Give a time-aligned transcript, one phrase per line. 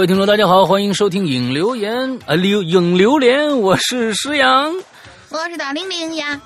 [0.00, 4.74] 各位听众，大家好，欢迎收听影留言啊，流影留言，我是诗阳，
[5.28, 6.40] 我是大玲玲呀。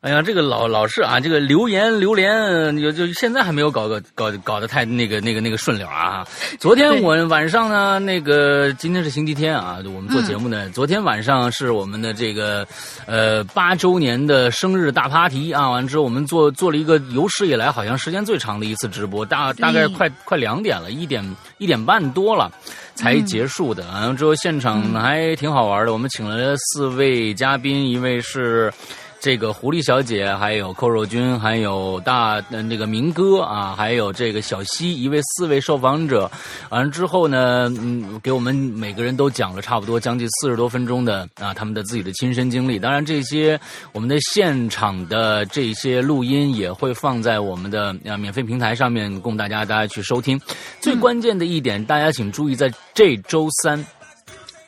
[0.00, 6.24] 哎呀，这个老老是啊，这个留言留言，就就现在还没有搞个搞搞得太那个那个那个顺溜啊。
[6.60, 12.64] 昨天我晚上呢，那个今天是星期天啊，我们做节目呢，昨天晚上是我们的这个
[13.06, 21.24] 呃八周年的生日大 party 啊，完之后我们做做了一个有史以来好像时间最长的一次直播，大大概快快两点了，一点
[21.58, 22.48] 一点半多了
[22.94, 23.84] 才结束的。
[23.88, 28.72] 完了之后现场还挺好玩的，我们请了四位嘉宾，一位是。
[29.20, 36.30] 这个狐狸小姐，还有寇肉君，还有大那个明哥啊，还有这个小西，一位四位受访者，
[36.70, 42.78] 完了之后呢，嗯，给我们每个人都讲了差不多将近四十多分钟的啊，他们的自己的亲身经历。
[42.78, 43.60] 当然，这些
[43.92, 50.40] 我们的现场的这些录音也会放在我们的啊免费平台上面，供大家大家去收听。
[50.80, 53.84] 最关键的一点，大家请注意，在这周三，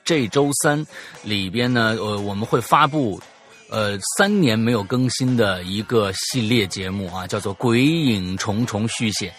[0.05, 0.84] 这周三
[1.23, 3.21] 里边呢，呃，我们会发布。
[3.71, 9.33] 呃，三年没有更新的一个系列节目啊，叫做《鬼影重重》续写。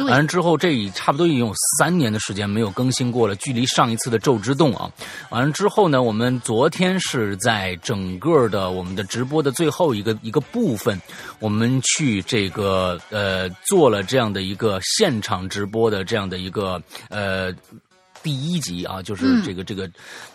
[0.00, 4.90] 完了之后，这已差不多已经有三年的时间没有更新过了，距离上一次的《咒之洞》啊。
[5.30, 11.00] 完了之后呢，我们昨天是在整个的我们的直播的最后一个一个部分，
[11.38, 17.54] 我们去这个呃做了这样的一个现场直播的这样的一个呃。
[18.26, 19.88] 第一集啊，就是这个这个，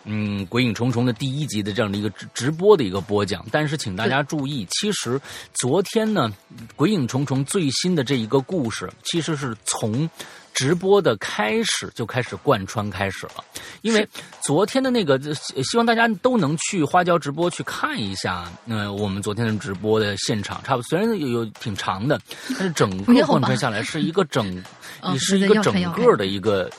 [0.06, 3.46] 嗯，鬼影重重的第一集的这样的一个直直播的一个播讲。
[3.52, 5.19] 但是，请大家注意，其实
[5.53, 6.31] 昨天呢，
[6.78, 10.09] 鬼影重重最新的这一个故事，其实是从
[10.53, 13.44] 直播的开始就开始贯穿开始了。
[13.81, 14.07] 因为
[14.41, 15.19] 昨天的那个，
[15.62, 18.50] 希望大家都能去花椒直播去看一下。
[18.68, 22.18] 嗯，我们昨天的直播的现场，差不多虽然有有挺长的，
[22.57, 24.63] 但是整个贯穿下来是一个整，
[25.12, 26.72] 也是一个整个的一个。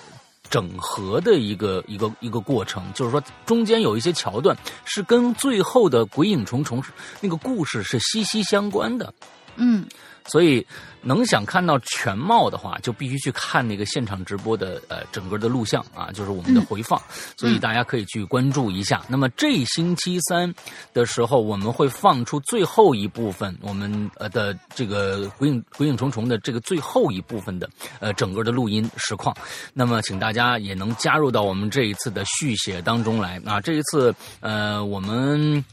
[0.53, 4.55] 整合的一个一个一个过程，就是说中间有一些桥段
[4.85, 6.85] 是跟最后的鬼影重重
[7.23, 9.15] 那个故事是息息相关的，
[9.57, 9.87] 嗯。
[10.27, 10.65] 所以，
[11.03, 17.01] 能想看到全貌的话，就必须去看那个现场直播的呃整个的录像啊，就是我们的回放。
[17.37, 19.03] 所以大家可以去关注一下。
[19.09, 20.53] 那么这星期三
[20.93, 27.69] 的时候，我们会放出最后一部分，我们呃的这个鬼影鬼影重重的这个最后一部分的
[27.99, 29.37] 呃整个的录音实况。
[29.75, 33.61] 那么，请大家也能加入到我们这一次的续写当中来啊！
[33.61, 35.65] 这一次呃我们。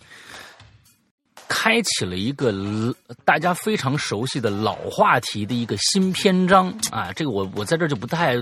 [1.49, 2.53] 开启了一个
[3.25, 7.11] 大家非常熟悉的老话题的一个新篇章啊！
[7.13, 8.35] 这个我我在这就不太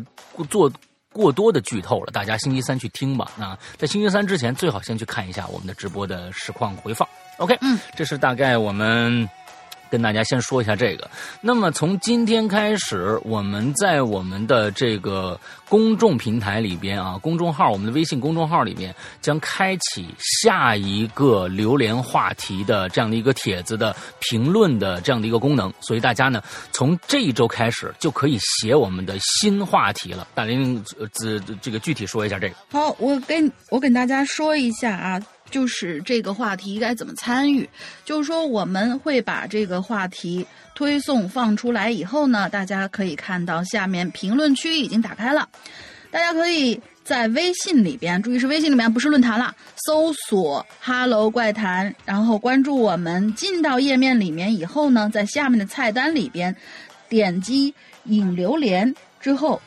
[0.50, 0.72] 做
[1.14, 3.32] 过多的剧透了，大家星期三去听吧。
[3.40, 7.08] 啊在星期三之前，最好先去看一下我们的直播的实况回放。
[7.38, 9.28] OK，嗯，这是大概我们。
[9.90, 11.10] 跟大家先说一下这个。
[11.42, 15.40] 那么从今天开始，我们在我们的这个
[15.70, 25.72] 公众平台里边啊，公众号，我们的微信公众号里面将开启下一个榴莲话题的这样的一个帖子的评论的这样的一个功能。
[25.80, 30.28] 所以大家呢，从这一周开始就可以写我们的新话题了。
[30.34, 30.84] 大林，
[31.14, 32.56] 这这个具体说一下这个。
[32.72, 35.22] 好，我跟我跟大家说一下啊。
[35.50, 37.68] 就是这个话题该怎么参与？
[38.04, 45.48] 就是说，我们会把这个话题推送放出来以后呢，大家可以看到下面评论区已经打开了，
[46.12, 49.56] 大家可以在微信里边，注意是微信里面，不是论坛了，
[49.86, 56.54] 搜索 “Hello 怪谈”，然后关注我们，进到页面里面以后呢，在下面的菜单里边
[57.08, 59.62] 点击“引榴莲”之后，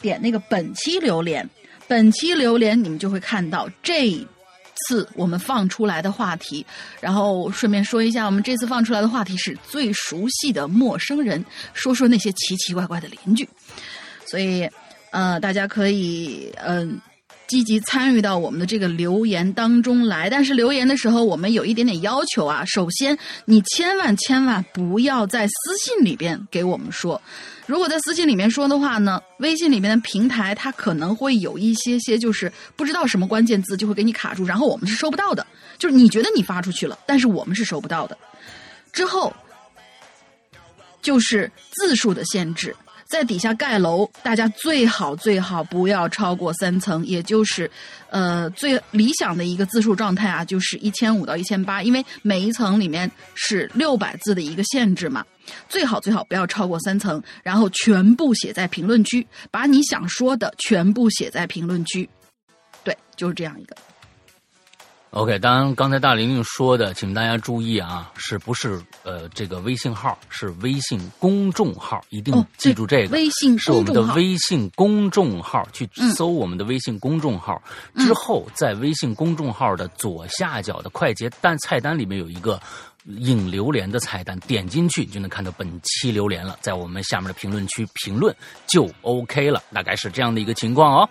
[0.00, 1.48] 点那个本期榴莲，
[1.86, 4.26] 本期榴莲你们就会看到这。
[4.86, 6.64] 次我们放出来的话题，
[7.00, 11.44] 然后顺便说一下，我们这次放出来的话题是最熟悉的陌生人，
[11.74, 13.48] 说说那些奇奇怪怪的邻居。
[14.24, 14.68] 所以，
[15.10, 16.98] 呃，大家可以嗯
[17.46, 20.30] 积极参与到我们的这个留言当中来。
[20.30, 22.64] 但是留言的时候，我们有一点点要求啊。
[22.64, 25.52] 首先，你千万千万不要在私
[25.84, 27.20] 信里边给我们说。
[27.66, 35.46] 如果在私信里面说的话呢，微信里面的平台它可能会有一些些，就是不知道什么关键字就会给你卡住，然后我们是收不到的。
[35.78, 38.18] 就是你觉得你发出去了，但是我们是收不到的。
[38.92, 39.32] 之后
[41.00, 42.74] 就是字数的限制。
[43.12, 47.70] 在底下盖楼，大家最好最好不要超过三层，也就是，
[48.08, 55.22] 呃，最理想的一个字数状态啊，就是一千五到一千八，因为每一层里面是六百字的一个限制嘛。
[55.68, 62.08] 最好最好不要超过三层，然后全部写在评论区，把你想说的全部写在评论区。
[62.82, 63.76] 对，就是这样一个。
[65.12, 73.12] OK，当然，刚才大玲玲说的，请大家注意啊，是不是呃这个微信号是微信公众号，一定哦记住这个。
[73.12, 76.10] 微信是我们的微信公众号，去嗯。
[76.12, 77.62] 搜我们的微信公众号、
[77.92, 78.06] 嗯。
[78.06, 82.58] 之后，在微信公众号的左下角的快捷单菜单里面有一个
[83.06, 88.34] 引榴莲的菜单，点进去你就能看到本期榴莲了，在我们下面的评论区评论
[88.66, 91.08] 就 OK 了，大概是这样的一个情况哦。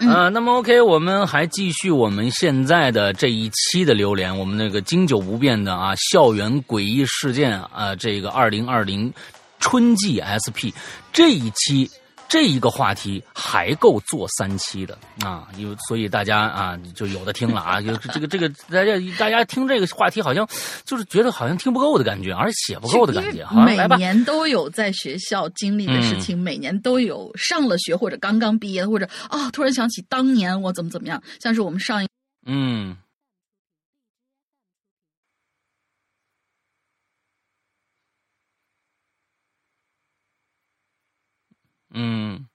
[0.00, 9.12] 嗯呃，那么 OK，我们还继续我们现在的这一期的榴莲，我们那个经久不变的啊，校园诡异事件啊，这个二零二零
[9.58, 10.70] 春季 SP
[11.12, 11.90] 这一期。
[12.32, 14.96] 这一个话题还够做三期的。
[15.22, 20.48] 啊，因为所以大家啊就有的听了啊，有这个这个大家大家听这个话题好像
[20.86, 23.44] 就是觉得好像听不够的感觉，而且写不够的感觉。
[23.44, 32.08] 好，每年都有在学校经历的事情，每年都有上了学或者刚刚毕业，或者啊、突然想起当年我怎么怎么样，像是我们上一
[32.46, 32.96] 嗯
[41.92, 42.46] 嗯。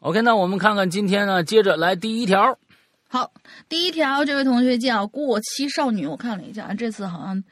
[0.00, 2.58] OK，那我们看看今天呢，接着来第一条。
[3.06, 3.30] 好，
[3.68, 7.44] 第一条，这位同学叫过期少女，我看了一下，这次好像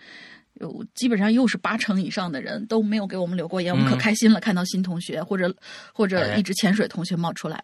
[0.54, 5.54] 有基本上又是八成以上的人都没有给我们留过言，我们可嗯开心了，看到新同学或者
[5.92, 7.62] 或者哎一直潜水同学冒出来。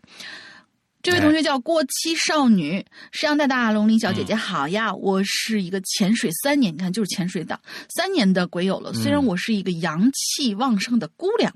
[1.04, 4.90] 这位同学叫过期少女，山羊大大龙鳞小姐姐好呀！
[4.94, 7.60] 我是一个潜水三年，你看就是潜水党
[7.94, 8.90] 三年的鬼友了。
[8.94, 11.54] 虽然嗯我是一个阳气旺盛的姑娘，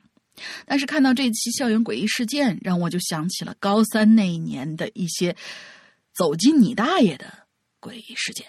[0.67, 5.35] 但是看到这期校园诡异事件，让我就想起了高三那一年的一些
[6.15, 7.33] 走进你大爷的
[7.81, 8.47] 诡异事件，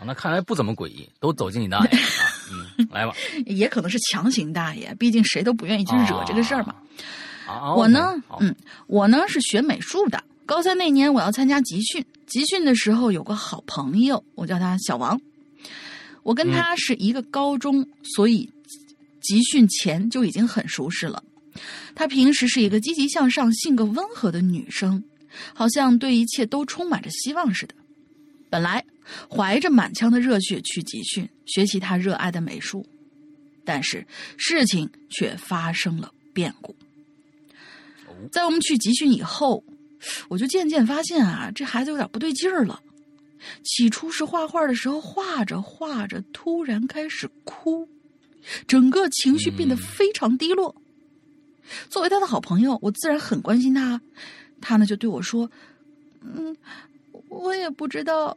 [0.00, 2.32] 啊那看来不怎么诡异，都走进你大爷啊！
[2.78, 3.12] 嗯，来吧。
[3.44, 6.70] 也可能是强行大爷，毕竟谁都不愿意去惹这个事儿嘛。
[6.70, 6.82] 啊，
[7.76, 8.54] 我呢，嗯，
[8.86, 10.22] 我呢是学美术的。
[10.44, 12.04] 高三那年，我要参加集训。
[12.26, 15.20] 集训的时候有个好朋友，我叫他小王。
[16.22, 18.50] 我跟他是一个高中，所以
[19.20, 21.22] 集训前就已经很熟识了。
[21.94, 25.02] 她平时是一个积极向上、性格温和的女生，
[25.54, 27.74] 好像对一切都充满着希望似的。
[28.50, 28.84] 本来
[29.28, 32.84] 怀着满腔的热血去集训，学习她热爱的美术，
[33.64, 34.06] 但是
[34.36, 36.74] 事情却发生了变故。
[38.30, 39.62] 在我们去集训以后，
[40.28, 42.80] 我就渐渐发现啊，这孩子有点不对劲儿了。
[43.62, 47.88] 起初是画画的时候，画着画着，突然开始哭，
[48.66, 50.74] 整个情绪变得非常低落。
[51.88, 54.00] 作为他的好朋友，我自然很关心他。
[54.60, 55.48] 他呢就对我说
[56.22, 56.56] ：“嗯，
[57.28, 58.36] 我也不知道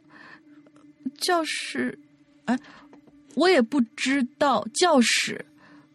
[1.18, 1.98] 教室，
[2.44, 2.58] 哎，
[3.34, 5.44] 我也不知道教室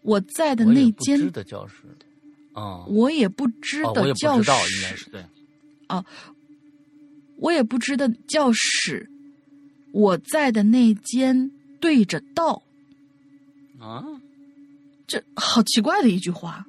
[0.01, 1.83] 我在的那间的教室，
[2.55, 5.23] 啊、我也不知哦，我也不的教室，应该是对。
[7.37, 9.09] 我也不知的教室，
[9.91, 12.63] 我在的那间对着道，
[13.77, 14.01] 啊，
[15.05, 16.65] 这好奇怪的一句话。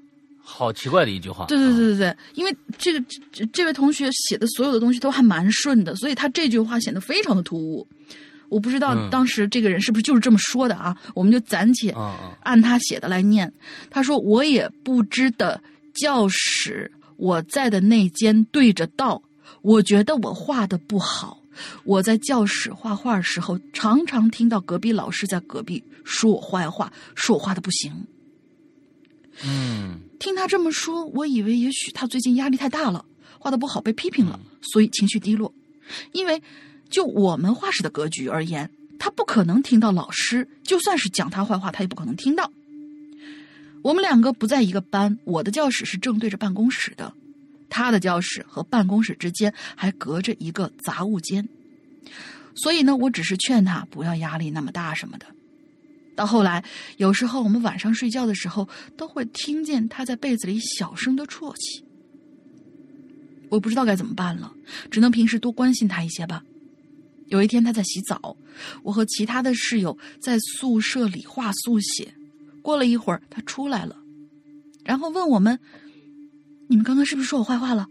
[0.49, 1.47] 好奇怪的一句话。
[1.47, 7.87] 对对对对对，因为这个这这这位同学写的所有的东西都还蛮顺的，所以他这句话显得非常的突兀。
[8.49, 10.97] 我不知道嗯当时这个人是不是就是这么说的啊？
[11.15, 13.53] 我们就暂且啊啊按他写的来念。
[13.91, 15.61] 他说：“我也不知的
[15.97, 19.23] 教室，我在的那间对着道，
[19.63, 21.43] 我觉得我画的不好。
[21.85, 27.91] 我在教室画画时候，常常听到隔壁老师在隔壁说我坏话，说我画的不行。
[29.43, 33.05] 嗯听他这么说，我以为也许他最近压力太大了，
[33.39, 35.53] 画的不好被批评了，所以情绪低落。
[36.13, 36.43] 因为
[36.91, 42.51] 就我们画室的格局而言，他不可能听到老师，就算是讲他坏话，他也不可能听到。
[43.87, 47.15] 我们两个不在一个班，我的教室是正对着办公室的，
[47.71, 51.49] 他的教室和办公室之间还隔着一个杂物间。
[52.57, 55.27] 所以呢，我只是劝他不要压力那么大什么的。
[56.17, 56.65] 到后来，
[56.97, 61.85] 有时候我们晚上睡觉的时候，都会听见他在被子里小声的啜泣。
[63.51, 64.53] 我不知道该怎么办了，
[64.91, 66.43] 只能平时多关心他一些吧。
[67.29, 68.37] 有一天他在洗澡，
[68.83, 72.16] 我和其他的室友在宿舍里画速写。
[72.67, 73.97] 过了一会儿，他出来了，
[74.83, 75.57] 然后问我们
[76.67, 77.87] ：“你们刚刚是不是说我坏话了？”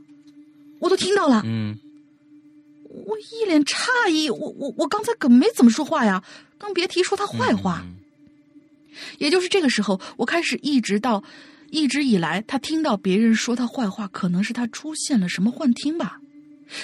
[0.80, 1.78] 我都听到了，嗯
[2.90, 4.30] 我一脸诧异。
[4.30, 6.22] 我我我刚才可没怎么说话呀，
[6.58, 7.86] 更别提说他坏话。
[7.86, 7.96] 嗯
[9.18, 11.24] 也就是这个时候，我开始一直到
[11.70, 16.20] 一直以来，他听到别人说他坏话，可能是他出现了什么幻听吧。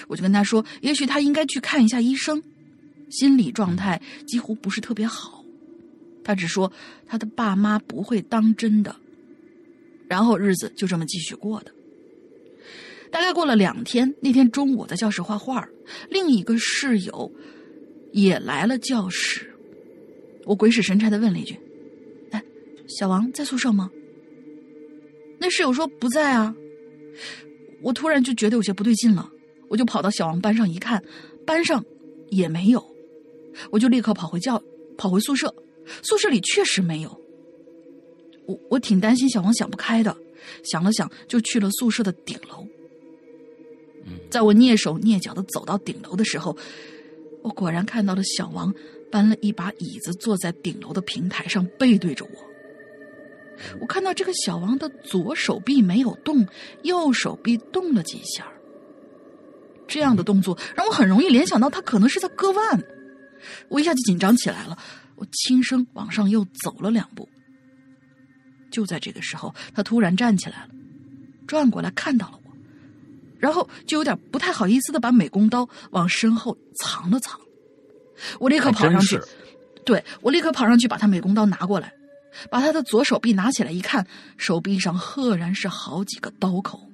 [0.08, 2.42] 我就跟他说，也许他应该去看一下医生，
[3.10, 5.41] 心理状态几乎不是特别好。
[6.24, 6.72] 他只说
[7.08, 8.96] 他的爸妈不会当真的，
[10.08, 11.72] 然后日子就这么继续过的。
[13.12, 15.68] 大概过了两天，那天中午在教室画画，
[16.10, 17.32] 另一个室友
[18.13, 19.54] 也来了教室。
[20.46, 21.60] 我鬼使神差的问了一句
[22.32, 22.44] ：“哎，
[22.88, 23.92] 小王在宿舍吗？”
[25.40, 26.56] 那室友说不在啊。
[27.82, 29.30] 我突然就觉得有些不对劲了，
[29.68, 31.04] 我就跑到小王班上一看，
[31.46, 31.84] 班上
[32.30, 32.82] 也没有，
[33.72, 34.62] 我就立刻跑回教
[34.98, 35.54] 跑回宿舍，
[36.04, 37.22] 宿舍里确实没有。
[38.48, 40.16] 我我挺担心小王想不开的，
[40.64, 42.66] 想了想就去了宿舍的顶楼。
[44.30, 46.58] 在我蹑手蹑脚的走到顶楼的时候，
[47.44, 48.74] 我果然看到了小王
[49.12, 52.32] 搬了一把椅子坐在顶楼的平台上，背对着我。
[53.80, 56.48] 我看到这个小王的左手臂没有动，
[56.82, 58.52] 右手臂动了几下。
[59.88, 62.84] 这样的动作让我很容易联想到他可能是在割腕，
[63.70, 64.78] 我一下就紧张起来了。
[65.22, 67.30] 我轻声往上又走了两步。
[68.72, 70.70] 就在这个时候，他突然站起来了，
[71.46, 72.51] 转过来看到了我，
[73.38, 77.40] 然后就有点不太好意思的把美工刀往身后藏了藏。
[78.40, 79.20] 我立刻跑上去，
[79.86, 81.94] 对我立刻跑上去把他美工刀拿过来。
[82.50, 86.90] 把他的左手臂拿起来一看，手臂上赫然是好几个刀口。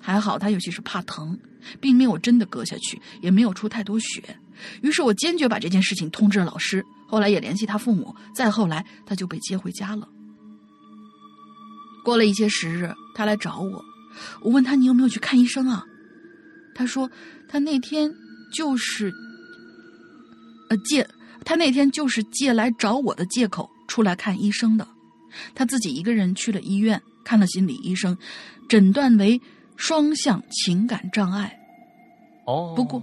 [0.00, 1.38] 还好他有些是怕疼，
[1.78, 4.36] 并没有真的割下去，也没有出太多血。
[4.82, 8.14] 于是我坚决把这件事情通知了老师，后来也联系他父母。
[8.34, 10.08] 再后来，他就被接回家了。
[12.04, 13.84] 过了一些时日，他来找我，
[14.42, 15.84] 我问他：“你有没有去看医生啊？”
[16.74, 17.10] 他说
[17.48, 18.12] ：“他那天
[18.52, 19.12] 就是，
[20.70, 21.06] 呃，借。”
[21.44, 24.88] 他那天就是借来找我的借口出来看医生的，
[25.54, 28.18] 他自己一个人去了医院看了心理医生，
[28.68, 29.40] 诊断为
[29.76, 31.56] 双向情感障碍。
[32.46, 33.00] 哦，不过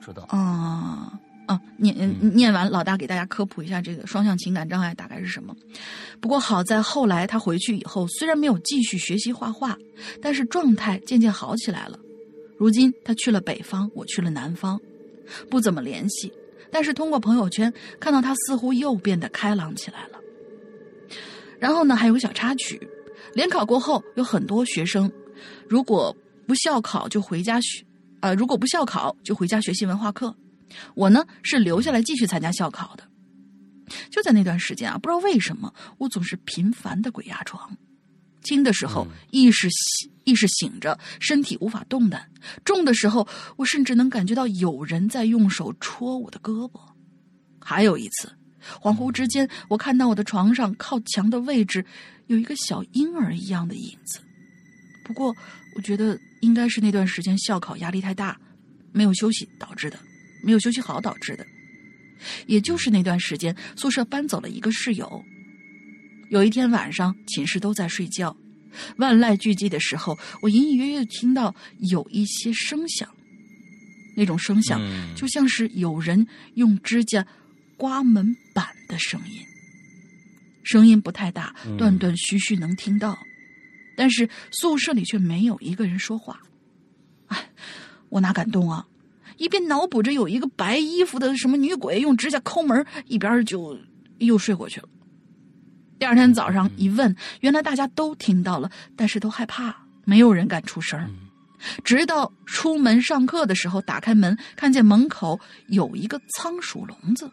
[0.00, 1.12] 知道啊
[1.46, 1.94] 啊，念
[2.34, 5.54] 念完，老大给大家科普一下这个双向情感障碍大概是什么。
[6.20, 9.76] 不过好在后来他回去以后，虽然没有继续学习画画，
[10.22, 11.98] 但是状态渐渐好起来了。
[12.56, 14.80] 如今他去了北方，我去了南方，
[15.50, 16.32] 不怎么联系。
[16.70, 20.20] 但是通过朋友圈看到他似乎又变得开朗起来了。
[21.58, 22.80] 然后呢，还有个小插曲：
[23.34, 25.10] 联考过后，有很多学生
[25.68, 26.16] 如果
[26.46, 27.84] 不校考就回家学，
[28.20, 30.34] 呃，如果不校考就回家学习文化课。
[30.94, 33.02] 我呢是留下来继续参加校考的。
[34.08, 37.76] 就在那段时间啊，不知道为什么我总是频繁的鬼压床。
[38.44, 42.20] 轻的时候意识醒意识醒着，身体无法动弹；
[42.64, 46.80] 重的时候，我甚至能感觉到有人在用手戳我的胳膊。
[47.60, 48.32] 还有一次，
[48.80, 51.84] 恍惚之间，我看到我的床上靠墙的位置
[52.28, 54.20] 有一个小婴儿一样的影子。
[55.04, 55.34] 不过，
[55.80, 58.38] 我觉得应该是那段时间校考压力太大，
[58.92, 59.98] 没有休息导致的，
[60.44, 61.46] 没有休息好导致的。
[62.46, 65.24] 也就是那段时间，宿舍搬走了一个室友。
[66.28, 68.36] 有一天晚上，寝室都在睡觉，
[68.98, 71.54] 万籁俱寂的时候，我隐隐约约听到
[71.90, 73.08] 有一些声响，
[74.14, 74.78] 那种声响
[75.16, 77.26] 就像是有人用指甲
[77.78, 79.40] 刮门板的声音，
[80.62, 83.18] 声音不太大，断断续续能听到，
[84.00, 86.40] 但是宿舍里却没有一个人说话。
[87.26, 87.50] 哎，
[88.08, 88.86] 我哪敢动啊！
[89.36, 93.78] 一边脑补着有一个白衣服的什么女鬼用指甲抠门，一边就
[94.16, 94.88] 又睡过去了。
[95.98, 99.76] 第二天早上一问，原来大家都听到了，但是都害怕，
[100.06, 100.98] 没有人敢出声。
[101.84, 105.38] 直到出门上课的时候，打开门看见门口
[105.68, 107.30] 有一个仓鼠笼子，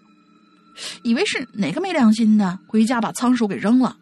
[1.03, 3.97] 以为是哪个没良心的回家把仓鼠给扔了，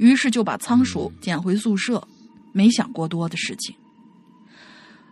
[0.00, 2.02] 于是就把仓鼠捡回宿舍，
[2.52, 3.76] 没想过多的事情。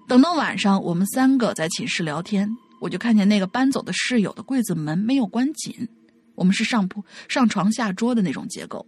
[0.09, 2.49] 等到晚上，我们三个在寝室聊天，
[2.80, 5.87] 我就看见那个搬走的室友的柜子门没有关紧，
[6.35, 8.87] 我们是上铺上床下桌的那种结构。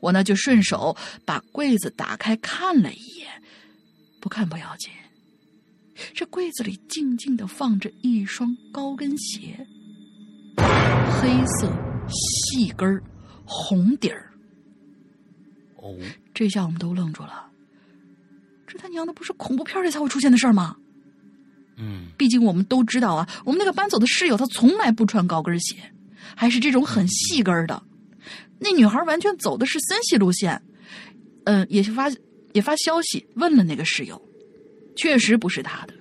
[0.00, 3.28] 我呢就顺手把柜子打开看了一眼，
[4.22, 4.90] 不看不要紧。
[6.14, 9.66] 这柜子里静静的放着一双高跟鞋，
[10.56, 11.70] 黑色
[12.08, 13.02] 细跟儿，
[13.44, 14.25] 红底儿。
[15.86, 15.98] 哦，
[16.34, 17.46] 这下我们都愣住了。
[18.66, 20.76] 这他娘的不是恐怖片里才会出现的事儿吗？
[21.76, 25.76] 嗯，毕竟我们都知道啊，我们那个搬走的室友她从来不穿高跟鞋，
[26.34, 27.82] 还是这种很细跟儿的。
[28.58, 30.60] 那女孩完全走的是森系路线，
[31.44, 32.10] 嗯，也发
[32.54, 34.20] 也发消息问了那个室友，
[34.96, 35.94] 确实不是她的。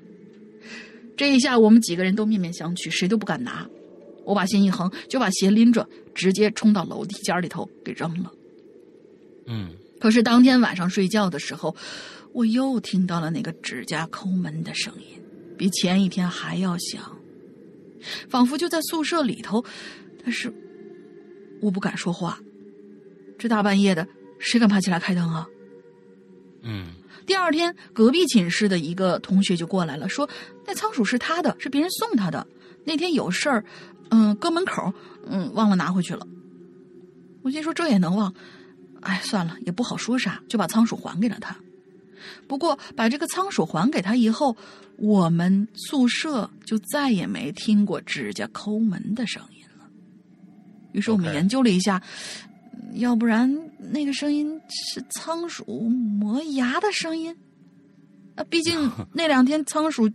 [1.17, 3.67] 这一下我们几个人都面面相觑，谁都不敢拿。
[4.23, 8.31] 我把心一横，就把鞋拎着，直接冲到楼梯间里头给扔了。
[9.45, 11.75] 嗯，可是当天晚上睡觉的时候，
[12.33, 15.21] 我又听到了那个指甲抠门的声音，
[15.57, 17.01] 比前一天还要响，
[18.29, 19.63] 仿佛就在宿舍里头，
[20.23, 20.53] 但是。
[21.61, 22.37] 我不敢说话，
[23.39, 24.05] 这大半夜的，
[24.39, 25.47] 谁敢爬起来开灯啊？
[26.61, 26.87] 嗯，
[27.25, 30.29] 第二天，隔壁寝室的一个同学就过来了，说
[30.67, 32.45] 那仓鼠是他的，是别人送他的。
[32.83, 33.63] 那天有事儿，
[34.09, 34.93] 嗯，搁门口，
[35.25, 36.27] 嗯，忘了拿回去了。
[37.41, 38.31] 我心说这也能忘？
[39.05, 41.55] 哎，算了，也不好说啥，就把仓鼠还给了他。
[42.47, 44.55] 不过把这个仓鼠还给他以后，
[44.97, 49.87] 我们宿舍就再也没听过指甲抠门的声音了。
[50.91, 52.01] 于是我们研究了一下。
[52.95, 57.35] 要不然那个声音是仓鼠磨牙的声音
[58.35, 58.43] 啊！
[58.49, 60.09] 毕竟 那两天仓鼠，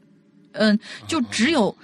[0.53, 1.77] 嗯、就只有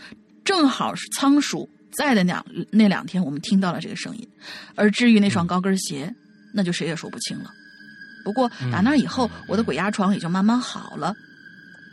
[0.43, 4.27] 正好是仓鼠在的那两那两天，我们听到了这个声音。
[4.75, 6.15] 而至于那双高跟鞋，
[6.57, 7.53] 那就谁也说不清了。
[8.25, 11.15] 不过打那以后，我的鬼压床也就慢慢好了。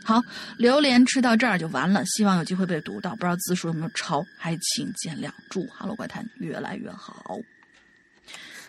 [0.02, 0.20] 好，
[0.58, 5.30] 榴莲吃到这儿就完了，希望有机会被读到，不知道字数有没有超，还请见谅。
[5.48, 7.38] 祝《哈喽怪谈》越来越好。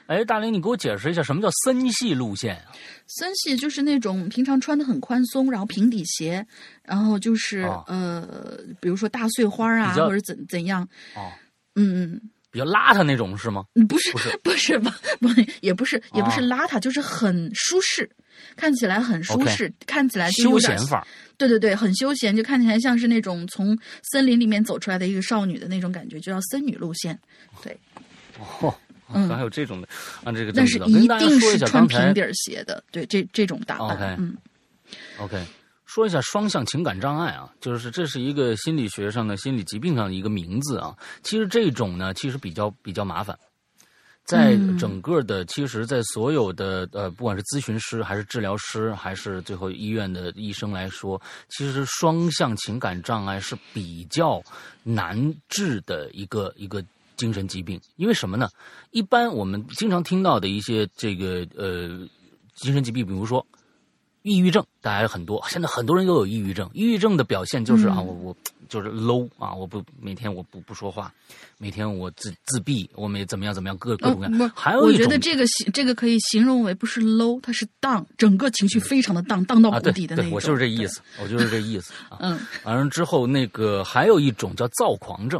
[0.07, 2.71] 哎，大林，你给我解释一下什么叫森系路线啊？
[3.07, 6.45] 森系就是那种平常穿的很宽松，然后平底鞋，
[6.83, 11.31] 然后就是、哦呃，比如说大碎花啊，或者怎怎样，哦，
[11.75, 12.21] 嗯，
[12.55, 13.65] 比较邋遢那种是吗？
[13.75, 14.97] 嗯不是不是 不是吧？
[15.19, 15.27] 不
[15.59, 18.09] 也不是也不是哦邋遢，就是很舒适，
[18.55, 21.05] 看起来很舒适看起来就休闲范儿。
[21.37, 23.77] 对对对，很休闲，就看起来像是那种从
[24.09, 27.19] 森林里面走出来的一个少女的那种感觉，就叫森女路线。
[27.61, 27.77] 对，
[28.61, 28.73] 哦，
[29.13, 29.87] 嗯还有这种的
[30.23, 32.81] 啊，这个但是一定是穿平底鞋的。
[32.89, 34.33] 对，这这种打扮嗯。
[35.17, 35.43] OK，
[35.95, 40.93] 说一下双向情感障碍啊，就是这是一个心理学上的心理疾病上的一个名字啊。
[41.23, 43.39] 其实这种呢，其实比较比较麻烦，
[44.25, 54.43] 在嗯整个的，其实，在所有的呃，不管是咨询师还是治疗师，还是最后医院的医生来说，其实双向情感障碍是比较
[54.83, 56.83] 难治的一个一个
[57.15, 57.79] 精神疾病。
[57.95, 58.49] 因为什么呢？
[58.91, 62.05] 一般我们经常听到的一些这个呃
[62.53, 63.47] 精神疾病，比如说
[64.25, 66.67] 抑郁症，大家很多，现在很多人都有抑郁症。
[66.73, 71.13] 抑郁症的表现就是啊，嗯我我就是 low 啊，我不每天我不不说话，
[71.59, 74.51] 每天我自自闭，我每怎么样怎么样，各各种各样。
[74.55, 80.31] 还有一种我觉得这个形这个可以形容为不是 low，它是 down，整个情绪非常的 down，down 到谷底的那种。
[80.31, 82.17] 对，我就是这意思，我就是这意思啊。
[82.21, 85.39] 嗯完了之后，那个还有一种叫躁狂症，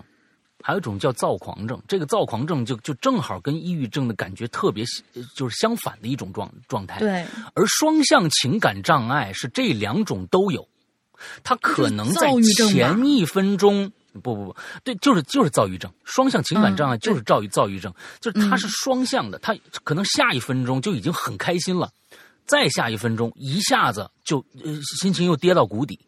[0.66, 1.80] 还有一种叫躁狂症。
[1.88, 6.98] 这个躁狂症就就正好跟抑郁症的感觉特别呃就是相反的一种状状态。
[6.98, 7.02] 嗯，。
[7.02, 10.68] 对，而双向情感障碍是这两种都有，
[11.44, 12.32] 它可能在
[12.68, 13.92] 前一分钟。
[14.24, 21.92] 不不不，对，就是就是躁郁症，双向情感障碍嗯就是躁郁躁郁症，就是它是双向的，它可能下一分钟就已经很开心了，
[22.46, 26.00] 再下一分钟一下子就呃心情又跌到谷底，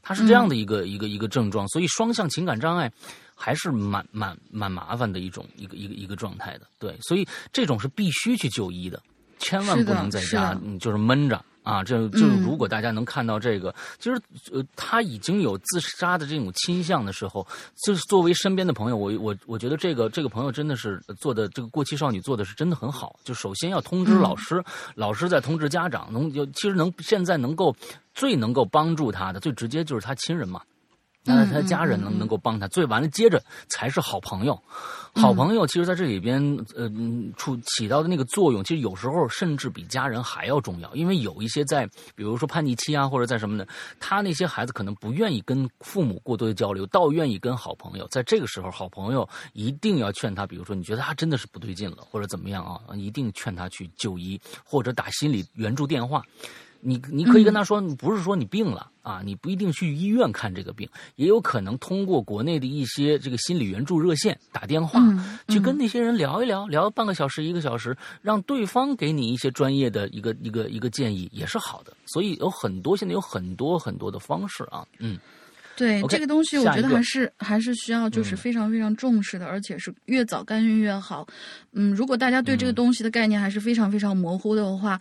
[0.00, 2.88] 它是这样的一个、一个一个症状，所以双向情感障碍
[3.36, 9.00] 还是蛮蛮蛮麻烦的一种一个一个一个状态的，对，所以这种是必须去就医的，
[9.38, 11.40] 千万不能在家嗯就是闷着。
[11.66, 14.16] 啊，这就如果大家能看到这个，其实
[14.52, 17.44] 呃，他已经有自杀的这种倾向的时候，
[17.84, 23.18] 就是作为身边的朋友，我我我觉得这个这个朋友真的是做的这个过气少女做的是真的很好。
[23.24, 24.62] 就首先要通知嗯老师，
[24.94, 27.74] 老师再通知家长，能有其实能现在能够
[28.14, 30.62] 最能够帮助他的，最直接就是他亲人嘛。
[31.26, 34.58] 那他家人能嗯嗯嗯能够帮他，最完了接着才是好朋友。
[35.14, 36.38] 好朋友其实在这里边，
[36.74, 40.94] 呃，嗯处起到的那个作用，其实有时候甚至比家人还要重要。
[40.94, 43.66] 因为有一些在，比如说叛逆期啊，或者在什么的，
[43.98, 48.06] 他那些孩子可能不愿意跟父母过多的交流，倒愿意跟好朋友。
[48.08, 56.22] 在这个时候，好朋友一定要劝他，比如说你觉得他真的是不对劲了，或者怎么样啊，一定劝他去就医，或者打心理援助电话。
[56.80, 71.92] 你你可以跟他说，不是说你病了啊，你不一定去医院看这个病，也有可能通过国内的一些这个心理援助热线打电话，嗯去跟那些人聊一聊，聊半个小时一个小时，让对方给你一些专业的一个一个一个建议，也是好的。
[72.06, 75.18] 所以有很多现在有很多很多的方式啊，嗯，
[75.76, 81.26] 对这个东西，我觉得还是还是需要就是嗯非常非常重视的，而且是越早干预越好。
[81.72, 85.00] 嗯，如果大家对这个嗯东西的概念还是非常非常模糊的话，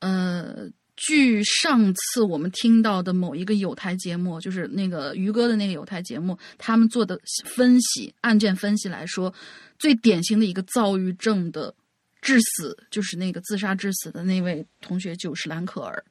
[0.00, 0.68] 呃。
[0.96, 9.32] 据上次我们听到的某一个有台节目，就是那个于哥的那个有台节目，他们做的分析案件分析来说，
[9.78, 11.74] 最典型的一个躁郁症的
[12.20, 16.04] 致死，就是那个自杀致死的那位同学就是兰可儿。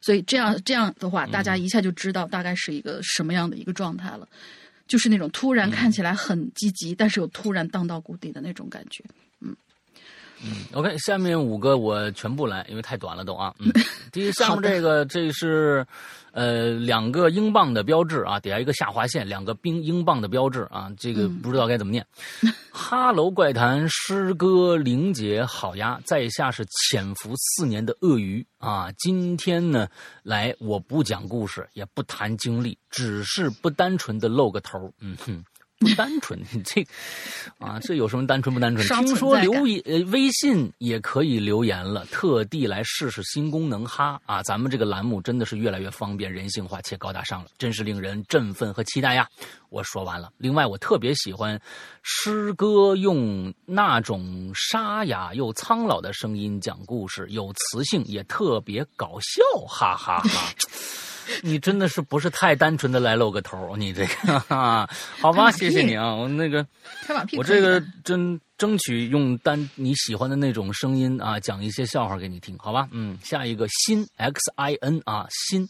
[0.00, 4.28] 所以这样这样的话，大家一下就知道大概是一个什么样的一个状态了，
[4.86, 9.02] 就是那种突然看起来很积极，但是又突然荡到谷底的那种感觉。
[10.44, 13.54] 嗯，嗯，OK，下面五个我全部来，因为太短了都啊。
[13.58, 13.72] 嗯，
[14.12, 15.86] 第一下面这个这是，
[16.32, 22.06] 呃，两个英镑的标志啊，底下一个下划线，两个冰英镑的标志啊，这个不知道该怎么念。
[22.70, 29.88] 哈喽怪谈诗歌玲姐好呀，在下是潜伏四年的鳄鱼啊，今天呢
[30.22, 35.42] 来我不讲故事，也不谈经历，只是不单纯的露个头，嗯哼。
[35.78, 36.86] 不单纯， 这
[37.58, 38.86] 啊，这有什么单纯不单纯？
[38.86, 44.42] 听说留言呃微信也可以留言了，特地来试试新功能哈啊！
[44.42, 49.28] 咱们这个栏目真的是越来越方便、人性化且高大上了，真是令人振奋和期待呀！
[49.68, 50.32] 我说完了。
[50.38, 51.60] 另外，我特别喜欢
[52.02, 60.54] 诗歌用那种沙哑又苍老的声音讲故事，有磁性，也特别搞笑，哈哈哈。
[61.42, 63.74] 你真的是不是太单纯的来露个头？
[63.78, 64.38] 你这个，
[65.20, 66.14] 好吧，谢谢你啊。
[66.14, 66.66] 我那个，
[67.36, 72.88] 我这个争争取用单你喜欢的那种声音啊，讲一些笑话给你听，好吧？
[72.92, 75.68] 嗯，下一个新 X I N 啊，新。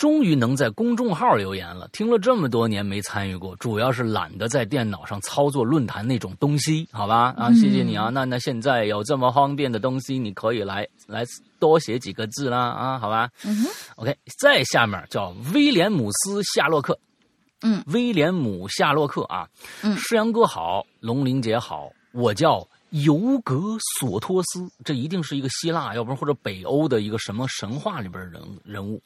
[0.00, 1.86] 终于能在公众号留言了。
[1.92, 7.34] 听了这么多年没参与过，主要是懒得在电脑上操作论坛那种东西，好吧？
[7.36, 8.08] 啊，谢谢你啊。
[8.08, 11.22] 那那现在有这么方便的东西，你可以来来
[11.58, 13.28] 多写几个字啦啊，好吧？
[13.44, 13.68] 嗯哼。
[13.96, 16.98] OK，再下面叫威廉姆斯夏洛克。
[17.60, 19.46] 嗯，威廉姆夏洛克啊。
[19.82, 28.98] 嗯，诗阳哥好，龙玲姐好，我叫尤格索托斯，这一定是一个希腊，要不然或者北欧的一个什么神话里边人人物。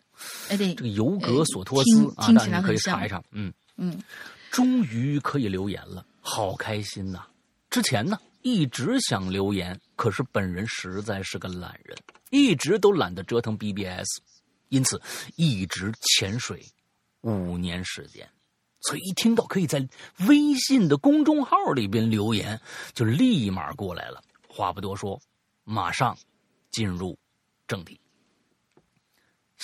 [0.48, 3.22] 哎，对，这个尤格索托斯啊，大家可以查一查。
[3.32, 4.02] 嗯嗯，
[4.50, 7.26] 终于可以留言了，好开心呐！
[7.70, 11.96] 之前呢一直想留言，可是本人实在是个懒人，
[12.30, 14.06] 一直都懒得折腾 BBS，
[14.68, 15.00] 因此
[15.36, 16.64] 一直潜水
[17.22, 18.28] 五年时间。
[18.82, 19.88] 所以一听到可以在
[20.28, 22.60] 微信的公众号里边留言，
[22.92, 24.22] 就立马过来了。
[24.46, 25.20] 话不多说，
[25.64, 26.16] 马上
[26.70, 27.18] 进入
[27.66, 27.98] 正题。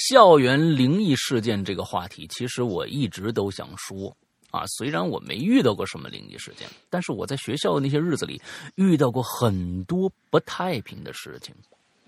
[0.09, 4.17] 校园灵异事件这个话题，其实我一直都想说
[4.51, 4.65] 啊。
[4.67, 8.41] 虽然我没遇到过什么灵异事件，但是我在学校的那些日子里
[8.77, 11.55] 遇到过很多不太平的事情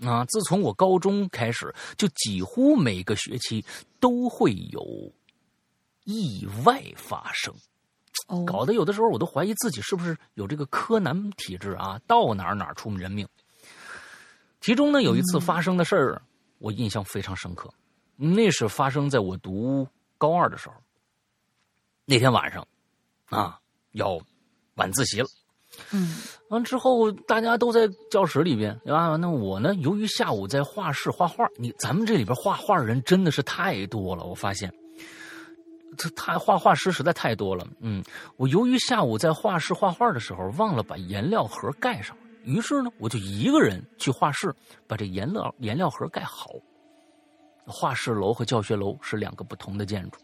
[0.08, 0.24] 啊。
[0.24, 3.62] 自从我高中开始，就几乎每个学期
[4.00, 5.12] 都会有
[6.04, 7.54] 意外发生，
[8.46, 13.28] 搞得有的时候我都怀疑自己是不是有这个柯南体质啊，到哪儿哪儿出人命。
[14.62, 16.22] 其中呢，有一次发生的事儿，
[16.58, 17.70] 我印象非常深刻。
[18.24, 20.74] 那是发生在我读高二的时候。
[22.04, 22.66] 那天晚上，
[23.26, 23.58] 啊，
[23.92, 24.18] 要
[24.74, 25.26] 晚自习了。
[25.90, 26.16] 嗯，
[26.48, 29.16] 完之后大家都在教室里边，对吧？
[29.16, 34.24] 那我呢，由于下午在画室画画，你咱们这里边画画的人真的是太多了。
[34.24, 34.72] 我发现，
[35.96, 37.66] 这他画画师实在太多了。
[37.80, 38.04] 嗯，
[38.36, 44.54] 我由于下午在画室画画的时候忘了把颜料盒盖上，于是呢，我就一个人去画室
[44.86, 46.50] 把这颜料颜料盒盖好。
[47.66, 50.18] 画室楼和教学楼是两个不同的建筑，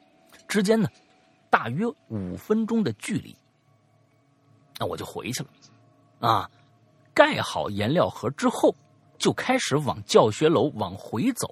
[0.48, 0.88] 之间呢，
[1.48, 3.37] 大约五分钟的距离。
[4.79, 6.51] 那我就回去了，啊，
[7.14, 8.74] 盖好颜料盒之后，
[9.18, 11.48] 就开始往教学楼往回走。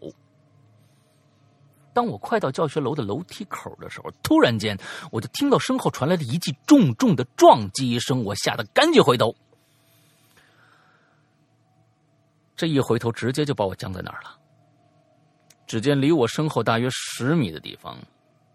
[1.92, 4.78] 当我快到教学楼的楼梯口的时候，突然间，
[5.10, 9.34] 我就听到身后传来了一记重重的撞击声，我吓得赶紧回头。
[12.54, 14.35] 这一回头，直接就把我僵在那儿了。
[15.66, 17.98] 只见离我身后大约十米的地方，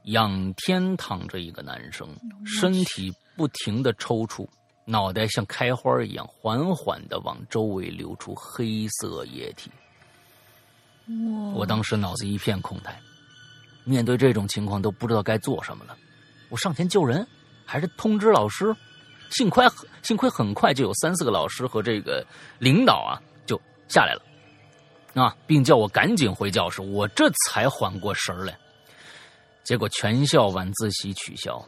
[0.04, 2.08] 仰天躺着一个男生，
[2.46, 4.48] 身体不停的抽搐，
[4.86, 9.70] 脑袋像开花一样缓缓的往周围流出黑色液体。
[11.54, 12.98] 我当时脑子一片空白，
[13.84, 15.98] 面对这种情况都不知道该做什么了。
[16.50, 17.28] 我上前救人，
[17.66, 18.74] 还是通知老师？
[19.32, 19.66] 幸亏
[20.02, 22.26] 幸亏很快就有三四个老师和这个
[22.60, 24.22] 领导啊就下来了。
[25.14, 28.58] 啊，并叫我赶紧回教室，我这才缓过神来。
[29.64, 31.64] 结果全校晚自习取消，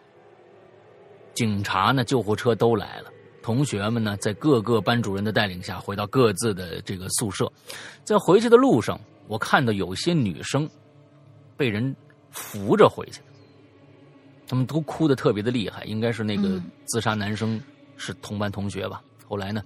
[1.34, 7.52] 警察呢、救护车都来了，同学们呢在各个班主任的带领下回到各自的这个宿舍。
[8.04, 10.70] 在回去的路上，我看到有些女生
[11.56, 11.96] 被人
[12.32, 13.22] 扶着回去，
[14.48, 17.62] 他们都哭的特别的厉害，应该是那个自杀男生
[17.96, 19.04] 是同班同学吧。
[19.28, 19.64] 后来呢，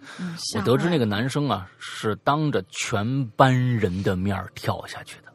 [0.55, 5.33] 我得知那个男生啊是当着全班人的面跳下去的，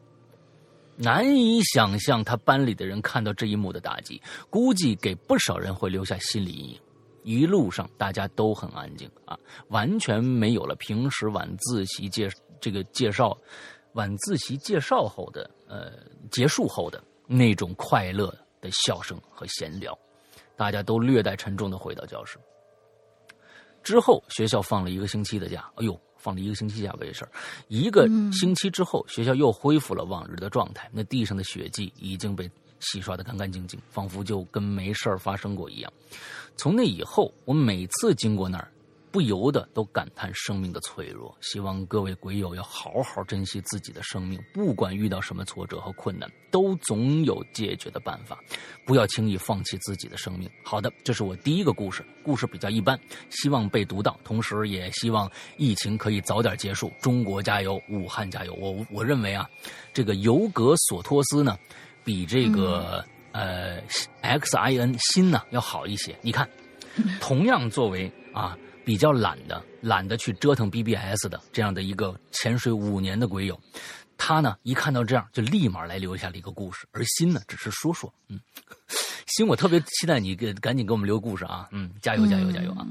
[0.95, 6.79] 难以想象他班里的人看到这一幕的打击，估计给不少人会留下心理阴影。
[7.23, 9.37] 一路上大家都很安静啊，
[9.69, 13.37] 完全没有了平时晚自习介这个介绍，
[13.93, 15.93] 晚自习介绍后的呃
[16.29, 18.27] 结束后的那种快乐
[18.59, 19.97] 的笑声和闲聊，
[20.57, 22.37] 大家都略带沉重的回到教室。
[23.83, 27.31] 之后学校放了一个星期的假，哎呦，放了一个星期假为事儿。
[27.67, 35.93] 一个星期之后，学校又恢复了往日的状态，那地上的血迹已经被洗刷得干干净净，仿佛就跟没事儿发生过一样。
[36.55, 38.71] 从那以后，我每次经过那儿。
[39.13, 48.39] 不由得都感叹生命的脆弱，希望各位鬼友要好好珍惜自己的生命，不管遇到什么挫折和困难，都总有解决的办法，
[48.87, 50.49] 不要轻易放弃自己的生命。
[50.63, 52.99] 好的，这是我第一个故事，故事比较一般，
[53.29, 58.53] 希望被读到，同时也希望疫情可以早点结束，中国加油，武汉加油。
[58.55, 59.47] 我我认为啊，
[59.93, 61.55] 这个尤格索托斯呢，
[62.03, 63.79] 比这个呃
[64.21, 66.17] X I N 新呢要好一些。
[66.23, 66.49] 你看，
[67.21, 68.57] 同样作为啊。
[68.83, 73.59] 比较懒的，懒得去折腾 BBS 的这样的一个潜水五年的鬼友，
[74.17, 78.39] 他呢一看到这样就立马来留下了一个故事，而心呢只是说说，嗯，
[79.27, 82.85] 心我特别期待你给赶紧给我们留故事啊，嗯，加油加油加油啊！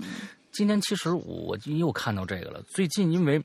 [0.53, 3.43] 今天其实我又看到这个了，最近因为。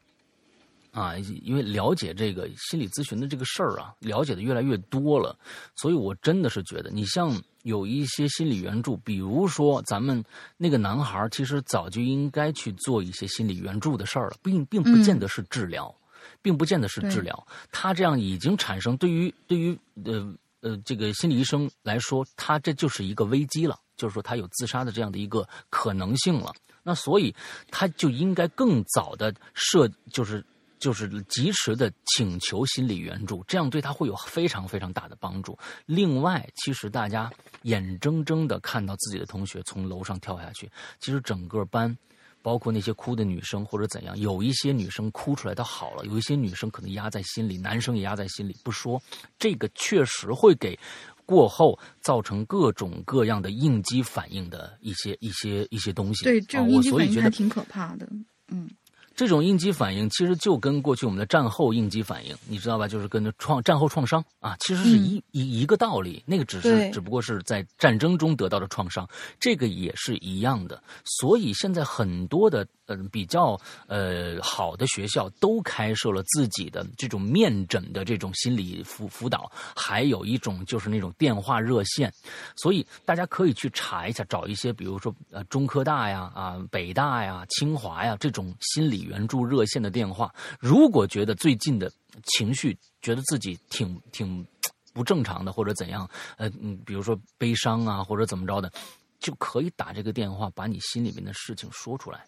[0.94, 5.38] 啊，因为了解这个心理咨询的这个事儿啊，了解的越来越多了，
[5.76, 7.30] 所以我真的是觉得，你像
[7.68, 10.24] 有一些心理援助，比如说咱们
[10.56, 15.94] 那个男孩，其实早就应该去做一些心理援助的事儿了，并并不见得是治疗，
[16.42, 17.46] 并不见得是治疗。
[17.70, 26.54] 他这样已经产生对于对于呃呃这个心理医生来说，他这就是一个危机了，就是说他有自杀的这样的一个可能性了。
[26.84, 27.36] 那所以
[27.70, 30.42] 他就应该更早的设就是。
[30.80, 35.58] 就是及时的请求心理援助，这样对他会有非常非常大的帮助。
[35.86, 37.32] 另外，其实大家
[37.64, 41.98] 眼睁睁的看到自己的同学从楼上跳下去，其实整个班，
[42.42, 49.02] 包括那些哭的女生或者怎样，有一些女生哭出来的好了，有一些女生可能压在心里，男生也压在心里不说。
[49.40, 50.78] 这个确实会给
[51.26, 56.24] 过后造成各种各样的应激反应的一些一些一些东西。
[56.24, 58.08] 对，这种应激反应还挺可怕的。
[58.50, 58.70] 嗯。
[59.18, 62.88] 这种应激反应其实就跟过去我们的战后应激反应，你知道吧？
[62.88, 66.24] 就是跟创战后创伤啊，其实是一一一个道理。
[66.26, 69.06] 那个只是只不过是在战争中得到的创伤，
[69.40, 70.82] 这个也是一样的。
[71.04, 72.66] 所以现在很多的。
[72.88, 82.12] 嗯，比较呃好的学校都开设了自己的这种面诊的这种心理辅辅导，还有一种就是那种电话热线，
[82.56, 90.34] 所以大家可以去查一下，找一些比如说呃中科大呀、啊北大呀、清华呀这种心理援助热线的电话。
[90.60, 91.92] 如果觉得最近的
[92.24, 94.46] 情绪觉得自己挺挺
[94.94, 98.72] 不正常的或者怎样，呃嗯，比如说悲伤啊或者怎么着的，
[99.20, 102.26] 就可以打这个电话，把你心里面的事情说出来。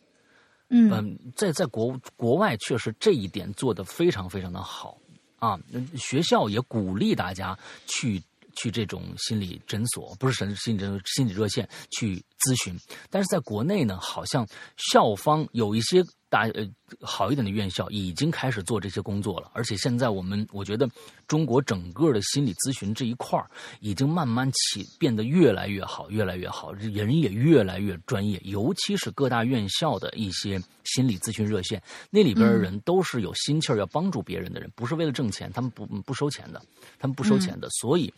[0.70, 4.98] 嗯，在在国国外确实这一点做的非常非常的好
[5.38, 5.60] 啊，
[5.98, 8.22] 学校也鼓励大家去
[8.56, 12.78] 去这种心理诊所，不是神心理诊心理热线去咨询，
[13.10, 16.04] 但是在国内呢，好像校方有一些。
[16.30, 16.66] 大呃
[17.02, 20.88] 好一点的院校已经开始做这些工作了，而且现在我们我觉得
[21.28, 28.40] 中国整个的心理咨询这一块儿已经慢慢起变得越来越好，越来越好，人也越来越专业。
[28.46, 36.62] 尤其是各大院校的一些心理咨询热线，那里边的人都是有心气儿要帮助别人的人，不是为了挣钱，他们不不收钱的，
[37.00, 38.14] 他们不收钱的，所以。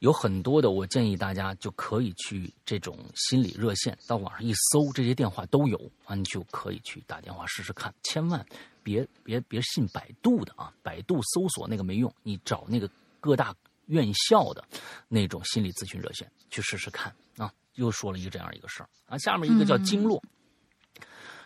[0.00, 7.92] 有很多的，我建议大家就可以去这种心理热线，到网上一搜，这些电话都有啊，你就可以去打电话试试看。
[8.04, 8.44] 千万
[8.82, 13.52] 别别别信百度的啊，百度搜索那个没用，你找那个各大
[13.86, 14.64] 院校的
[15.08, 17.52] 那种心理咨询热线去试试看啊。
[17.74, 20.22] 又说了一个这样一个事儿啊，下面一个叫经络，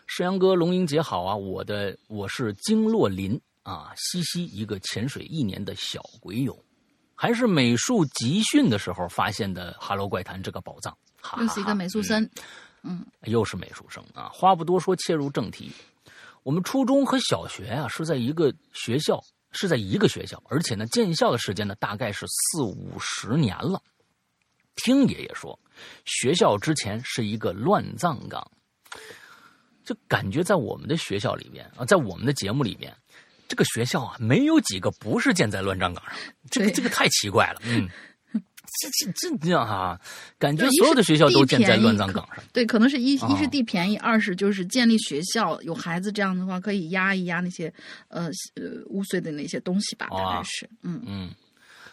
[0.06, 6.62] 世阳哥龙英姐好啊，我的我是经络林啊，西西一个潜水一年的小鬼友。
[7.22, 10.92] 还是美术集训的时候发现的《哈喽怪谈》这个宝藏，
[11.38, 12.28] 又是一个美术生，
[12.82, 14.28] 嗯，又是美术生啊！
[14.34, 15.70] 话不多说，切入正题。
[16.42, 23.80] 我们初中和小学啊是在一个学校，是在一个学校，而且呢，建校的时间呢大概是四五十年了。
[24.74, 25.56] 听爷爷说，
[26.04, 28.44] 学校之前是一个乱葬岗，
[29.84, 32.92] 就感觉在我们的学校里面啊，在我们的节目里面。
[33.52, 36.14] 这个学校啊，没有几个不是建在乱葬岗上，
[36.50, 37.60] 这个这个太奇怪了。
[37.64, 37.86] 嗯，
[38.32, 40.00] 这这这这样哈，
[40.38, 42.42] 感觉所有的学校都建在乱葬岗上。
[42.50, 47.70] 对，可能是一一是地便宜，二是就是建立学校有孩子这样的话，可以压一压那些
[48.08, 50.06] 呃呃污秽的那些东西吧。
[50.10, 51.30] 大概是，嗯嗯。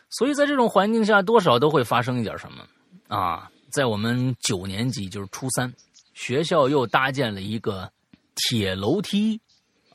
[0.10, 2.66] 所以在这种环境下，多少都会发生一点什么
[3.14, 3.52] 啊。
[3.70, 5.74] 在我们九年级，就是初三，
[6.14, 7.92] 学校又搭建了一个
[8.36, 9.38] 铁楼梯。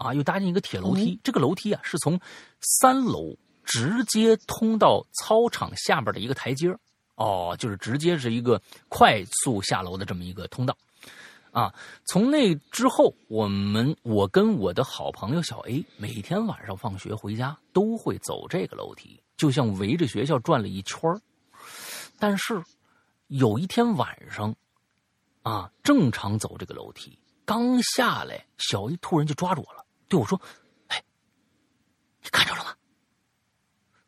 [0.04, 2.20] 啊，又搭建一个铁楼梯，这个楼梯啊是从
[2.60, 6.68] 三楼直接通到操场下边的一个台阶
[7.14, 10.76] 哦，就是直接是一个快速下楼的这么一个通道。
[11.52, 11.72] 啊，
[12.04, 20.98] 从那之后，我们我跟我的好朋友小 A 每天晚上放学回家都会走这个楼梯，就像围着学校转了一圈
[22.18, 22.62] 但是
[23.28, 24.54] 有一天晚上，
[25.42, 30.40] 啊，正常走这个楼梯，刚下来，小 A 突然就抓住我了，对我说
[30.88, 31.02] ：“哎，
[32.22, 32.74] 你看着了吗？”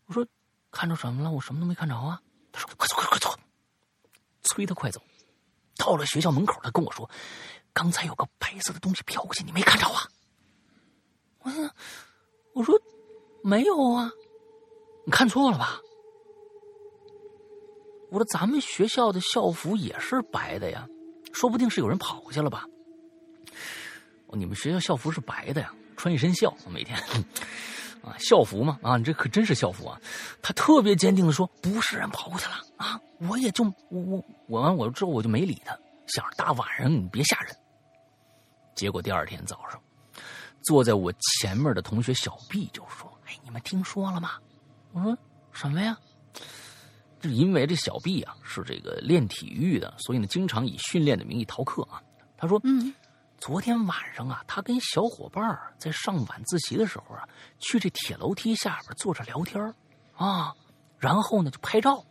[0.07, 0.27] 我说
[0.71, 1.31] ：“看着什么了？
[1.31, 2.21] 我什么都没看着啊。”
[2.53, 3.31] 他说：“快走，快快走！”
[4.43, 5.03] 催他快走。
[5.77, 7.09] 到了学校门口，他跟我说
[7.73, 10.09] ：“刚才有个白色的东西飘过去，你没看着啊？”
[11.41, 11.71] 我说
[12.55, 12.81] ：“我说
[13.43, 14.11] 没有啊，
[15.05, 15.81] 你看错了吧？”
[18.11, 20.89] 我说：“咱们学校的校服也是白的呀，
[21.33, 22.65] 说不定是有人跑过去了吧？”
[24.33, 26.99] 你们学校校服是白的呀，穿一身校，每天
[28.03, 30.01] 啊，校服嘛啊，你这可真是校服啊！
[30.41, 37.57] 他特别坚定的说：“不是人跑过去了啊！”我也就我我我完我之后我就没理他，想着大晚上你别吓人。
[38.75, 39.81] 结果第二天早上，
[40.63, 44.33] 坐在我前面的同学小 B 就说：“哎，你们听说了吗？”
[44.93, 45.17] 我说
[45.51, 45.99] ：“什么呀？”
[47.19, 52.01] 就因为这小 B 啊是这个练体育的，所以呢经常以训练的名义逃课啊。
[52.37, 52.95] 他说：“嗯，
[53.39, 59.75] 昨天晚上啊，他跟小伙伴在上晚自习的时候啊，去这铁楼梯下边坐着聊天
[60.17, 60.55] 啊，
[60.99, 62.05] 然后呢就拍照。”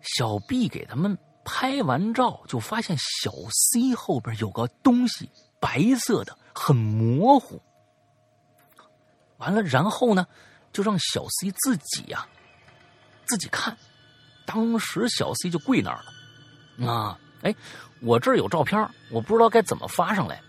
[0.00, 5.28] 小 B 给他们拍完照，就发现小 C 后边有个东西，
[5.60, 7.60] 白色的，很模糊。
[9.38, 10.26] 完了，然后呢，
[10.72, 12.26] 就让小 C 自己呀，
[13.26, 13.76] 自己看。
[14.46, 16.88] 当时小 C 就跪那儿了。
[16.88, 17.54] 啊，哎，
[18.00, 20.40] 我这儿有照片，我不知道该怎么发上来。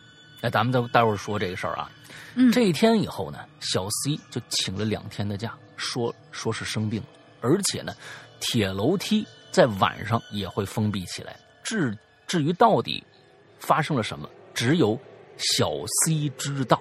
[0.41, 1.91] 哎，咱们待待会儿说这个事儿啊。
[2.36, 7.07] 嗯，这一天以后呢，小 C 就请了两天的假，说说是生病了，
[7.41, 7.93] 而且呢，
[8.39, 9.25] 铁楼梯。
[9.49, 11.36] 在晚上也会封闭起来。
[11.63, 13.03] 至至于到底
[13.57, 14.99] 发生了什么，只有
[15.38, 15.71] 小
[16.05, 16.79] C 知道。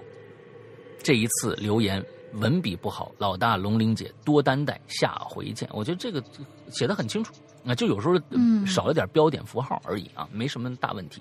[1.02, 5.66] 这一次留言文笔不好，老大龙玲姐多担待，下回见。
[5.72, 6.22] 我觉得这个
[6.70, 7.32] 写的很清楚
[7.66, 8.14] 啊，就有时候
[8.64, 11.20] 少了点标点符号而已啊，没什么大问题。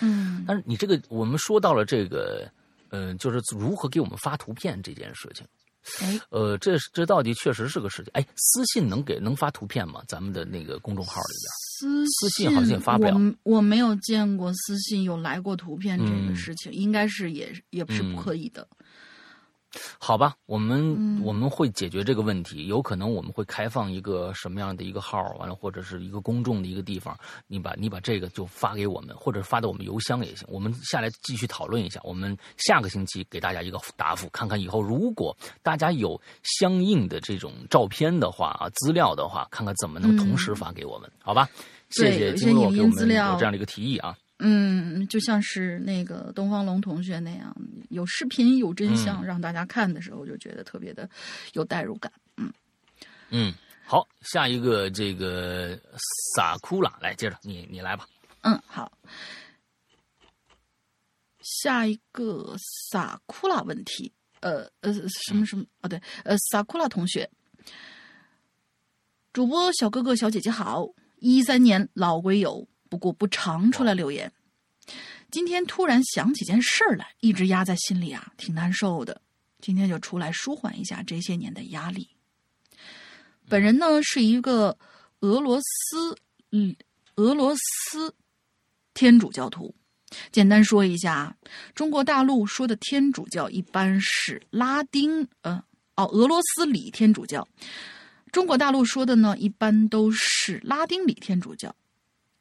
[0.00, 2.50] 嗯，但是你这个我们说到了这个，
[2.90, 5.46] 嗯，就是如何给我们发图片这件事情。
[6.00, 8.10] 哎，呃，这这到底确实是个事情。
[8.14, 10.02] 哎，私信能给能发图片吗？
[10.08, 13.14] 咱们的那个公众号里边，私私信好像也发不了。
[13.14, 18.66] 我我没有见过私信有来过图片这个事情，应该是也也不是不可以的。
[19.98, 22.66] 好吧，我们我们会解决这个问题。
[22.66, 30.46] 有可能我们会开放一个什么样的一个号，完了或者是一个公众的一个地方，你把你把这个就发给我们，或者发到我们邮箱也行。
[30.50, 32.00] 我们下来继续讨论一下。
[32.04, 41.48] 我们下个星期给大家一个答复，看看以后如果大家有相应的这种照片的话啊，资料的话，看看怎么能同时发给我们，好吧？
[41.90, 44.16] 谢谢金洛给我们有这样的一个提议啊。
[44.38, 47.54] 嗯，就像是那个东方龙同学那样，
[47.88, 51.08] 有视频有真相，让大家看的时候就觉得特别的
[51.52, 52.12] 有代入感。
[52.36, 52.52] 嗯
[53.30, 55.78] 嗯，好，下一个这个
[56.34, 58.06] 撒库拉来接着你你来吧。
[58.42, 58.90] 嗯，好，
[61.40, 62.56] 下一个
[62.90, 64.92] 撒库拉问题，呃呃
[65.26, 65.88] 什么什么啊？
[65.88, 67.30] 对，呃撒库拉同学，
[69.32, 70.88] 主播小哥哥小姐姐好，
[71.20, 72.68] 一三年老龟友。
[72.88, 74.32] 不过不常出来留言，
[75.30, 79.20] 今天突然想起件事儿来，一直压在心里啊，挺难受的。
[79.60, 82.08] 今天就出来舒缓一下这些年的压力。
[83.48, 84.78] 本人呢是一个
[85.20, 86.16] 俄罗斯，
[86.52, 86.76] 嗯，
[87.16, 88.14] 俄罗斯
[88.92, 89.74] 天主教徒。
[90.30, 91.36] 简单说一下啊，
[91.74, 95.64] 中国大陆说的天主教一般是拉丁，呃，
[95.96, 97.48] 哦，俄罗斯礼天主教。
[98.30, 101.74] 中国大陆说的呢，一般都是拉丁礼天主教。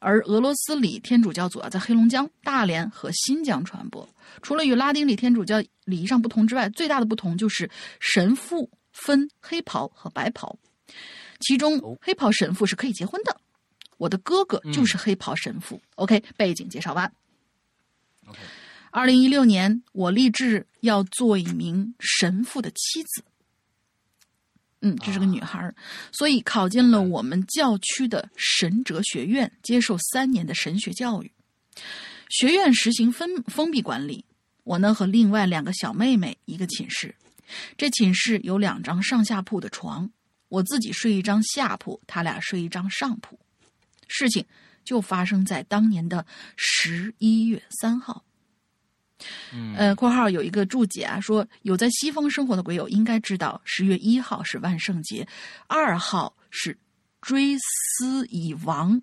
[0.04, 4.08] 而俄罗斯礼天主教主要在黑龙江、大连和新疆传播。
[4.42, 10.60] 除了与拉丁礼天主教礼仪上不同之外，最大的不同就是神父分黑袍和白袍。
[11.40, 13.36] 其中，黑袍神父是可以结婚的。
[13.98, 15.82] 我的哥哥就是黑袍神父。
[15.96, 17.12] OK，背景介绍完。
[18.92, 23.24] 二零一六年，我立志要做一名神父的妻子。
[24.86, 25.74] 嗯，这是个女孩
[26.12, 31.32] 所以考进了我们教区的神哲学院，接受三年的神学教育。
[32.30, 34.26] 学院实行封封闭管理，
[34.64, 37.16] 我呢和另外两个小妹妹一个寝室。
[37.78, 40.10] 这寝室有两张上下铺的床，
[40.50, 43.40] 我自己睡一张下铺，他俩睡一张上铺。
[44.08, 44.46] 事情
[44.84, 46.26] 就发生在当年的
[46.58, 48.24] 十一月三号。
[49.76, 55.28] 呃，括号有一个注解啊，说有在西方生活的鬼友应该知道，十月一号是万圣节，
[55.68, 56.78] 二号是
[57.22, 59.02] 追思已亡，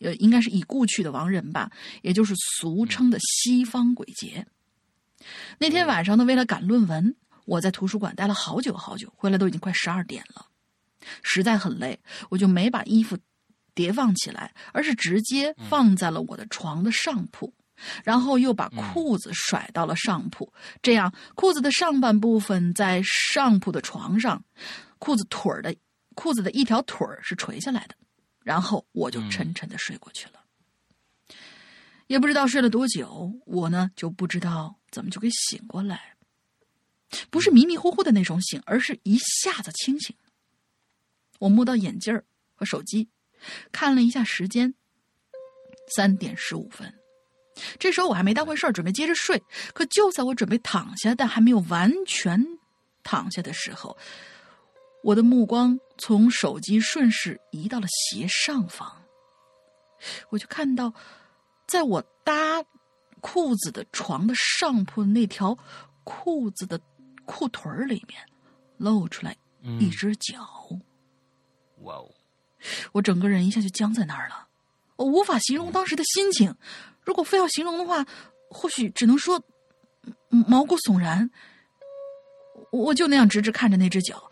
[0.00, 1.70] 呃，应该是已故去的亡人吧，
[2.02, 4.46] 也就是俗称的西方鬼节。
[5.58, 10.46] 那天晚上呢，为了赶论文，我在图书馆待了好久好久，回来都已经快十二点了，
[11.22, 11.98] 实在很累，
[12.28, 13.16] 我就没把衣服
[13.74, 17.52] 叠放起来，而是直接放在了我的床的上铺，
[18.04, 20.52] 然后又把裤子甩到了上铺，
[20.82, 24.44] 这样裤子的上半部分在上铺的床上，
[24.98, 25.74] 裤子腿儿的
[26.14, 27.94] 裤子的一条腿儿是垂下来的，
[28.42, 30.42] 然后我就沉沉的睡过去了。
[32.06, 36.14] 也不知道睡了多久，我呢就不知道怎么就给醒过来，
[37.30, 40.14] 不是迷迷糊糊的那种醒，而是一下子清醒。
[41.40, 42.24] 我摸到眼镜儿
[42.54, 43.10] 和手机，
[43.72, 44.74] 看了一下时间，
[45.94, 46.94] 三点十五分。
[47.78, 49.42] 这时候我还没当回事儿，准备接着睡。
[49.72, 52.44] 可就在我准备躺下，但还没有完全
[53.02, 53.96] 躺下的时候，
[55.02, 59.02] 我的目光从手机顺势移到了斜上方，
[60.30, 60.92] 我就看到。
[61.68, 62.64] 在我搭
[63.20, 65.58] 裤子的床的上铺那条
[66.04, 66.80] 裤子的
[67.24, 68.24] 裤腿儿里面，
[68.76, 69.36] 露出来
[69.80, 70.46] 一只脚。
[71.78, 72.08] 哇哦！
[72.92, 74.46] 我整个人一下就僵在那儿了，
[74.94, 76.54] 我无法形容当时的心情。
[77.06, 78.04] 如果非要形容的话，
[78.50, 79.40] 或许只能说
[80.28, 81.30] 毛骨悚然。
[82.72, 84.30] 我就那样直直看着那只脚，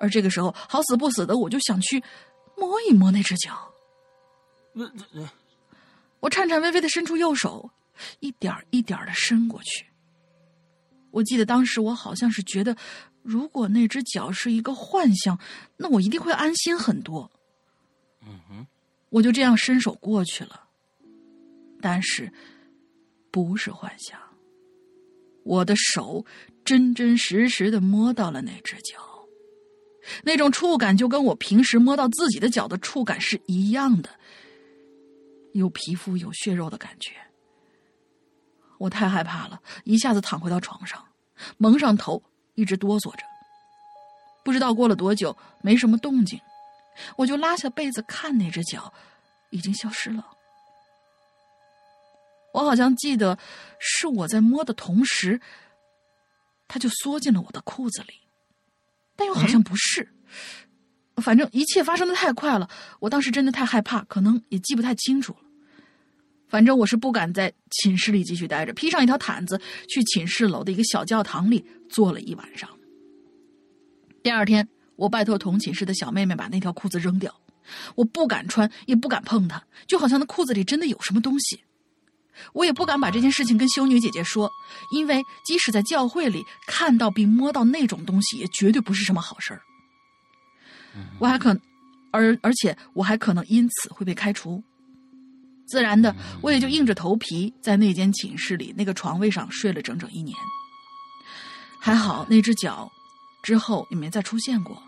[0.00, 2.02] 而这个时候好死不死的，我就想去
[2.56, 3.72] 摸一摸那只脚。
[6.20, 7.70] 我颤颤巍巍的伸出右手，
[8.20, 9.86] 一点一点的伸过去。
[11.10, 12.74] 我记得当时我好像是觉得，
[13.22, 15.38] 如果那只脚是一个幻象，
[15.76, 17.30] 那我一定会安心很多。
[18.22, 18.66] 嗯哼，
[19.10, 20.67] 我就这样伸手过去了。
[21.80, 22.32] 但是，
[23.30, 24.18] 不是幻想。
[25.44, 26.24] 我的手
[26.64, 28.96] 真真实实的摸到了那只脚，
[30.22, 34.10] 那种触感就跟我平时摸到自己的脚的触感是一样的。
[35.54, 37.12] 有皮肤有血肉的感觉，
[38.76, 41.02] 我太害怕了，一下子躺回到床上，
[41.56, 42.22] 蒙上头，
[42.54, 43.22] 一直哆嗦着。
[44.44, 46.38] 不知道过了多久，没什么动静，
[47.16, 48.92] 我就拉下被子看那只脚，
[49.50, 50.26] 已经消失了。
[52.52, 53.38] 我好像记得
[53.78, 55.40] 是我在摸的同时，
[56.66, 58.14] 他就缩进了我的裤子里，
[59.16, 60.08] 但又好像不是。
[61.16, 62.68] 反正一切发生的太快了，
[63.00, 65.40] 我当时真的太害怕，可能也记不太清楚了。
[66.48, 72.70] 反正我是不敢在寝室里继续待着，披上一条毯子去寝室楼的一个小教堂里坐了一晚上。
[74.22, 77.34] 第二天，我拜托同寝室的小妹妹把那条裤子扔掉，
[77.96, 81.60] 我不敢穿，也不敢碰它，就好像那裤子里真的有什么东西。
[82.52, 84.50] 我也不敢把这件事情跟修女姐姐说，
[84.92, 89.62] 因为即使在教会里看到并摸到那种东西，也绝对不是什么好事儿。
[91.18, 91.56] 我还可，
[92.10, 94.62] 而而且我还可能因此会被开除。
[95.66, 100.34] 自然的，我也就硬着头皮在那间寝室里那个床位上睡了整整一年。
[101.78, 102.90] 还好那只脚
[103.42, 104.82] 之后也没再出现过。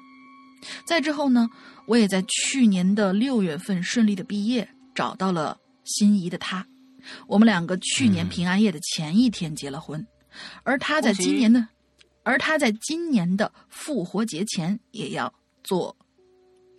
[0.85, 1.49] 再之后呢，
[1.87, 6.67] 我也在去年的六月份顺利的毕业，找到了心仪的他。
[7.27, 10.07] 我们两个去年平安夜的前一天结了婚，
[10.63, 11.69] 而他在今年的，
[12.23, 15.33] 而他在今年的复活节前也要。
[15.63, 15.95] 做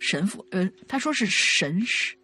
[0.00, 2.16] 神父，呃，他说是神使，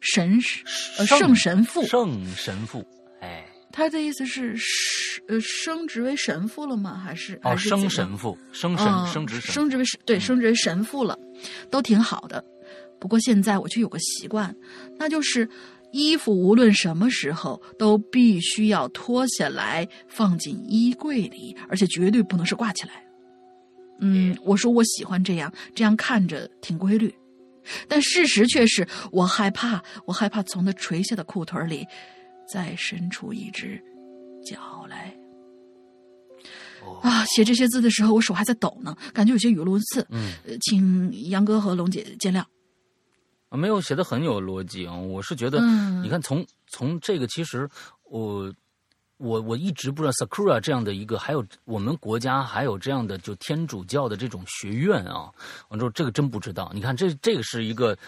[0.00, 0.64] 神使，
[0.96, 2.82] 呃，圣神父，圣神父，
[3.20, 6.96] 哎，他的意思是升，呃，升职为神父了吗？
[6.96, 11.16] 还是哦，升神父，升神，升职，升职为神，对，升职为神父了，
[11.70, 12.42] 都挺好的。
[12.98, 14.52] 不过现在我却有个习惯，
[14.96, 15.46] 那就是
[15.92, 23.02] 衣服无论什么时候都必须要脱下来放进衣柜里，而且绝对不能是挂起来。
[24.00, 27.12] 嗯，我说我喜欢这样，这样看着挺规律，
[27.88, 31.86] 但事实却是我害怕，我害怕从那垂下的裤腿里
[32.52, 33.82] 再伸出一只
[34.44, 35.14] 脚来。
[37.02, 40.06] 啊，写这些字的时候，我手还在抖呢，感觉有些语无伦次。
[40.10, 42.44] 嗯，请杨哥和龙姐见谅。
[43.48, 45.60] 啊，没有写的很有逻辑啊，我是觉得，
[46.02, 47.68] 你看，从从这个其实
[48.04, 48.52] 我。
[49.20, 55.28] 我我一直不知道 Sakura 这样的一个，还有我们国家还有这样的就天主教的这种学院啊，
[55.70, 56.70] 完之后这个真不知道。
[56.72, 57.98] 你看这这个是一个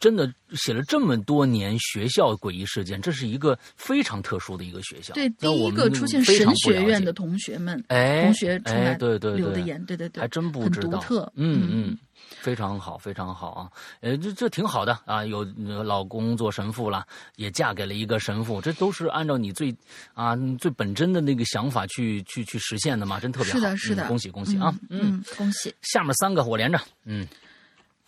[0.00, 5.14] 真的写了这么多年学校诡异事件，这是一个非常特殊的一个学校。
[5.14, 11.98] 对，第一个出现神学院的同学们，哎，同学出来对对留的言，对对对，还真不知道，很独特，嗯嗯。
[12.40, 13.70] 非常好，非常好啊！
[14.00, 15.44] 呃，这这挺好的啊，有
[15.82, 17.06] 老公做神父了，
[17.36, 19.74] 也嫁给了一个神父，这都是按照你最
[20.14, 23.58] 啊最本真的那个想法去去去实现的嘛，真特别好。
[23.58, 24.72] 是的，是的，恭喜恭喜啊！
[24.90, 25.74] 嗯，恭喜。
[25.82, 27.26] 下面三个我连着，嗯，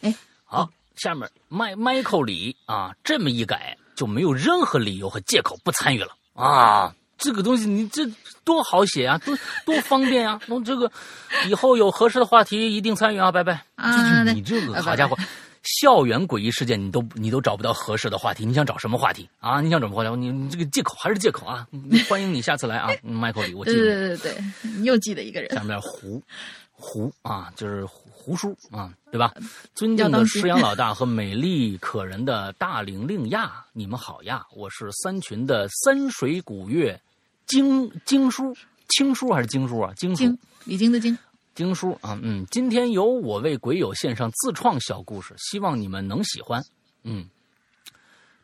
[0.00, 6.94] 哎，好，下面迈 Michael 李啊，这么一改就没有任何理由和借口不参与了啊！
[7.18, 8.08] 这个东西你这
[8.44, 10.40] 多好写啊，多多方便呀！
[10.46, 10.90] 弄这个
[11.48, 13.30] 以后有合适的话题一定参与啊！
[13.30, 13.62] 拜拜。
[13.74, 15.16] 啊，你这个好家伙，
[15.62, 19.60] 校园诡异事件你都你都找不到合适的话题，你想找什么话题啊？
[19.60, 20.16] 你想找什么话题？
[20.16, 21.66] 你你这个借口还是借口啊！
[22.08, 23.78] 欢迎你下次来啊，麦克里，我记得。
[23.78, 24.44] 对对对对，
[24.78, 25.52] 你又记得一个人。
[25.52, 26.22] 下面胡
[26.70, 29.34] 胡啊，就是胡叔啊，对吧？
[29.74, 34.46] 尊敬的师阳老大和美丽可人的大玲玲呀，你们好呀！
[34.54, 36.98] 我是三群的三水古月。
[37.48, 38.54] 经经书，
[38.88, 39.92] 经书还是经书啊？
[39.96, 41.16] 经书，李经的经，
[41.54, 46.62] 经书啊，嗯，今天由我为鬼友献上自创小故事，希望你们能喜欢。
[47.04, 47.26] 嗯，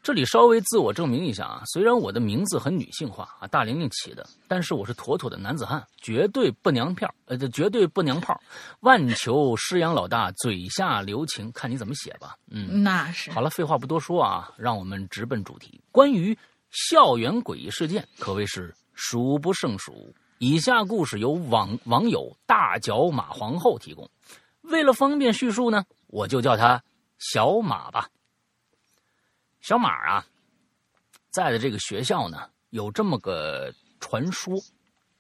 [0.03, 8.41] 这里稍微自我证明一下啊，虽然我的名字很女性化啊，大玲玲起的，但是我是妥妥的男子汉，绝对不娘票，呃，这绝对不娘炮。
[8.81, 12.37] 万求师阳老大嘴下留情，看你怎么写吧。
[12.51, 13.31] 嗯，那是。
[13.31, 15.79] 好了，废话不多说啊，让我们直奔主题。
[15.93, 16.37] 关于
[16.71, 18.75] 校园诡异事件，可谓是。
[18.95, 20.15] 数不胜数。
[20.39, 24.09] 以下故事由网网友大脚马皇后提供。
[24.63, 26.83] 为了方便叙述呢，我就叫他
[27.19, 28.09] 小马吧。
[29.61, 30.27] 小马啊，
[31.31, 34.55] 在的这个学校呢，有这么个传说，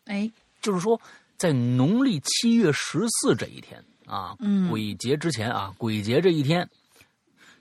[0.05, 1.01] 哎，就是说，
[1.39, 6.69] 在农历七月十四这一天啊，嗯，鬼节之前啊，鬼节这一天，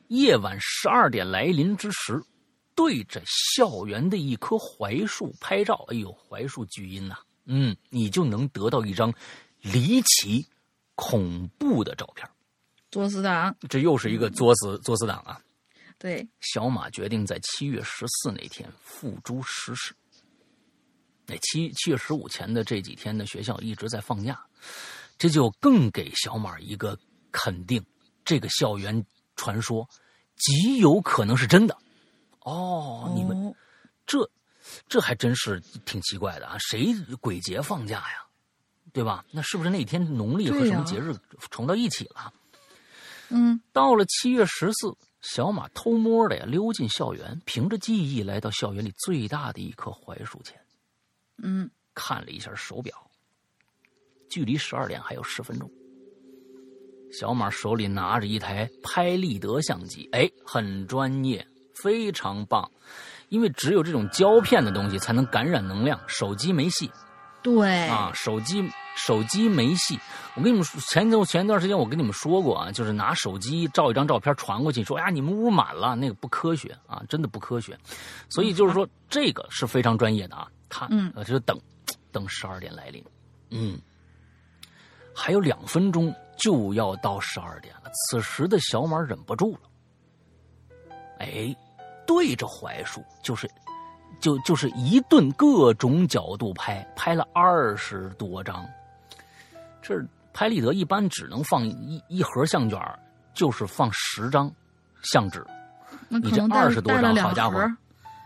[0.07, 2.21] 夜晚十二点来临之时。
[2.75, 9.13] 对着校园的一棵槐树拍照，哎呦，槐树巨阴呐，嗯，你就能得到一张
[9.61, 10.45] 离奇、
[10.95, 12.29] 恐怖的照片。
[12.89, 15.41] 作死党，这又是一个作死作死党啊！
[15.97, 19.95] 对，小马决定在七月十四那天付诸实施。
[21.25, 24.39] 那七七月十五前的这几天呢，学校一直在放假，
[25.17, 26.97] 这就更给小马一个
[27.31, 27.83] 肯定：
[28.25, 29.05] 这个校园
[29.35, 29.87] 传说
[30.35, 31.77] 极有可能是真的。
[32.43, 33.53] 哦，你们
[34.05, 34.29] 这
[34.87, 36.57] 这还真是挺奇怪的啊！
[36.59, 38.25] 谁鬼节放假呀？
[38.91, 39.25] 对吧？
[39.31, 41.15] 那是不是那天农历和什么节日
[41.49, 42.33] 重到一起了？
[43.29, 50.59] 嗯，到了七月十四，小马偷摸的呀溜进校园，凭着记忆来到校园里最大的一棵槐树前。
[51.37, 53.09] 嗯，看了一下手表，
[54.29, 55.71] 距离十二点还有十分钟。
[57.11, 61.47] 小马手里拿着一台拍立得相机，哎，很专业。
[61.81, 62.69] 非常棒，
[63.29, 65.99] 因为只有这种胶片的东西才能感染能量。
[66.07, 66.91] 手机没戏，
[67.41, 69.99] 对啊，手机手机没戏。
[70.35, 77.77] 我跟你们说，前段前一段时间我跟你们说过啊，就是拿手机照一张照片传过去，说哎呀你们屋满了，那个不科学啊，真的不科学。
[78.29, 81.59] 所以就是说这个是非常专业的啊，他嗯，就是等
[82.11, 83.03] 等十二点来临，
[83.51, 83.79] 嗯，
[85.13, 87.91] 还有两分钟就要到十二点了。
[87.93, 89.59] 此时的小马忍不住了。
[91.19, 91.55] 哎，
[92.05, 93.49] 对着槐树就是，
[94.19, 98.65] 就就是一顿各种角度拍，拍了二十多张。
[99.81, 100.01] 这
[100.33, 102.79] 拍立得一般只能放一一盒相卷，
[103.33, 104.51] 就是放十张
[105.03, 105.45] 相纸。
[106.07, 107.59] 你这二十多张，好家伙，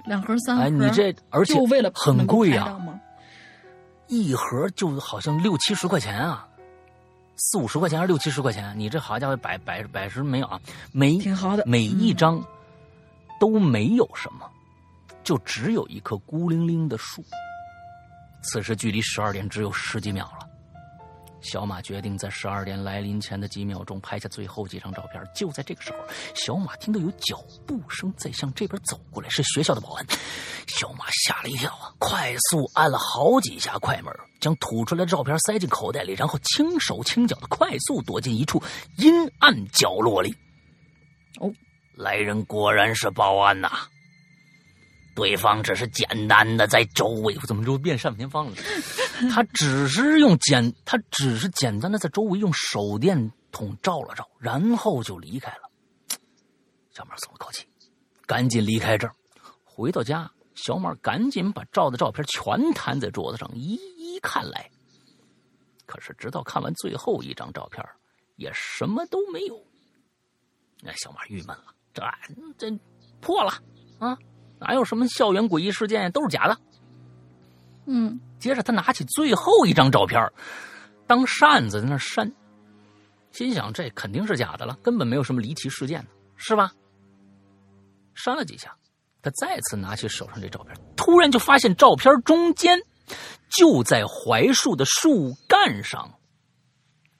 [0.05, 0.63] 两盒三盒。
[0.63, 2.79] 哎，你这而且为了很贵啊，
[4.07, 6.47] 一盒就好像六七十块钱啊，
[7.35, 8.73] 四五十块钱还是六七十块钱？
[8.77, 10.59] 你这好家伙，百百百十没有啊？
[10.91, 12.43] 每挺好的，每一张。
[13.39, 14.49] 都没有什么，
[15.23, 17.23] 就只有一棵孤零零的树。
[18.43, 20.47] 此时距离十二点只有十几秒了，
[21.41, 25.21] 小马决定在十二点来临前的几秒钟拍下最后几张照片。
[25.35, 25.97] 就在这个时候，
[26.35, 30.05] 小马听到有脚步声在向这边走过来，是学校的保安。
[30.67, 38.61] 小马吓了一跳啊，快速按了好几下快门，将吐出来的照片塞进口袋里，然后轻手轻脚的快速躲进一处
[38.97, 40.33] 阴暗角落里。
[41.39, 41.51] 哦。
[41.97, 43.69] 来人果然是保安呐！
[45.15, 48.55] 对方只是简单的在周围，怎么就变单田芳了？
[49.33, 55.61] 他只是用简，他只是简单的在周围用手电筒照了照，然后就离开了。
[56.91, 57.67] 小马松了口气，
[58.27, 59.13] 赶紧离开这儿。
[59.63, 64.69] 回到家，小马赶紧把照的照片全摊在桌子上，一一看来。
[65.87, 67.83] 可是直到看完最后一张照片，
[68.35, 69.59] 也什么都没有。
[70.83, 71.73] 那小马郁闷了。
[71.99, 72.79] 这这
[73.19, 73.51] 破了
[73.99, 74.17] 啊！
[74.59, 76.57] 哪有什么校园诡异事件都是假的。
[77.85, 80.31] 嗯，接着他拿起最后一张照片，
[81.05, 82.31] 当扇子在那扇，
[83.31, 86.71] 心想这肯定是假的了，根本没有什么离奇事件是吧？
[88.13, 88.75] 扇了几下，
[89.21, 92.79] 他再次拿起手上这照片，突然就发现照片中间
[93.49, 96.11] 就在槐树的树干上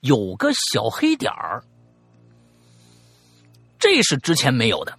[0.00, 1.64] 有个小黑点儿。
[3.78, 4.98] 这是之前没有的。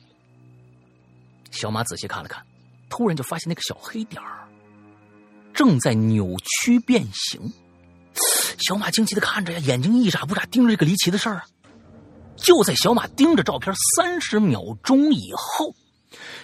[1.51, 2.45] 小马仔细看了看，
[2.89, 4.47] 突然就发现那个小黑点儿
[5.53, 7.51] 正在扭曲变形。
[8.59, 11.45] 小马惊奇的看着呀，眼睛一眨不眨盯着这个离奇的事儿啊。
[12.36, 15.73] 就在小马盯着照片三十秒钟以后，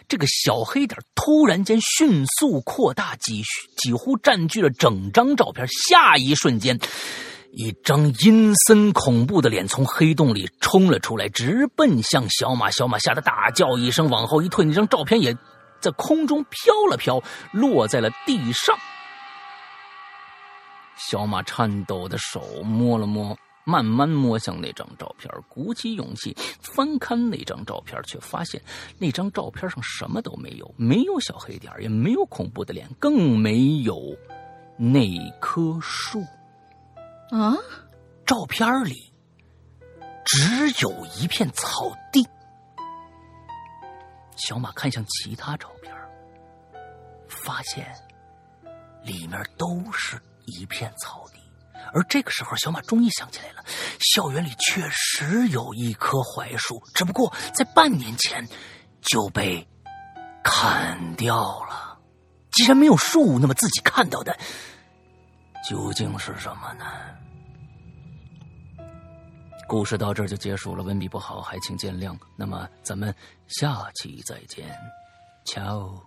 [0.08, 3.44] 这个小黑点突然间迅速扩大，几
[3.78, 5.66] 几乎占据了整张照片。
[5.68, 6.78] 下一瞬间，
[7.58, 12.70] 一张阴森恐怖的脸从黑洞里冲了出来，直奔向小马。
[12.70, 15.34] 小马吓得大叫一声，往后一退，那张照片也
[15.80, 17.22] 在空中飘了飘，
[17.54, 18.78] 落在了地上。
[20.98, 23.36] 小马颤抖的手摸了摸。
[23.68, 28.62] 慢慢摸向那张照片，鼓起勇气翻看那张照片，却发现
[29.00, 33.98] 那张照片上什么都没有，没有小黑点，也没有恐怖的脸，更没有
[34.78, 35.02] 那
[35.42, 36.24] 棵树。
[37.32, 37.56] 啊！
[38.26, 39.14] 照片里
[40.26, 42.28] 只有一片草地。
[44.36, 45.94] 小马看向其他照片，
[47.28, 47.94] 发现
[49.04, 51.40] 里面都是一片草地。
[51.94, 53.64] 而这个时候，小马终于想起来了，
[54.00, 58.48] 校园里确实有一棵槐树，只不过在半年前
[59.02, 59.68] 就被
[60.44, 62.00] 砍掉了。
[62.52, 64.38] 既然没有树，那么自己看到的
[65.68, 66.86] 究竟是什么呢？
[69.68, 72.16] 故事到这儿就结束了，文笔不好还请见谅。
[72.36, 73.14] 那么咱们
[73.48, 74.78] 下期再见，
[75.46, 76.00] 瞧。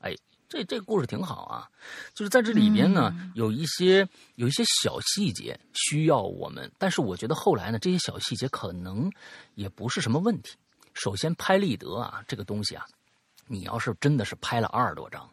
[0.00, 0.14] 哎。
[0.48, 1.70] 这这故事挺好啊，
[2.12, 9.08] 就是在这里边呢，有一些有一些小细节需要我们，但是我觉得后来呢，这些小细节可能
[9.54, 10.56] 也不是什么问题。
[10.92, 12.84] 首先，拍立得啊，这个东西啊，
[13.46, 15.30] 你要是真的是拍了二十多张，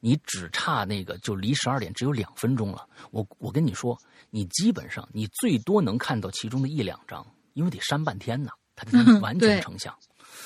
[0.00, 3.98] 你只差那个就离十二点只有两分钟了，我我跟你说，
[4.30, 9.96] 你基本上你最多能看到其中的一两张，因为得删半天呢，它才能完全成像。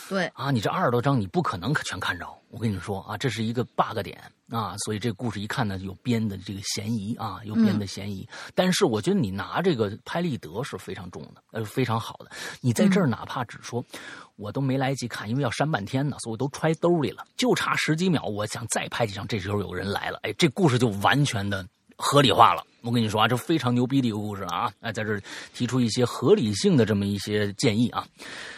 [0.08, 2.26] 对啊，你这二十多张你不可能全看着。
[2.50, 8.26] 我跟你说啊，这是一个 bug 点啊，所以这故事一看呢有编的这个嫌疑啊，有编的嫌疑。
[8.54, 12.30] 但是我觉得你拿这个拍立得是非常重的，呃，非常好的。
[12.60, 13.84] 你在这儿哪怕只说，
[14.36, 19.26] 我都没来及看，因为要删半天呢，所以我都揣兜里了，就差十几秒，我想再拍几张。
[19.26, 21.66] 这时候有人来了，哎，这故事就完全的。
[22.00, 24.72] 合理化了，我跟你说啊，这非常牛逼的一个故事了啊！
[24.80, 25.20] 哎，在这
[25.52, 28.06] 提出一些合理性的这么一些建议啊。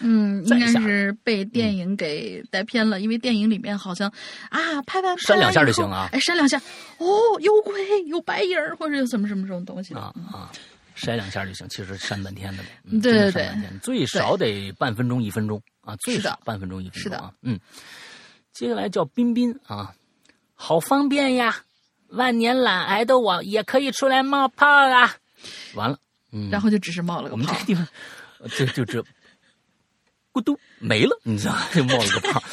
[0.00, 4.12] 嗯，应该是被电影给带偏了，因为电影里面好像
[4.50, 6.60] 啊，拍完扇两下就行啊，哎，扇两下，
[6.98, 7.08] 哦，
[7.40, 9.94] 有鬼，有白影或者有什么什么什么东西。
[9.94, 10.52] 啊啊，
[10.94, 12.62] 扇两下就行，其实扇半天的，
[13.00, 13.50] 对对对，
[13.82, 17.58] 最少得半分钟一分钟啊，最少半分钟一分钟啊，嗯。
[18.52, 19.94] 接下来叫彬彬啊，
[20.54, 21.56] 好方便呀。
[22.10, 25.14] 万年懒癌的我也可以出来冒泡啊！
[25.74, 25.98] 完了，
[26.32, 27.32] 嗯，然后就只是冒了个泡。
[27.32, 27.86] 我们这个地方，
[28.56, 29.02] 就就这，
[30.32, 31.62] 咕嘟没了，你知道吗？
[31.72, 32.42] 就 冒了个泡。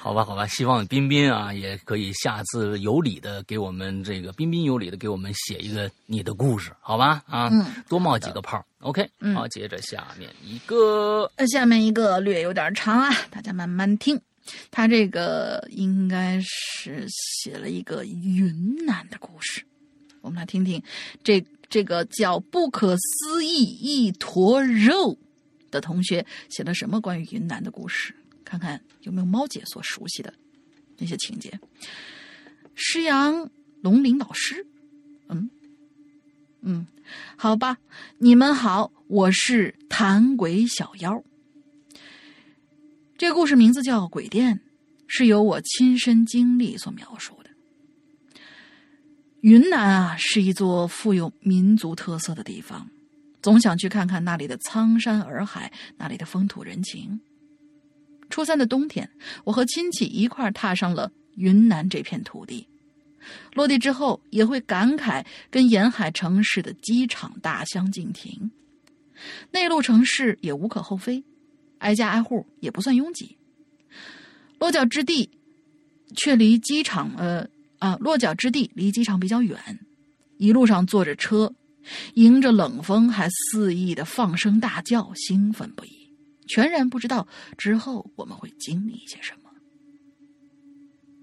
[0.00, 7.22] 好吧，好吧，希望彬彬啊也可以下次有理的给我们这个彬彬有礼的给我们写一个你的故事，好吧？
[7.26, 7.50] 啊，
[7.88, 8.64] 多冒几个泡。
[8.80, 14.20] OK，好，接着下面一个，呃，下面一个略有点长啊，大家慢慢听。
[14.70, 19.62] 他这个应该是写了一个云南的故事，
[20.20, 20.82] 我们来听听
[21.22, 25.18] 这这个叫“不可思议一坨肉”
[25.70, 30.32] 的同学写了什么关于云南的故事，看看有没有猫姐所熟悉的
[30.96, 31.58] 那些情节。
[32.74, 33.50] 施阳
[33.82, 34.66] 龙鳞老师，
[35.28, 35.50] 嗯
[36.62, 36.86] 嗯，
[37.36, 37.78] 好吧，
[38.18, 41.22] 你们好，我是谭鬼小妖。
[43.18, 44.54] 这个故事名字叫《鬼店》，
[45.08, 47.50] 是由我亲身经历所描述的。
[49.40, 52.88] 云南啊，是一座富有民族特色的地方，
[53.42, 57.18] 总想去看看那里的苍山洱海，那里的风土人情。
[58.30, 59.10] 初三的冬天，
[59.42, 62.68] 我和亲戚一块踏上了云南这片土地。
[63.52, 68.52] 落地之后，也会感慨跟沿海城市的机场大相径庭。
[69.50, 71.24] 内陆城市也无可厚非。
[71.78, 73.36] 挨家挨户也不算拥挤，
[74.58, 75.30] 落脚之地
[76.16, 77.48] 却离机场呃
[77.78, 79.58] 啊落脚之地离机场比较远，
[80.36, 81.54] 一路上坐着车，
[82.14, 86.12] 迎着冷风还肆意的放声大叫，兴奋不已，
[86.48, 87.26] 全然不知道
[87.56, 89.50] 之后我们会经历一些什么。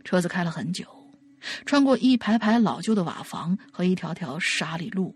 [0.03, 0.85] 车子开了很久，
[1.65, 5.15] 穿过一排排老旧的瓦房和一条条沙砾路，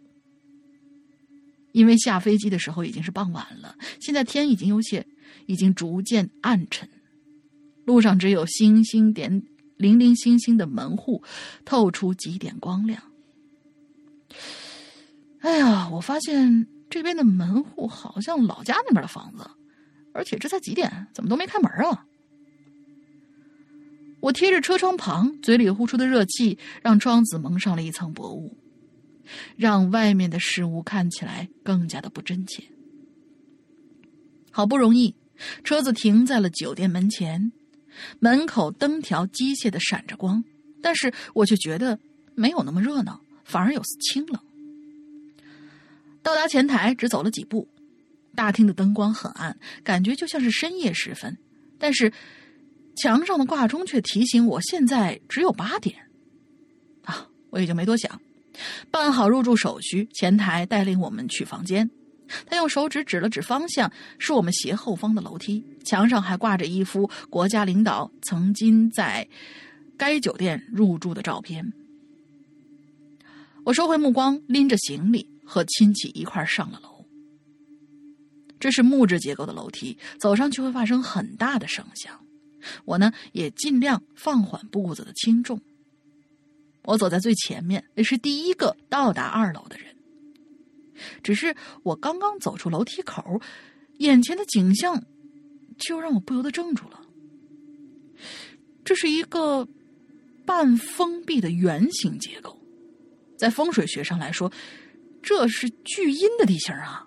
[1.71, 5.05] 因为下飞机的时候已经是傍晚了，现在天已经有些。
[5.49, 6.87] 已经逐渐暗沉，
[7.83, 9.41] 路上只有星星点
[9.77, 11.23] 零零星星的门户
[11.65, 13.01] 透出几点光亮。
[15.39, 19.49] 哎呀，我发现这边的门户好像老家那边的房子，
[20.13, 22.05] 而且这才几点，怎么都没开门啊？
[24.19, 28.55] 我贴着车窗旁，嘴里呼出的热气让窗子蒙上了一层薄雾，
[29.55, 32.63] 让外面的事物看起来更加的不真切。
[34.51, 35.15] 好不容易，
[35.63, 37.51] 车子停在了酒店门前，
[38.19, 40.43] 门口灯条机械的闪着光，
[40.81, 41.97] 但是我却觉得
[42.35, 44.39] 没有那么热闹，反而有丝清冷。
[46.21, 47.67] 到达前台，只走了几步，
[48.35, 51.37] 大厅的灯光很暗，感觉就像是深夜时分，
[51.77, 52.11] 但是。
[53.01, 55.95] 墙上的挂钟却提醒我，现在只有八点。
[57.05, 58.19] 啊，我也就没多想，
[58.91, 61.89] 办好入住手续，前台带领我们去房间。
[62.45, 65.63] 他用手指指了指方向，是我们斜后方的楼梯。
[65.83, 69.27] 墙上还挂着一幅国家领导曾经在
[69.97, 71.73] 该酒店入住的照片。
[73.65, 77.05] 我收回目光，拎着行李和亲戚一块上了楼。
[78.59, 82.19] 这是木质结构的楼梯，走上去会发生很大的声响。
[82.85, 85.61] 我呢也尽量放缓步子的轻重。
[86.83, 89.88] 我走在最前面，也是第一个到达二楼的人。
[91.23, 93.41] 只是我刚刚走出楼梯口，
[93.97, 95.03] 眼前的景象
[95.77, 97.01] 就让我不由得怔住了。
[98.83, 99.67] 这是一个
[100.45, 102.59] 半封闭的圆形结构，
[103.37, 104.51] 在风水学上来说，
[105.21, 107.05] 这是聚阴的地形啊。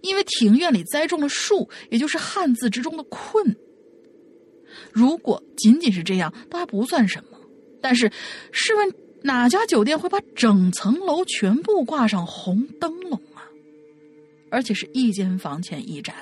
[0.00, 3.56] 因为庭院里栽种了树，也就是汉字之中的“困”。
[4.92, 7.38] 如果仅仅是这样，倒还不算什么。
[7.82, 8.10] 但是，
[8.50, 8.94] 试问
[9.24, 13.48] 哪家酒店会把整层楼全部挂上红灯笼啊？
[14.50, 16.14] 而且是一间房前一盏，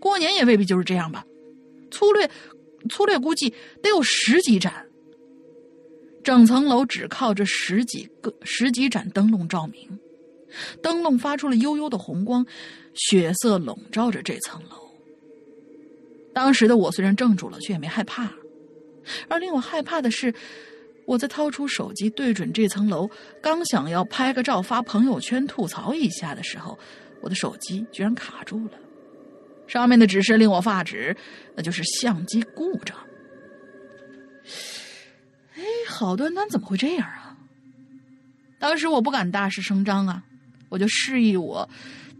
[0.00, 1.24] 过年也未必就是这样吧？
[1.88, 2.28] 粗略
[2.88, 4.84] 粗略估计得有十几盏。
[6.24, 9.88] 整层楼只靠着十几个十几盏灯笼照明，
[10.82, 12.44] 灯笼发出了悠悠的红光，
[12.92, 14.76] 血色笼罩着这层楼。
[16.34, 18.32] 当时的我虽然怔住了，却也没害怕。
[19.28, 20.34] 而令我害怕的是，
[21.10, 23.10] 我在掏出手机对准这层楼，
[23.42, 26.78] 刚想要拍个照发朋友圈吐槽一下的时候，
[27.20, 28.78] 我的手机居然卡住了。
[29.66, 31.16] 上面的指示令我发指，
[31.56, 32.96] 那就是相机故障。
[35.56, 37.36] 哎，好端端怎么会这样啊？
[38.60, 40.22] 当时我不敢大声声张啊，
[40.68, 41.68] 我就示意我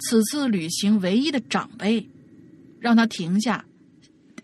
[0.00, 2.10] 此次旅行唯一的长辈，
[2.80, 3.64] 让他停下。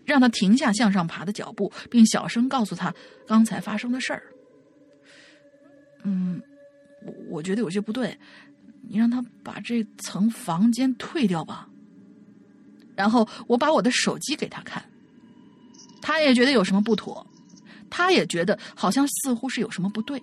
[0.05, 2.95] 让他停下向上爬的脚步，并小声告诉他
[3.27, 4.23] 刚才发生的事儿。
[6.07, 6.41] 嗯，
[7.05, 8.17] 我我觉得有些不对，
[8.87, 11.67] 你让他把这层房间退掉吧。
[12.95, 14.81] 然后我把我的手机给他看，
[16.01, 17.27] 他也觉得有什么不妥，
[17.89, 20.21] 他也觉得好像似乎是有什么不对。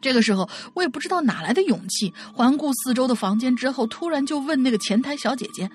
[0.00, 5.70] 这个时候，我也不知道哪来的勇气，环顾四周的房间之后，突然就问那个前台小姐姐：“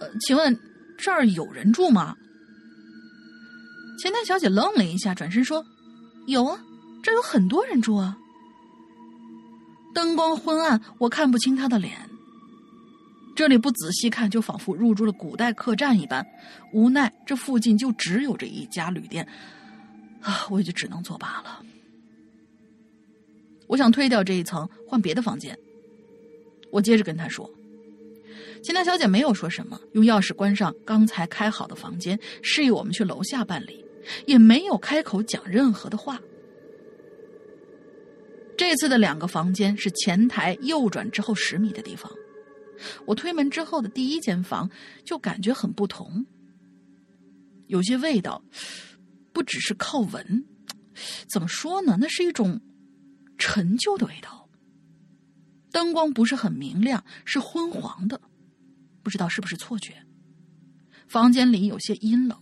[0.00, 0.58] 呃，请问？”
[0.98, 2.16] 这儿有人住吗？
[4.00, 5.64] 前台小姐愣了一下，转身说
[6.26, 6.58] ：“有啊，
[7.02, 8.18] 这有很多人住啊。”
[9.94, 11.96] 灯光昏暗，我看不清他的脸。
[13.34, 16.26] 这里不仔细看，就仿佛入住了古代客栈一般。
[16.72, 19.26] 无奈这附近就只有这一家旅店，
[20.20, 21.64] 啊，我也就只能作罢了。
[23.66, 25.56] 我想退掉这一层，换别的房间。
[26.70, 27.48] 我接着跟他说。
[28.62, 33.84] 前台小姐没有说什么，用钥匙关上刚才开好的房间，示意我们去楼下办理，
[34.26, 36.20] 也没有开口讲任何的话。
[38.58, 42.12] 这次的两个房间是前台右转之后十米的地方，
[43.06, 44.68] 我推门之后的第一间房
[45.04, 46.26] 就感觉很不同，
[47.68, 48.42] 有些味道，
[49.32, 50.44] 不只是靠闻，
[51.30, 51.96] 怎么说呢？
[52.00, 52.60] 那是一种
[53.38, 54.48] 陈旧的味道。
[55.70, 58.20] 灯光不是很明亮，是昏黄的。
[59.04, 59.94] 不知道是不是错觉，
[61.06, 62.36] 房间里有些阴冷。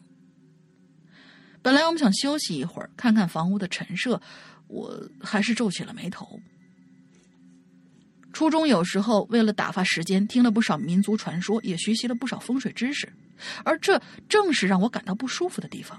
[1.60, 4.22] 本来我们想休息一会儿，看看房屋的陈设，
[4.68, 6.40] 我还是皱起了眉头。
[8.32, 13.10] 初中有时候为了打发时间，听了不少民族传说，也学习了不少风水知识，
[13.64, 15.98] 而这正是让我感到不舒服的地方。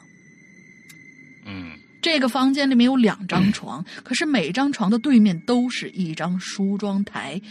[1.45, 7.41] 嗯，这个房间里面有两张床，可是每张床的对面都是一张梳妆台，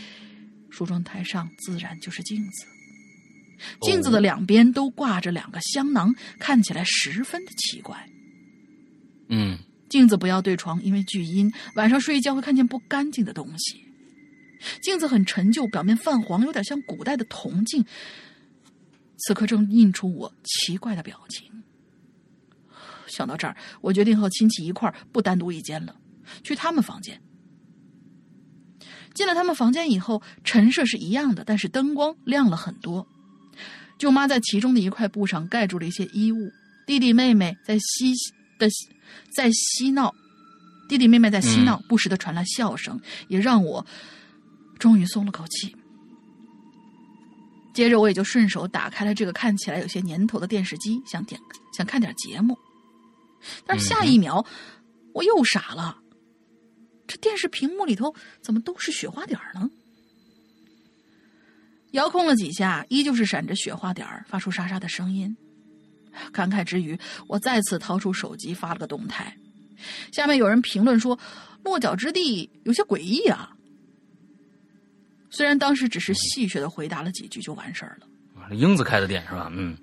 [0.70, 2.66] 梳妆台上自然就是镜子。
[3.80, 8.08] 镜子的两边都挂着两个香囊，看起来十分的奇怪。
[9.30, 9.58] 嗯，
[9.88, 13.84] 镜子不要对床，因为聚阴，晚上睡觉会看见不干净的东西。
[14.80, 17.84] 镜子很陈旧，表面泛黄，有点像古代的铜镜。
[19.18, 21.50] 此刻正映出我奇怪的表情。
[23.06, 25.94] 想到这儿，我决定和亲戚一块儿不单独一间了，
[26.42, 27.20] 去他们房间。
[29.14, 33.06] 进了他们房间以后，陈设是一样的，但是灯光亮了很多。
[33.98, 36.50] 舅妈在其中的一块布上盖住了一些衣物，
[36.86, 38.12] 弟弟妹妹在嬉
[38.58, 38.68] 的
[39.34, 40.14] 在嬉闹，
[40.88, 43.84] 弟弟妹妹在嬉闹，不时的传来笑声，也让我
[44.78, 45.74] 终于松了口气。
[47.74, 51.40] 接着我也就顺手打开了这个看起来有些年头的电视机，想点
[51.76, 52.56] 想看点节目，
[53.66, 54.46] 但是下一秒、
[55.12, 55.98] 我又傻了，
[57.06, 59.68] 这电视屏幕里头怎么都是雪花点儿呢？
[61.92, 65.36] 遥控了几下，依旧是闪着雪花点儿，发出沙沙的声音。
[66.32, 69.36] 感慨之余，我再次掏出手机发了个动态。
[70.12, 71.18] 下面有人评论说
[71.62, 73.54] ：“落脚之地有些诡异啊。”
[75.30, 78.54] 虽然当时只是戏谑的回答了几句就完事儿了。
[78.54, 79.50] 英子开的店是吧？
[79.54, 79.76] 嗯。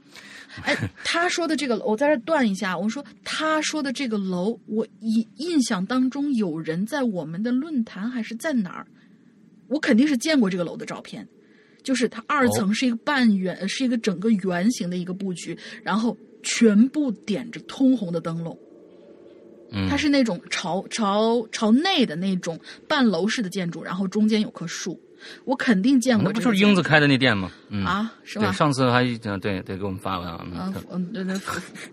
[0.64, 2.78] 哎，他说的这个，我在这断一下。
[2.78, 8.86] 我说他说的这个楼，我印印象当中有人在我们的论坛还是在哪儿，
[9.68, 11.28] 我肯定是见过这个楼的照片。
[11.84, 18.58] 就是它二层是一个半圆，是一个整个圆形的一个布局，然后全部点着通红的灯笼。
[19.72, 25.00] 嗯，它是那种朝朝朝内的那种半楼式的建筑，然后中间有棵树。
[25.46, 27.50] 我肯定见过，那不就是英子开的那店吗？
[27.70, 28.52] 嗯、啊，是吧？
[28.52, 30.46] 上次还对对给我们发了啊。
[30.46, 31.34] 嗯嗯，对对，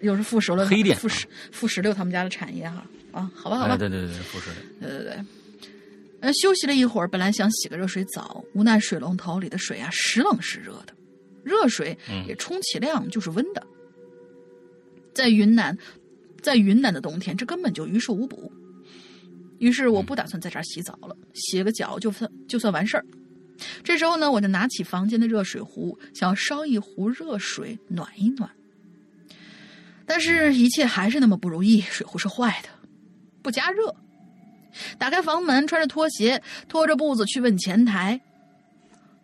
[0.00, 5.24] 又是富十六黑店，富十富十六他们家的产业哈啊，好吧好吧，对对对对，富十六，对对对。
[6.20, 10.94] 呃，休息了一会儿，本来想洗个热水澡，无奈水龙头里的水啊，时冷时热的，
[11.42, 11.96] 热水
[12.26, 13.66] 也充其量就是温的。
[15.14, 15.76] 在云南，
[16.42, 18.52] 在云南的冬天，这根本就于事无补。
[19.58, 23.04] 于是我不打算在这儿洗澡了，洗个脚就算就算完事儿。
[23.82, 28.50] 这时候呢，我就拿起房间的热水壶，想要烧一壶热水暖一暖。
[30.06, 32.68] 但是，一切还是那么不如意，水壶是坏的，
[33.42, 33.94] 不加热。
[34.98, 38.20] 打开房门，穿着拖鞋，拖着步子去问前台。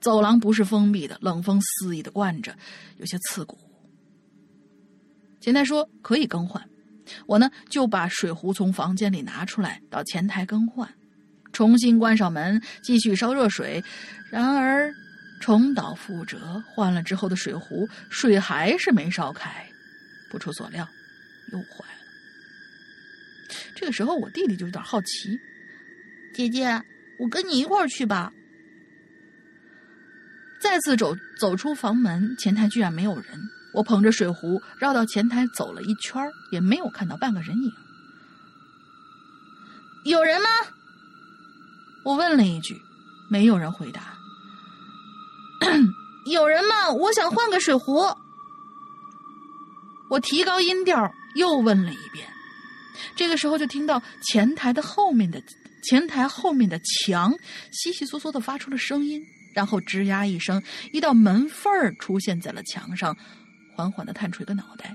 [0.00, 2.54] 走廊不是封闭的，冷风肆意的灌着，
[2.98, 3.58] 有些刺骨。
[5.40, 6.62] 前台说可以更换，
[7.26, 10.88] 我呢就把水壶从房间里拿出来，到前台更换，
[11.52, 13.82] 重新关上门，继续烧热水。
[14.30, 14.92] 然而
[15.40, 19.66] 重蹈覆辙，换了之后的水壶水还是没烧开，
[20.30, 20.86] 不出所料，
[21.52, 21.95] 又坏了。
[23.74, 25.38] 这个时候，我弟弟就有点好奇
[26.34, 26.82] ：“姐姐，
[27.18, 28.32] 我跟你一块儿去吧。”
[30.60, 33.24] 再次走走出房门，前台居然没有人。
[33.72, 37.70] 我捧着水壶绕到前台走了一圈，也没有看到半个人影。
[40.04, 40.48] 有人吗？
[42.04, 42.80] 我问了一句，
[43.28, 44.14] 没有人回答。
[46.30, 46.90] 有人吗？
[46.90, 48.02] 我想换个水壶。
[50.08, 52.26] 我提高音调又问了一遍。
[53.14, 55.42] 这个时候，就听到前台的后面的
[55.82, 57.32] 前台后面的墙
[57.70, 59.22] 悉悉嗦嗦的发出了声音，
[59.54, 63.16] 然后吱呀一声，一道门缝儿出现在了墙上，
[63.74, 64.92] 缓缓的探出一个脑袋。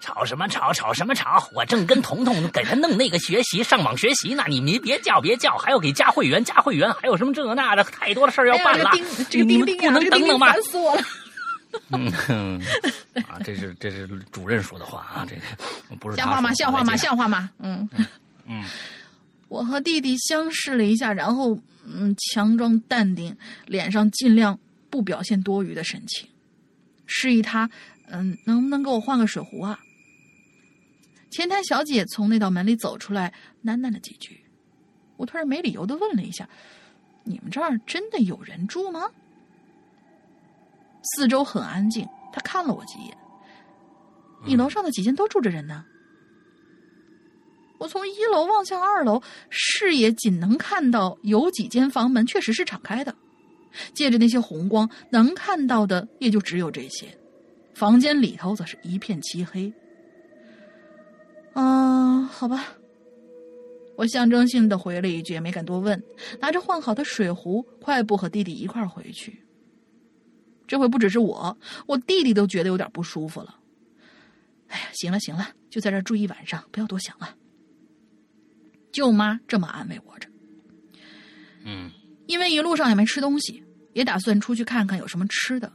[0.00, 0.72] 吵什么吵？
[0.72, 1.48] 吵什么吵？
[1.52, 4.44] 我正跟彤彤给他弄那个学习，上网学习呢。
[4.46, 8.90] 你们别叫，别叫，还要给加会员，加会员，还有什么这那的，太多的事儿要办了。
[9.28, 10.52] 这个钉钉不能等等吗？
[10.52, 11.02] 烦死我了。
[11.90, 12.60] 嗯，
[13.28, 16.52] 啊，这是这是主任说的话啊，这个不是像话吗？
[16.54, 16.96] 像话吗？
[16.96, 17.50] 像话吗？
[17.58, 17.88] 嗯
[18.46, 18.64] 嗯，
[19.48, 24.58] 我和弟弟相视了一下，然后嗯，强装淡定，脸上尽量
[24.90, 26.28] 不表现多余的神情，
[27.06, 27.68] 示意他
[28.08, 29.78] 嗯，能不能给我换个水壶啊？
[31.30, 33.32] 前台小姐从那道门里走出来，
[33.64, 34.44] 喃喃了几句。
[35.16, 36.48] 我突然没理由的问了一下
[37.24, 39.02] ：“你们这儿真的有人住吗？”
[41.14, 43.16] 四周很安静，他看了我几眼。
[44.44, 45.84] 你楼上的几间都住着人呢。
[47.78, 53.14] 我从一楼望向二楼，视野仅能看到有几间房门确实是敞开的，
[53.94, 57.06] 借着那些红光，能看到的也就只有这些。
[57.74, 59.72] 房间里头则是一片漆黑。
[61.52, 62.66] 啊，好吧。
[63.96, 66.00] 我象征性的回了一句，也没敢多问，
[66.40, 69.40] 拿着换好的水壶，快步和弟弟一块儿回去。
[70.68, 73.58] 这回不只是我，我弟弟都觉得有点不舒服了。
[74.68, 77.34] 哎呀，行了行了，就在这住一晚上，不要多想了。
[78.92, 80.28] 舅妈这么安慰我着。
[81.64, 81.90] 嗯，
[82.26, 83.64] 因为一路上也没吃东西，
[83.94, 85.72] 也打算出去看看有什么吃的，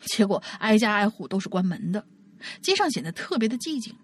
[0.00, 2.04] 结果挨家挨户都是关门的，
[2.60, 3.94] 街上显得特别的寂静。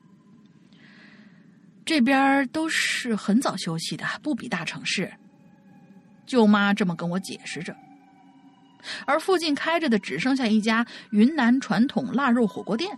[1.84, 5.12] 这边都是很早休息的，不比大城市。
[6.26, 7.74] 舅妈这么跟我解释着。
[9.06, 12.90] 而附近开着的只剩下一家云南传统腊肉火锅店，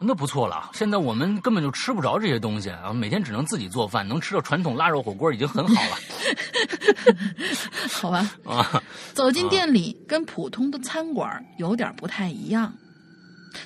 [0.00, 0.70] 那不错了。
[0.74, 5.96] 现在我们根本就吃不着这些东西啊，每天只能自己做饭，能吃到传统腊肉火锅已经很好了。
[7.88, 8.82] 好吧， 啊，
[9.14, 12.72] 走进店里，跟普通的餐馆有点不太一样。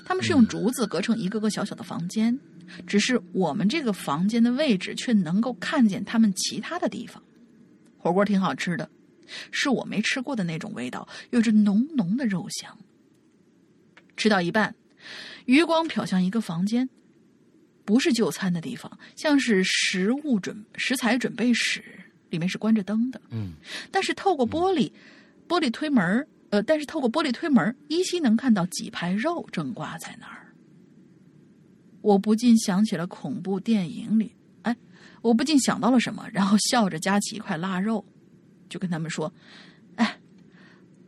[0.05, 2.39] 他们是用竹子隔成一个个小小的房间，
[2.87, 7.21] 只是我们这个房间的位置却能够看见他们其他的地方。
[7.99, 8.89] 火锅挺好吃的，
[9.51, 12.77] 是我没吃过的那种味道，有着浓浓的肉香。
[14.17, 14.75] 吃到一半，
[15.47, 16.89] 余光瞟向一个房间，
[17.85, 21.83] 不是就餐的地方，像是食物准食材准备室，
[22.29, 23.21] 里面是关着灯的。
[23.31, 23.55] 嗯
[23.91, 24.93] 但是透过玻璃，
[25.49, 30.53] 玻璃推门儿呃，但是透过玻璃推门儿，依稀能看到几排肉正挂在那儿。
[32.03, 34.77] 我不禁想起了恐怖电影里，哎，
[35.23, 38.05] 我不禁想到了什么，然后笑着夹起一块腊肉，
[38.71, 39.31] 就跟他们说
[39.97, 40.19] ：“哎，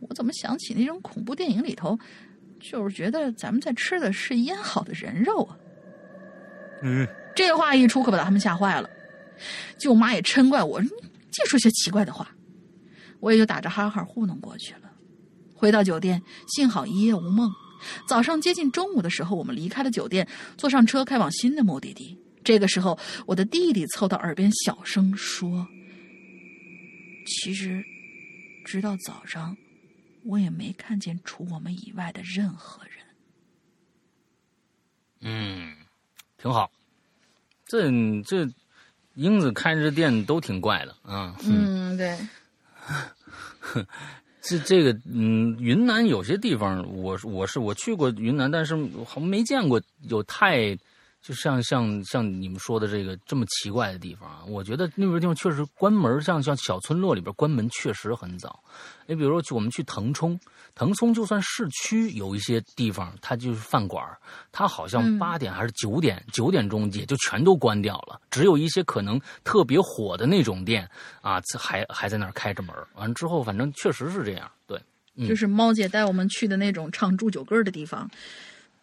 [0.00, 1.98] 我怎么想起那种恐怖电影里头，
[2.60, 5.56] 就是觉得咱们在吃的是腌好的人肉啊。”
[6.84, 8.90] 嗯，这话一出，可把他们吓坏了。
[9.78, 10.88] 舅妈也嗔怪我，你
[11.30, 12.28] 净说些奇怪的话。
[13.20, 14.90] 我也就打着哈哈糊弄过去了。
[15.54, 17.48] 回到酒店，幸好一夜无梦。
[18.08, 22.18] 早上接近中午的时候，我们离开了酒店，坐上车开往新的目的地。
[22.42, 25.64] 这个时候，我的弟弟凑到耳边小声说
[27.26, 27.84] ：“其实，
[28.64, 29.56] 直到早上，
[30.24, 32.92] 我也没看见除我们以外的任何人。
[35.20, 35.76] 嗯，
[36.38, 36.70] 挺好。
[37.64, 37.90] 这
[38.22, 38.48] 这
[39.14, 42.18] 英子开这店都挺怪的啊。”嗯，对，
[44.42, 48.74] 这这个嗯，云南有些地方，我我是我去过云南，但是
[49.06, 50.76] 好像没见过有太
[51.22, 54.42] 就像像像你们说的这个这么奇怪的地方啊。
[54.46, 58.62] 我觉得那边地方确实关门，像像小村落里边关门确实很早。
[59.06, 60.38] 你比如说去我们去腾冲，
[60.74, 64.04] 腾冲就算市区有一些地方，它就是饭馆，
[64.50, 70.88] 它好像嗯八点还是九点九、点钟也就全都关掉了，只有一些可能特别火的那种店
[71.20, 72.74] 啊，还还在那儿开着门。
[72.94, 74.80] 完了之后，反正确实是这样，对。
[75.14, 78.10] 嗯就是猫姐带我们去的那种唱祝酒歌的地方。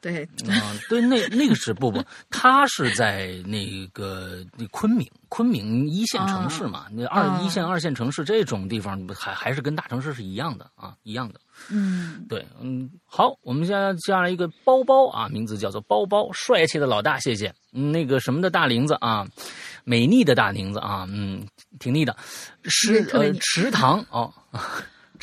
[0.01, 11.39] 对，啊，对，那那个是不不，他是在那个那昆明，昆明一线城市嘛，那二啊一线、二线城市这种地方，还还是跟大城市是一样的啊，一样的。
[11.69, 17.53] 嗯，对，嗯，好，我们现在加了一个包包啊，名字叫做包包，帅气的老大，谢谢。
[17.73, 19.27] 嗯那个什么的大玲子啊，
[19.83, 21.45] 美丽的大玲子啊，嗯，
[21.77, 22.15] 挺腻的。
[22.63, 24.33] 食呃池塘哦。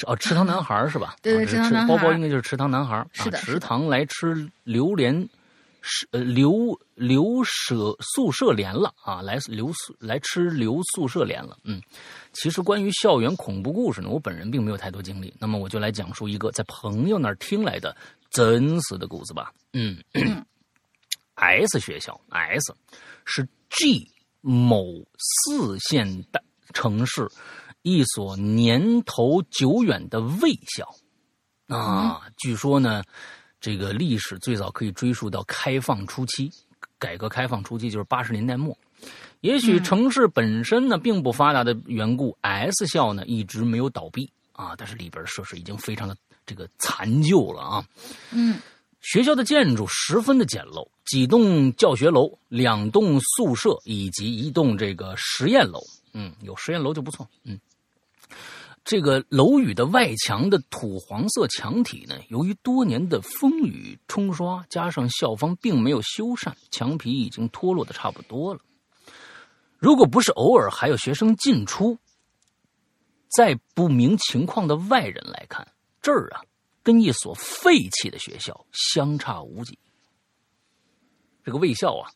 [0.06, 1.16] 哦，池塘男孩是吧？
[1.22, 3.06] 对对池塘男孩包包应该就是池塘男孩。
[3.12, 5.28] 是的池塘来吃榴莲，
[5.80, 11.56] 是呃榴榴舍宿舍莲了啊，来留宿来吃留宿舍莲了。
[11.64, 11.80] 嗯，
[12.32, 17.96] 其实关于校园恐怖故事呢，我本人并没有太多经历，那么我就来讲述一个在朋友那儿听来的
[18.30, 19.52] 真实的故事吧。
[19.72, 19.96] 嗯，
[21.36, 22.74] S 学校 S
[23.24, 24.84] 是 G 某
[25.18, 26.40] 四线大
[26.72, 27.28] 城市
[27.86, 30.92] 一所年头久远的卫校
[31.68, 33.04] 啊，据说呢，
[33.60, 36.50] 这个历史最早可以追溯到开放初期，
[36.98, 38.76] 改革开放初期就是八十年代末。
[39.40, 47.84] 也许城市本身呢并不发达的缘故，S 校呢一直没有倒闭啊，但是里边设施已经非常的这个残旧了啊。
[48.32, 48.58] 嗯
[49.00, 55.80] 学校的建筑十分的简陋，几栋教学楼、两栋宿舍以及一栋这个实验楼。
[56.12, 57.28] 嗯，有实验楼就不错。
[57.44, 57.56] 嗯，
[58.86, 68.60] 这个楼宇的外墙的土黄色墙体呢，由于多年的风雨冲刷，加上校方并没有修缮，墙皮已经脱落的差不多了。
[69.76, 71.98] 如果不是偶尔还有学生进出，
[73.36, 75.66] 在不明情况的外人来看，
[76.00, 76.44] 这儿啊，
[76.84, 79.76] 跟一所废弃的学校相差无几。
[81.42, 82.08] 这个卫校啊，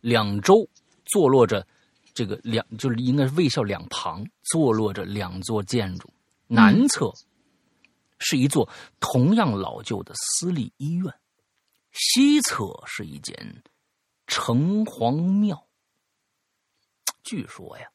[0.00, 0.68] 两周
[1.04, 1.66] 坐落着
[2.14, 6.11] 这个两，就是应该是卫校两旁坐落着两座建筑，
[6.54, 7.10] 南侧
[8.18, 8.68] 是一座
[9.00, 11.10] 同样老旧的私立医院，
[11.92, 13.34] 西侧是一间
[14.26, 15.66] 城隍庙。
[17.24, 17.86] 据说呀，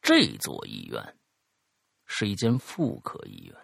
[0.00, 1.16] 这座医院
[2.06, 3.56] 是一间妇科医院，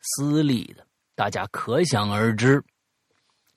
[0.00, 2.62] 私立的，大家可想而知，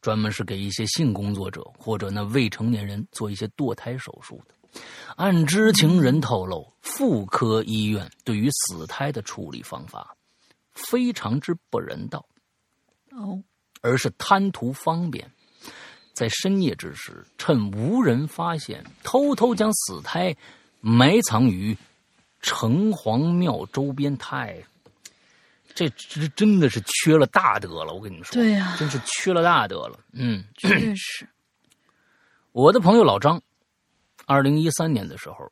[0.01, 4.55] 专门是给一些性工作者或者那未成年人做一些堕胎手术的。
[5.15, 10.14] 按知情人透露，妇科医院对于死胎的处理方法
[10.75, 12.25] 非常之不人道，
[13.11, 13.41] 哦，
[13.81, 15.29] 而是贪图方便，
[16.13, 20.35] 在深夜之时，趁无人发现，偷偷将死胎
[20.81, 21.75] 埋藏于
[22.41, 24.15] 城隍庙周边。
[24.17, 24.61] 太，
[25.73, 29.99] 这这真的是缺了大德了，我跟你们说，对呀真是缺了大德了。
[30.13, 31.27] 嗯，确实。
[32.51, 33.41] 我的朋友老张，
[34.25, 35.51] 二零一三年的时候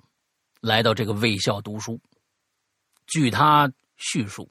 [0.62, 2.00] 来到这个卫校读书。
[3.08, 4.50] 据他叙述，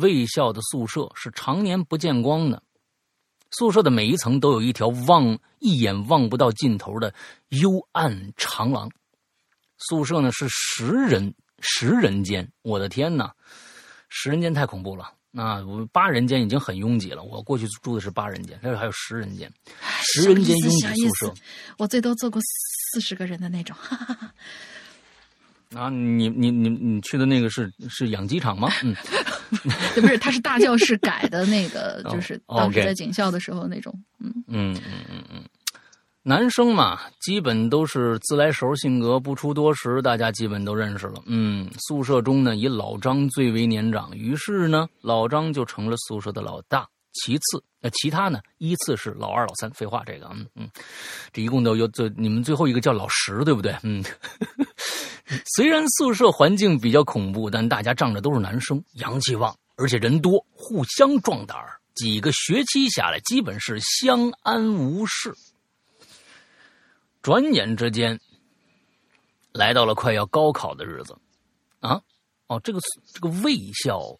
[0.00, 2.62] 卫校的宿舍是常年不见光的，
[3.52, 7.12] 宿舍的每一层都有一条望一眼望不到尽头的
[7.48, 8.90] 幽暗长廊。
[9.78, 13.30] 宿舍呢是十人十人间，我的天呐，
[14.08, 15.12] 十人间太恐怖了。
[15.30, 19.50] 那我八人间已经很拥挤了，我过去住的是八人间，这还有十人间，
[20.02, 21.34] 十人间拥挤宿舍。
[21.78, 23.76] 我最多坐过四十个人的那种。
[25.72, 28.68] 啊，你你你你去的那个是是养鸡场吗？
[28.82, 28.92] 嗯，
[30.00, 33.92] 不是，他是大教室改的那个，就是当时在警校的时候那种。
[34.18, 35.42] 嗯嗯嗯嗯嗯，
[36.22, 41.22] 男生嘛，基本都是自来熟性格，不出多时，大家基本都认识了。
[41.26, 46.86] 嗯，宿舍中呢，以老张最为年长，于是呢，老张就成了宿舍的老大。
[47.12, 48.40] 其次，那其他呢？
[48.58, 49.70] 依次是老二、老三。
[49.70, 50.70] 废话，这个，嗯嗯，
[51.32, 53.76] 这一共都有，这你们最后一个叫老十，对不对？
[53.82, 54.04] 嗯。
[55.54, 61.80] 虽然宿舍环境比较恐怖，但大家仗着都是男生，阳气旺，而且人多，互相壮胆儿。
[61.94, 65.34] 几个学期下来，基本是相安无事。
[67.22, 68.18] 转眼之间，
[69.52, 71.16] 来到了快要高考的日子，
[71.80, 72.00] 啊，
[72.46, 72.80] 哦，这个
[73.12, 74.18] 这个卫校，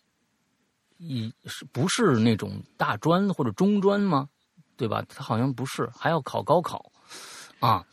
[1.01, 4.29] 一是不是那种大专或者中专吗？
[4.77, 5.05] 对吧？
[5.09, 6.93] 他好像不是，还要考高考，
[7.59, 7.85] 啊。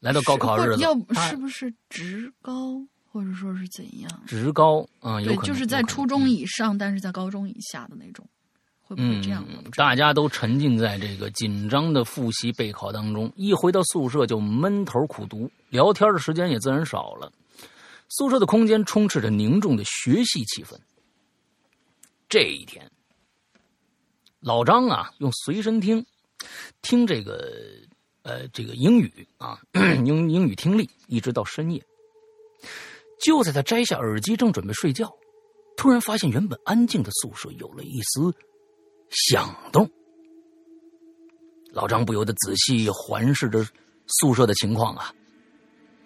[0.00, 0.94] 来到高考日子，要
[1.28, 2.78] 是不是职高，
[3.10, 4.22] 或者说是怎样？
[4.26, 8.28] 职高啊，对，就是在初中以上，但是在高中以下的那种，
[8.82, 9.42] 会不会这样？
[9.76, 17.32] 大家都沉浸在这个紧张的复习备考当中，一回到宿舍就闷头苦读，聊天的时间也自然少了。
[18.10, 20.76] 宿舍的空间充斥着凝重的学习气氛。
[22.28, 22.90] 这一天，
[24.40, 26.04] 老张啊，用随身听
[26.82, 27.70] 听这个。
[28.26, 31.86] 呃，这个英语啊，英英语听力，一直到深夜。
[33.20, 35.14] 就在他摘下耳机，正准备睡觉，
[35.76, 38.34] 突然发现原本安静的宿舍有了一丝
[39.10, 39.86] 响动。
[41.70, 43.62] 老张不由得仔细环视着
[44.06, 45.14] 宿舍的情况啊，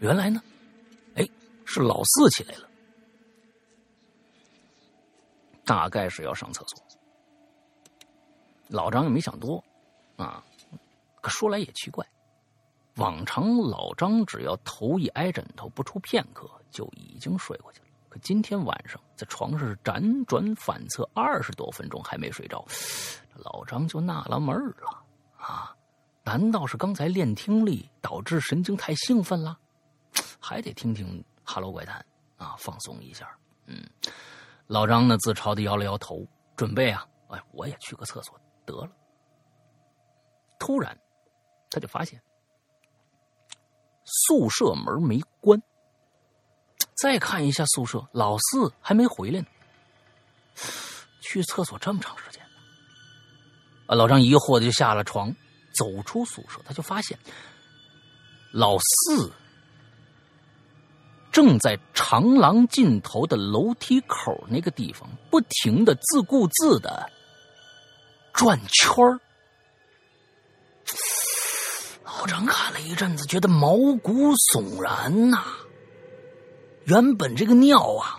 [0.01, 0.43] 原来呢，
[1.15, 1.25] 哎，
[1.65, 2.68] 是老四起来了，
[5.69, 6.83] 大概是要上厕所。
[8.69, 9.63] 老张也没想多，
[10.17, 10.43] 啊。
[11.21, 12.07] 可说来也奇怪，
[12.97, 17.87] 往常老张只要头一挨枕头，不出片刻就已经睡过去了。
[18.09, 22.65] 可今天晚上在床上辗转反侧二十多分钟还没睡着，
[23.35, 25.05] 老张就纳了闷了
[25.37, 25.77] 啊！
[26.25, 29.59] 难道是刚才练听力导致神经太兴奋了？
[30.41, 32.03] 还得听听《哈喽怪谈》
[32.43, 33.29] 啊，放松一下。
[33.67, 33.85] 嗯，
[34.69, 36.25] 老张呢自嘲的摇了摇头，
[36.57, 38.91] 准备啊，哎，我也去个厕所得了。
[40.61, 40.97] 突然。
[41.71, 42.19] 他就发现
[44.03, 45.63] 宿舍门没关，
[46.97, 49.47] 再看一下宿舍，老四还没回来呢。
[51.21, 52.43] 去厕所这么长时间
[53.87, 53.95] 啊！
[53.95, 55.31] 老张疑惑的就下了床，
[55.77, 57.19] 走出宿舍，他就发现
[58.51, 59.31] 老四
[61.39, 67.09] 正在长廊尽头的楼梯口那个地方，不停的自顾自的
[68.33, 69.21] 转圈儿。
[72.05, 75.45] 老张看了一阵子，觉得毛骨悚然呐。
[76.87, 78.19] 原本这个尿啊，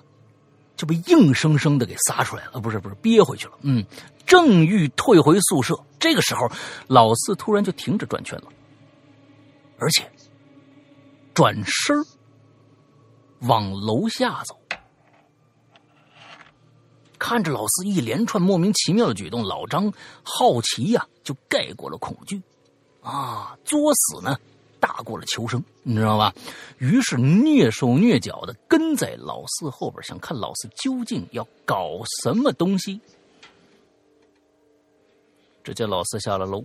[0.77, 3.53] 就被硬生生的给撒出来了，不是不是憋回去了。
[3.63, 3.85] 嗯，
[4.25, 6.49] 正欲退回宿舍，这个时候
[6.87, 8.45] 老四突然就停止转圈了，
[9.77, 10.09] 而且
[11.33, 11.97] 转身
[13.41, 14.59] 往楼下走。
[17.17, 19.91] 看着老四一连串莫名其妙的举动，老张
[20.23, 22.41] 好奇呀，就盖过了恐惧。
[23.01, 24.37] 啊，作死呢，
[24.79, 26.33] 大过了求生，你知道吧？
[26.77, 32.99] 于是蹑手蹑脚的跟在老四后边，想看老四究竟要搞什么东西。
[35.61, 36.63] 只见老四下了楼，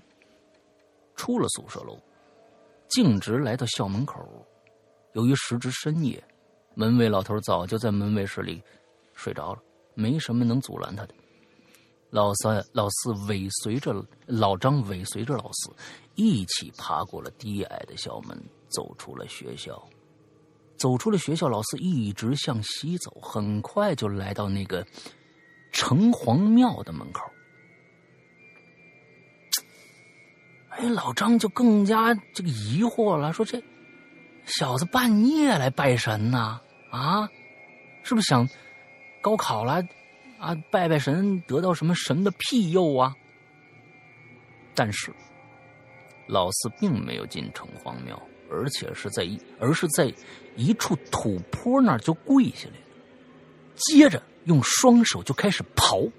[1.17, 1.99] 出了宿舍楼，
[2.89, 4.25] 径直来到校门口。
[5.13, 6.23] 由于时值深夜，
[6.75, 8.63] 门卫老头早就在门卫室里
[9.15, 9.63] 睡着了，
[9.95, 11.15] 没什么能阻拦他的。
[12.11, 13.95] 老三、老四尾随着
[14.27, 15.73] 老张，尾随着老四。
[16.15, 19.83] 一起爬过了低矮的校门，走出了学校。
[20.77, 24.87] 走出了学校，老四一直向西走，很快就来到那个
[25.73, 27.23] 城隍庙的门口。
[30.71, 33.63] 哎，老张就更加这个疑惑了，说：“这
[34.45, 36.61] 小子半夜来拜神呐？
[36.99, 37.29] 啊
[38.03, 38.49] 是不是想
[39.21, 39.83] 高考了
[40.39, 40.55] 啊？
[40.71, 43.15] 拜拜神，得到什么神的庇佑啊？”
[44.75, 45.13] 但是。
[46.27, 48.19] 老四并没有进城隍庙，
[48.51, 50.11] 而且是在一，而是在
[50.57, 52.77] 一处土坡那儿就跪下来，
[53.77, 56.11] 接着用双手就开始刨。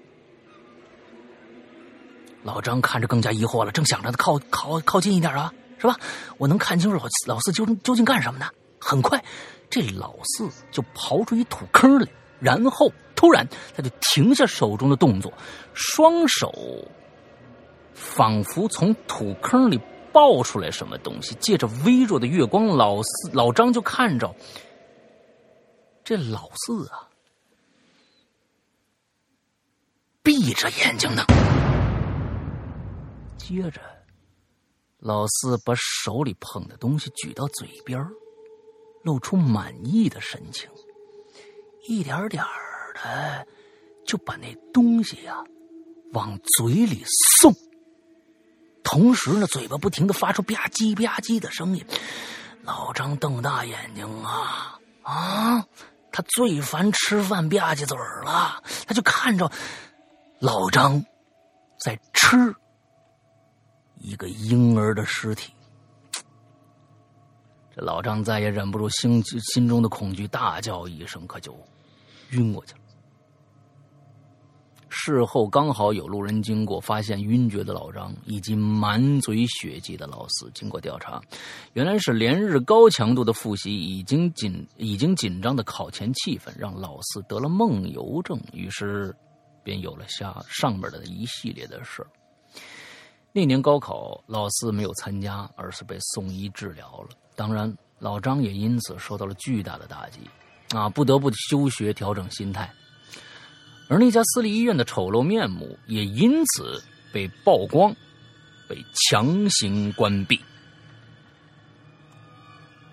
[2.44, 5.98] 老张看着更加疑惑了，正想着靠靠靠近一点啊，是吧？
[6.38, 8.48] 我能看清楚老老四究究竟干什么呢？
[8.78, 9.20] 很快，
[9.68, 12.08] 这老四就刨出一土坑来，
[12.40, 15.32] 然后突然他就停下手中的动作，
[15.74, 16.52] 双手
[17.94, 19.80] 仿佛从土坑里
[20.12, 24.34] 抱出来什么东西，借着微弱的月光，老四老张就看着
[26.04, 27.08] 这老四啊，
[30.22, 31.22] 闭着眼睛呢。
[33.36, 33.80] 接着，
[34.98, 38.00] 老四把手里捧的东西举到嘴边
[39.06, 40.68] 露出满意的神情，
[41.86, 42.42] 一点点
[42.92, 43.46] 的
[44.04, 45.44] 就把那东西呀
[46.12, 47.04] 往嘴里
[47.40, 47.54] 送，
[48.82, 51.86] 同时呢，嘴巴不停的发出吧唧吧唧的声音。
[52.64, 55.64] 老张瞪大眼睛啊啊！
[56.10, 59.48] 他最烦吃饭吧唧嘴了，他就看着
[60.40, 61.00] 老张
[61.78, 62.36] 在吃
[64.00, 65.52] 一个婴儿的尸体。
[67.76, 69.22] 老张再也忍不住心
[69.52, 71.54] 心中的恐惧，大叫一声，可就
[72.30, 72.80] 晕过去了。
[74.88, 80.50] 事后刚好有路人经过，发现晕厥的老张以及满嘴血迹的老四。
[80.54, 81.20] 经过调查，
[81.74, 89.14] 原来是连日高强度的复习，已经紧已经紧张的考前气氛，让老四得了梦游症，于是
[89.62, 92.04] 便有了下上面的一系列的事
[93.32, 97.08] 那年高考，老四没有参加，而是被送医治疗了。
[97.36, 100.18] 当然，老张也因此受到了巨大的打击，
[100.74, 102.72] 啊，不得不休学调整心态。
[103.88, 106.82] 而那家私立医院的丑陋面目也因此
[107.12, 107.94] 被曝光，
[108.68, 110.40] 被强行关闭。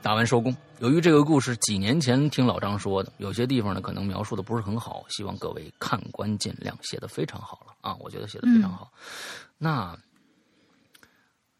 [0.02, 0.56] 打完收工。
[0.80, 6.74] 由于这个故事几年前听老张说的，有些地方呢可能描述的不是很好，希望各位看官见谅。
[6.82, 8.92] 写的非常好了啊，我觉得写的非常好。
[9.58, 9.98] 那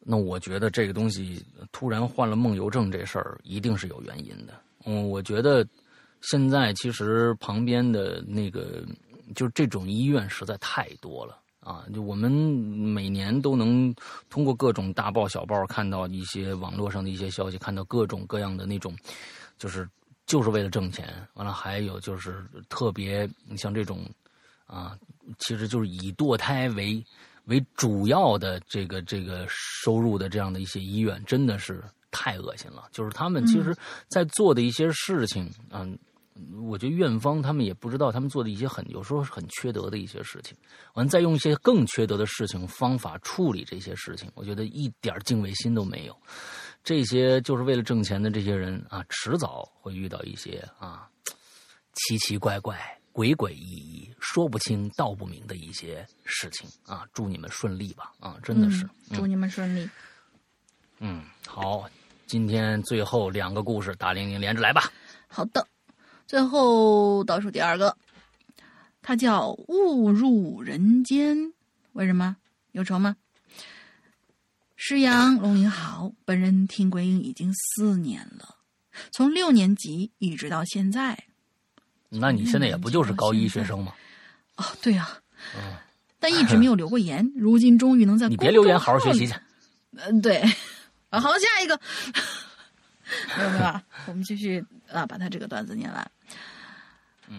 [0.06, 4.54] 那我觉得这个东西突然患了梦游症这事儿一定是有原因的。
[4.86, 5.66] 嗯，我觉得
[6.22, 8.86] 现在其实旁边的那个。
[9.34, 11.86] 就这种医院实在太多了啊！
[11.92, 13.96] 就我们每年都能
[14.30, 18.94] 通过各种大报小报看到一些网络上的一些消息，看到各种各样的那种，
[19.58, 19.90] 就是
[20.28, 21.08] 就是为了挣钱。
[21.36, 23.28] 完了，还有就是特别
[23.58, 24.06] 像这种
[24.68, 24.96] 啊，
[25.40, 27.04] 其实就是以堕胎为
[27.46, 32.88] 为主要的这个这个收入的这样的一些医院，真的是太恶心了。
[32.92, 33.76] 就是他们其实
[34.08, 35.98] 在做的一些事情，嗯。
[36.64, 40.58] 我觉得院方他们也不知道，他们做的一些很有时候很缺德的一些事情，
[40.96, 46.18] 完再用一些更缺德的事情方法处理这些事情，我觉得一点敬畏心都没有。
[46.84, 51.08] 这些就是为了挣钱的这些人啊，迟早会遇到一些啊
[51.94, 57.08] 奇奇怪怪、鬼鬼异异、说不清道不明的一些事情啊。
[57.14, 58.12] 祝你们顺利吧！
[58.20, 59.88] 啊，真的是祝你们顺利。
[60.98, 61.88] 嗯，好，
[62.26, 64.92] 今天最后两个故事，大玲玲连着来吧。
[65.28, 65.66] 好的。
[66.26, 67.96] 最后倒数第二个，
[69.02, 71.38] 它叫《误入人间》，
[71.92, 72.36] 为什么？
[72.72, 73.16] 有仇吗？
[74.76, 78.58] 师阳龙吟好，本人听鬼影已经四年了，
[79.12, 81.26] 从六年级一直到现在。
[82.20, 83.94] 那你现在也不就是高一学生吗？
[84.58, 85.10] 哦，对呀。
[85.56, 85.76] 嗯。
[86.20, 89.34] 但一直没有留过言，如今终于能在你别留言，好好学习去。
[89.98, 90.42] 嗯，对。
[91.10, 91.80] 啊，好，下一个。
[93.38, 96.12] 没有没有，我们继续啊，把他这个段子念完。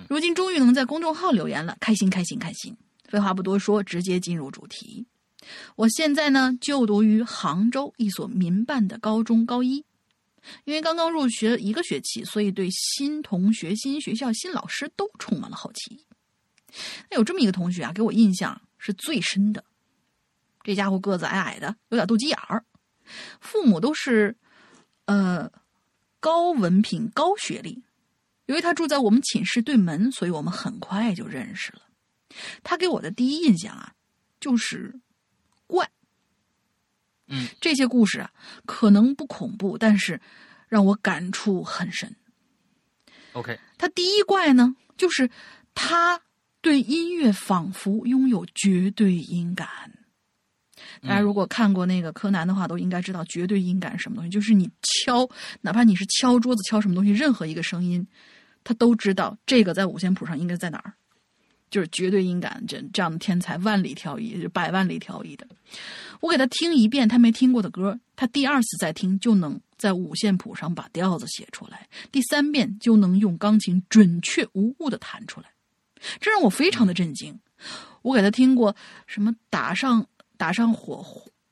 [0.09, 2.77] 如今终于能在公众号留言了，开心开心开心！
[3.09, 5.07] 废话不多说，直接进入主题。
[5.77, 9.85] 我现在呢就读于杭州一所民办的高中高一，
[10.65, 16.05] 因为刚刚入学一个学期，所以对新同学、新学校、新老师都充满了好奇。
[17.11, 19.65] 那有这么一个同学啊，给我印象是最深的。
[20.63, 22.65] 这家伙个子矮矮的，有点斗鸡眼儿，
[23.41, 24.37] 父母都是
[25.05, 25.51] 呃
[26.21, 27.83] 高文凭、高学历。
[28.47, 31.83] 由于他住在我们寝室对门，所以我们很快就认识了。
[32.63, 33.95] 他给我的第一印象啊，
[34.41, 35.01] 就是
[35.67, 35.91] 怪。
[37.29, 38.31] 嗯，这些故事啊，
[38.67, 40.21] 可能不恐怖，但是
[40.69, 42.15] 让我感触很深。
[43.33, 45.29] OK，他第一怪呢，就是
[45.75, 46.21] 他
[46.61, 49.69] 对音乐仿佛拥有绝对音感。
[51.03, 54.71] 大家如果看过那个柯南的话，都应该知道绝对音感是什么东西，就是你
[55.05, 55.29] 敲，
[55.61, 58.07] 哪怕你是敲桌子、敲什么东西，任何一个声音。
[58.63, 60.95] 他都知道这个在五线谱上应该在哪儿，
[61.71, 65.47] 就是绝对音感，这这样的天才万里挑一，就百万里挑一的。
[66.25, 75.49] 我给他听一遍他没听过的歌，他第二次再听就能在五线谱上把调子写出来，第三遍就能用钢琴准确无误的弹出来，
[76.21, 77.39] 这让我非常的震惊。
[78.01, 78.75] 我给他听过
[79.07, 80.07] 什么打上
[80.39, 81.05] 打上火，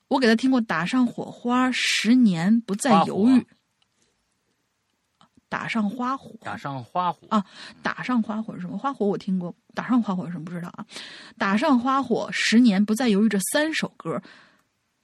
[0.08, 3.46] 我给他听过打上火花，十年不再犹豫。
[5.50, 7.44] 打上花火，打上花火啊！
[7.82, 8.78] 打上花火是什么？
[8.78, 10.46] 花火我听过，打上花火是什么？
[10.46, 10.86] 不知道啊！
[11.36, 14.18] 打上花火，十年不再犹豫，这三首歌，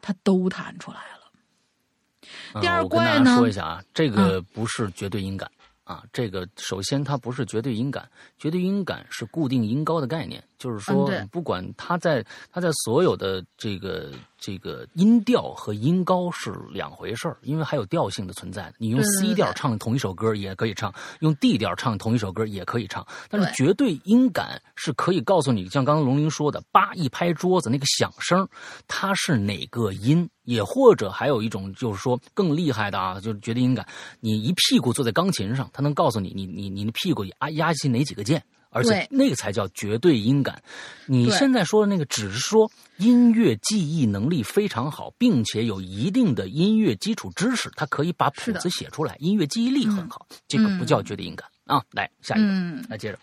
[0.01, 2.61] 他都弹出来了。
[2.61, 3.37] 第二怪呢？
[3.37, 5.51] 说一下啊，这个不是绝对音感。
[5.89, 8.07] 啊，这个首先它不是绝对音感，
[8.39, 18.71] 绝对音感是固定音高的概念，就是说，不管它在它在所有的这个这个音调和音高是两回事儿，因为还有调性的存在。
[18.77, 28.47] 你用 C 调唱同一首歌也可以唱，用 D 调唱同一首歌也可以唱，但是绝对音感是可以告诉你，像刚刚龙鳞说的，叭一拍桌子那个响声，
[28.87, 30.29] 它是哪个音。
[30.49, 33.87] 也或者还有一种，就是说更厉害的啊，就是绝对音感。
[34.19, 40.59] 你一屁股坐在钢琴上，它能告诉你，你你你的屁股压压进哪几个键，而且那个才叫绝对音感。
[41.05, 50.27] 你现在说的那个，只是说音乐记忆能力非常好，并且有一定的音乐基础知识，它可以把谱子写出来，音乐记忆力很好。
[50.49, 51.85] 这个不叫绝对音感啊。
[51.93, 53.19] 来下一个，来接着。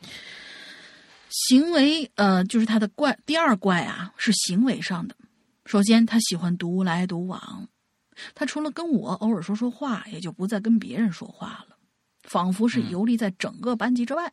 [1.31, 5.15] 行为呃，就是他的怪，第二怪啊，是行为上的。
[5.65, 7.67] 首先，他喜欢独来独往，
[8.35, 11.75] 他除了跟我偶尔说说话，也就不再跟别人说话了，
[12.23, 14.31] 仿佛是游离在整个班级之外。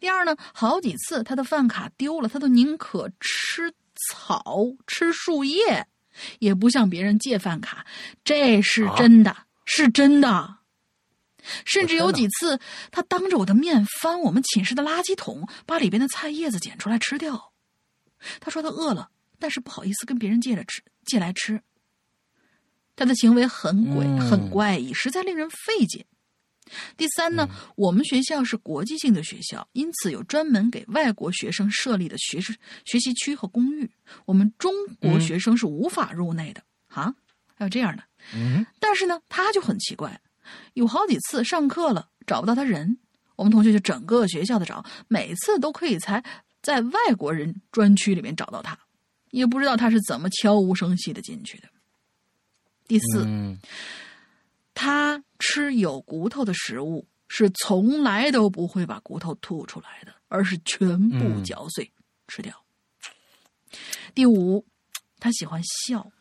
[0.00, 5.86] 第二呢，好几次他的饭卡丢了，他都宁可吃草、吃树叶，
[6.38, 7.84] 也不向别人借饭卡。
[8.24, 9.36] 这是真的，
[9.66, 10.58] 是真的。
[11.66, 12.58] 甚至有几次，
[12.90, 17.52] 他当着我的面翻我们寝室的垃圾桶，把里边的菜叶子捡出来吃掉。
[18.40, 19.10] 他说他饿了。
[19.38, 21.60] 但是不好意思跟别人借着吃，借来吃。
[22.96, 26.06] 他的行为很诡，很怪异，实在令人费解。
[26.96, 27.46] 第三呢，
[27.76, 33.90] 我们学校是国际性的学校，因此有专门给外国学生设立的学生学习区和公寓，
[34.24, 37.14] 我们中国学生是无法入内的啊。
[37.54, 38.02] 还有这样的，
[38.34, 38.64] 嗯。
[38.80, 40.20] 但是呢，他就很奇怪，
[40.72, 42.96] 有好几次上课了找不到他人，
[43.36, 46.24] 我们同学就整个学校的找，每次都可以才
[46.62, 48.78] 在外国人专区里面找到他。
[49.34, 51.68] 也不知道他是怎么悄无声息的进去的。
[52.86, 53.26] 第四，
[54.74, 61.90] 他吃有骨头的食物是从来都不会把骨头吐出来的，而是全部嚼碎
[62.28, 62.64] 吃掉。
[64.14, 64.64] 第五，
[65.18, 66.12] 他喜欢笑，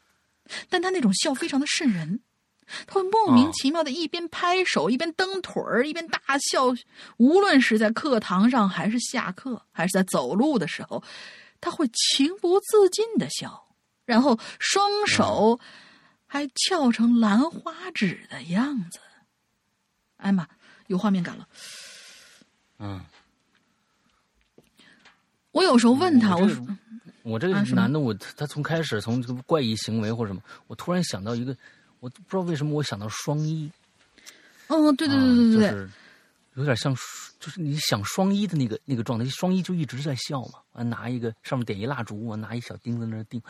[0.68, 2.20] 但他那种笑非常的瘆人，
[2.88, 6.74] 他会莫名其妙的一边拍手一边蹬腿儿一边大笑，
[7.18, 11.04] 无论是在课堂上还是下课还是在走路的时候。
[11.64, 13.74] 他会情不自禁的笑，
[14.04, 15.58] 然后双手
[16.26, 19.00] 还翘成兰花指的样子。
[20.18, 20.46] 哎妈，
[20.88, 21.48] 有画面感了。
[22.80, 23.02] 嗯，
[25.52, 26.68] 我有时候问他，我说
[27.22, 31.56] 我这个男的，我他从开始从这个怪异行为或者什么，我突然想到一个，
[32.02, 33.72] 我不知道为什么我想到双一。
[34.68, 35.90] 哦，对对对对对对。
[36.56, 36.96] 有点像，
[37.40, 43.42] 就是你想双一的那个那个状态，双一就一直在笑嘛，完拿一个上面点一蜡烛，我拿一小钉子那钉，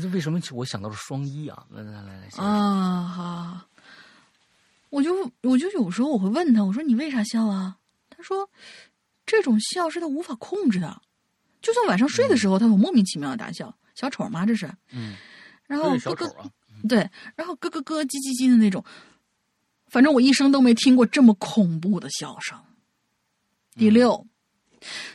[0.00, 1.66] 这为什么我想到了双一啊？
[1.70, 3.60] 来来来来，啊好，
[4.90, 7.76] 我就我就有时候我会问他，我说你为啥笑啊？
[8.08, 8.48] 他说
[9.26, 11.02] 这种笑是他无法控制的，
[11.60, 14.46] 就算晚上睡的时候，他会莫名其妙的大笑，小丑吗？
[14.46, 15.16] 这是，嗯，
[15.66, 16.52] 然后咯咯，
[16.88, 18.84] 对，然后咯咯咯叽叽叽的那种。
[19.94, 22.58] 反正我一生都没听过这么恐怖的笑声。
[23.76, 24.26] 第六，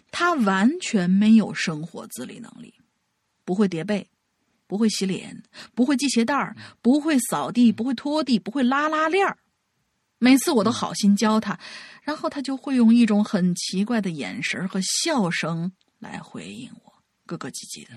[0.09, 2.73] 他完全没有生活自理能力，
[3.43, 4.07] 不会叠被，
[4.67, 5.43] 不会洗脸，
[5.75, 9.37] 不会系鞋带儿，不会扫地，不会拖地，不会拉拉链儿。
[10.17, 11.59] 每次我都好心教他，
[12.03, 16.93] 然后他就会用一种很奇怪的眼神和笑声来回应我，
[17.25, 17.93] 咯咯唧唧的。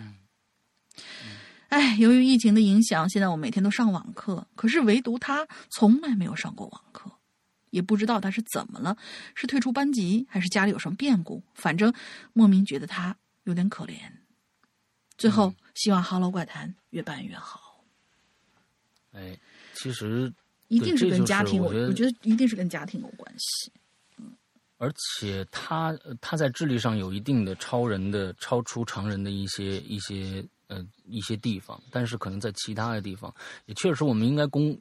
[1.73, 7.11] 哎，由于疫情的影响，现在我每天都上网课，可是唯独他从来没有上过网课，
[7.71, 8.95] 也不知道他是怎么了，
[9.35, 11.91] 是退出班级还是家里有什么变故，反正
[12.35, 13.95] 莫名觉得他有点可怜。
[15.17, 17.83] 最后，希望《哈喽怪谈》越办越好。
[19.13, 19.35] 哎，
[19.73, 20.31] 其实
[20.69, 23.73] 一定是跟家庭，我我觉得一定是跟家庭有关系。
[24.19, 24.31] 嗯，
[24.77, 30.45] 而且他他在智力上有一定的超人的、超出常人的一些一些。
[30.73, 33.33] 呃，一些地方，但是可能在其他的地方，
[33.67, 34.75] 也确实，我们应该公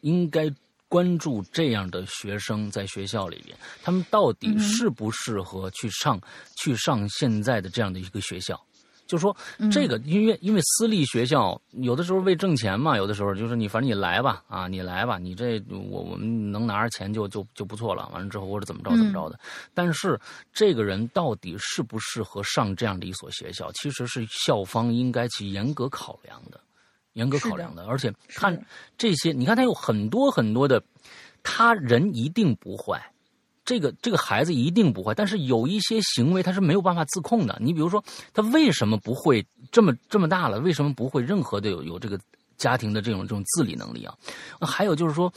[0.00, 0.50] 应该
[0.88, 6.18] 关注这样的学生在学校里边，他们到底适不适合去上
[6.56, 8.58] 去上现在的这样的一个学校。
[9.06, 9.36] 就说
[9.70, 18.08] 这个，因为因为私立学校有的时候为挣钱嘛，有的时候就是你反正你来吧，啊，你来吧，你这我我们能拿着钱就就就不错了。
[18.12, 19.38] 完了之后或者怎么着怎么着的，
[19.74, 20.18] 但是
[20.52, 26.60] 这个人到底适不适合上这样的一所学校，其实是校方应该去严格考量的。
[27.12, 27.84] 严格考量的。
[27.86, 28.58] 而且看
[28.98, 30.82] 这些，你看他有很多很多的，
[31.44, 33.00] 他人一定不坏。
[33.64, 37.56] 这个这个孩子一定不会，但是有一些行为他是没有办法自控的。
[37.60, 40.58] 你比如说，他为什么不会这么这么大了？
[40.60, 42.18] 为什么不会任何的有有这个
[42.56, 44.14] 家庭的这种这种自理能力啊？
[44.60, 45.32] 还有就是说，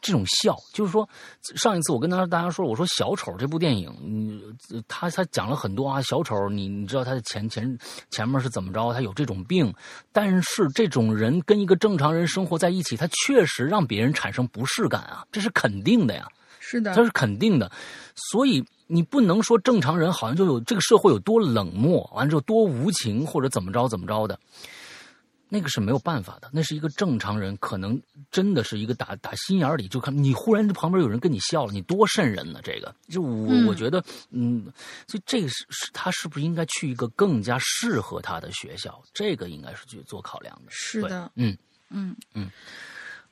[0.00, 1.08] 这种笑，就是说，
[1.56, 4.40] 上一次我跟大家说，我说小丑这部电影，嗯，
[4.86, 7.78] 他他讲了很多啊，小丑，你你知道他的前前
[8.10, 8.92] 前面是怎么着？
[8.92, 9.72] 他有这种病，
[10.12, 16.28] 但是这种人跟一个正常人生活在一起，他确实让别人产生不适感啊，这是肯定的呀。
[16.72, 17.70] 是的，他是肯定的，
[18.14, 24.38] 所以你不能说正常人好像就有这个社会有多冷漠，完了之后多无情或者怎么着怎么着的，
[25.48, 26.48] 那个是没有办法的。
[26.50, 28.00] 那是一个正常人，可能
[28.30, 32.60] 真的是一个打打心眼里就看你忽然这旁边有人跟你笑了，你多瘆人呢！
[32.62, 34.64] 这个就我我觉得，嗯，
[35.06, 39.02] 所以这个是是他是不是应该去一个更加适合他的学校？
[39.12, 40.70] 这个应该是去做考量的。
[40.70, 41.54] 是的，嗯
[41.90, 42.50] 嗯嗯。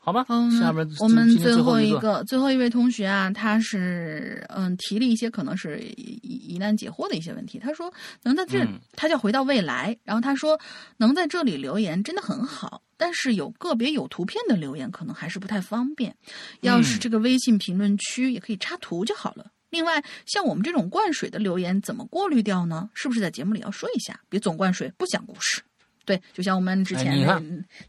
[0.03, 0.25] 好吧，
[0.59, 7.59] 下边我们最后一个最后一位同学啊，他是嗯提了一些可能是疑疑难解惑的一些问题。
[7.59, 8.67] 他说能在这，
[8.97, 10.59] 他叫回到未来，然后他说
[10.97, 16.17] 能在这里留言真的很好，但是有个别有图片的留言可能还是不太方便。
[16.63, 19.53] 要是这个微信评论区也可以插图就好了。
[19.69, 22.89] 另外，像我们这种灌水的留言怎么过滤掉呢？
[22.95, 24.19] 是不是在节目里要说一下？
[24.31, 25.61] 别总灌水不讲故事。
[26.07, 27.41] 对，就像我们之前那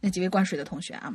[0.02, 1.12] 那几位灌水的同学啊。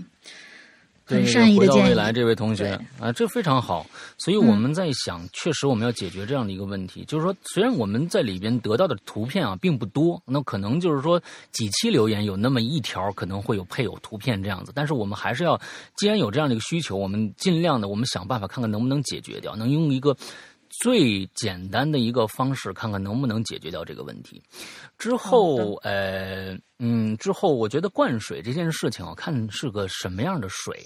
[1.06, 1.80] 很善意的建议。
[1.80, 3.86] 回到未来，这位同学啊，这非常好。
[4.18, 11.22] 所以我们在想，确实我们要解决这样的一个问题，就是说，虽然我们在里边得到的图片啊并不多，那可能就是说
[11.52, 15.58] 几期留言有那么一条可能会有配有图片这样子，但是我们还是要，
[15.96, 20.16] 既然有这样的一个需求，我们尽量的，我们想办法看看能不能解决掉，能用一个。
[20.80, 24.42] 最简单的一个方式，看看能不能解决掉这个问题。
[24.98, 30.84] 之后，呃，嗯，之后我觉得灌水这件事情我，看是个什么样的水。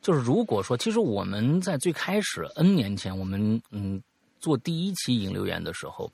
[0.00, 4.02] 就是如果说，其实我们在最开始 N 年前，我们嗯
[4.40, 6.10] 做第一期引留言的时候，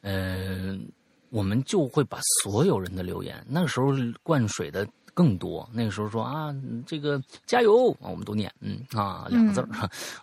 [0.00, 0.88] 嗯，
[1.30, 3.92] 我们就会把所有人的留言，那个时候
[4.22, 4.86] 灌水的。
[5.14, 6.54] 更多那个时候说啊，
[6.86, 9.68] 这个加油啊，我们都念，嗯啊两个字儿，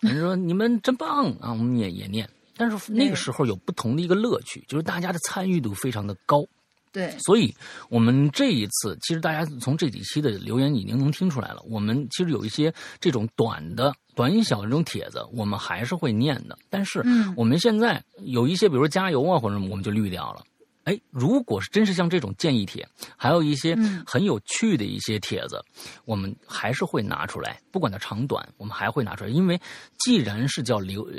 [0.00, 2.28] 人说你们真棒啊，我们也也念。
[2.56, 6.44] 但是那个时候有不同的一个乐趣，就是大家的参与度非常的高。
[6.92, 7.54] 对，所以
[7.88, 16.58] 我们这一次其实大家从这几期的留言已经能听出来了，我们其实有一些这种短的、短小的这种帖子，我们还是会念的。
[16.68, 17.00] 但是
[17.36, 20.42] 我们现在有一些，比如说加油啊或者什么，我们就滤掉了。
[20.84, 23.76] 哎，如果是真是像这种建议帖，还有一些
[24.06, 25.62] 很有趣的一些帖子，
[26.04, 29.60] 我们还是会拿出来，不管它长短，我们还会拿出来，因为
[29.98, 31.18] 既然是叫留呃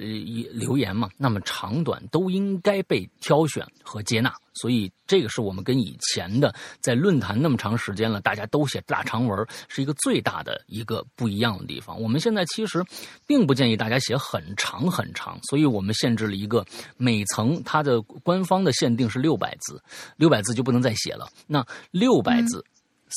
[0.52, 4.34] 留言嘛，那么长短都应该被挑选和接纳。
[4.54, 12.00] 所以，这个是我们跟以前的在论坛那么长时间了，大家都写大长文，是一个最大的一个不一样的地方。
[12.00, 12.84] 我们现在其实
[13.26, 16.66] 并不建议大家写很长很长，所以我们限制了一个
[16.98, 19.82] 每层它的官方的限定是六百字，
[20.18, 21.28] 六百字就不能再写了。
[21.48, 22.64] 那六百字，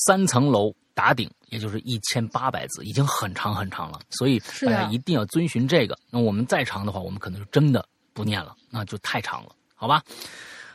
[0.07, 4.01] 三层楼打顶，也就是一千八百字，已经很长很长了。
[4.11, 5.99] 所以大家一定要遵循这个。
[6.11, 10.01] 那我们再长的话，我们可能就真的不念了，那就太长了，好吧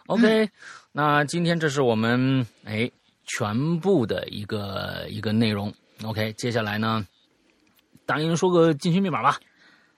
[0.10, 0.50] ？OK，
[0.92, 2.90] 那今天这是我们哎
[3.26, 5.72] 全部的一个一个内容。
[6.04, 7.06] OK，接下来呢，
[8.06, 9.40] 大英说个进群密码吧。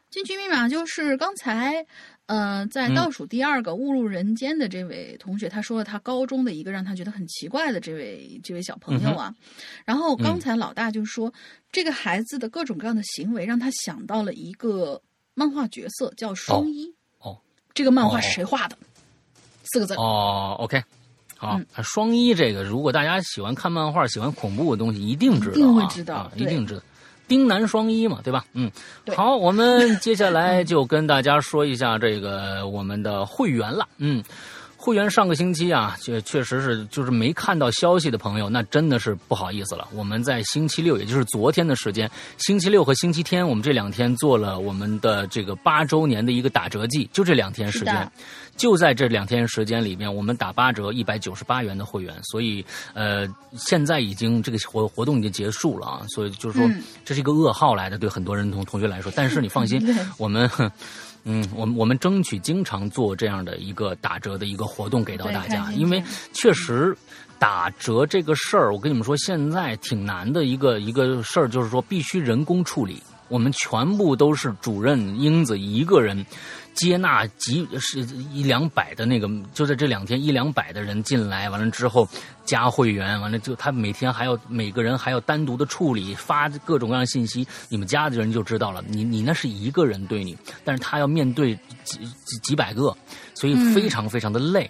[0.10, 1.86] 进群密码就是刚才
[2.26, 9.34] 呃在倒数第二个误入人间的这位同学，他说了他高中的一个让他觉得很奇怪的这位这位小朋友啊。
[9.86, 11.34] 然后刚才老大就说
[11.72, 15.02] 这个孩子的各种各样的行为让他想到了一个
[15.34, 16.94] 漫画角色叫双一。
[17.20, 17.40] 哦，
[17.74, 18.78] 这个漫画是谁画的？
[19.72, 20.84] 四个字哦，OK，
[21.38, 26.82] 好，双一这个，如果大家喜欢看漫画、喜欢恐怖的东西，一定知道，一定会知道，一定知道，
[27.28, 28.46] 丁南双一嘛，对吧？
[28.54, 28.70] 嗯，
[29.16, 34.24] 好，我们 接下来就跟大家说一下这个我们的会员了，嗯。
[34.84, 39.88] 会员上个星期啊，确确实是就是没看到消息的朋友，那真的是不好意思了。
[39.94, 48.12] 我们在星期六，也就是昨天的时间，星期六和星期天，我们这两天做了我们的这个八周年的一个打折季，就这两天时间，
[48.62, 52.14] 就在这两天时间里面，我们打八折，一百九十八元的会员。
[52.22, 52.64] 所以，
[52.94, 53.28] 呃，
[53.58, 56.70] 现在已经这个活活动已经结束了啊，所以就是说
[57.04, 59.12] 这是一个噩耗来的，对很多人同同学来说。
[59.16, 59.82] 但是你放心，
[60.20, 60.48] 我们。
[61.24, 66.98] 嗯，我们我们争取经常做这样的一个打折的一个活动给到大家，因为确实
[67.38, 73.04] 打折这个事儿，我跟你们说，现在挺难的一个一个事儿，就是说必须人工处理。
[73.28, 76.26] 我们全部都是主任英子一个人。
[76.74, 78.00] 接纳几是
[78.34, 82.08] 一两百的那个，就在这两天一两百的人进来，完了之后
[82.46, 91.54] 加会员，完了就他每天还要每个人还要单独的处理发各种各样信息，你们家的人就知道了，你你那是一个人对你，但是他要面对
[91.84, 92.96] 几几几百个，
[93.34, 94.70] 所以非常非常的累。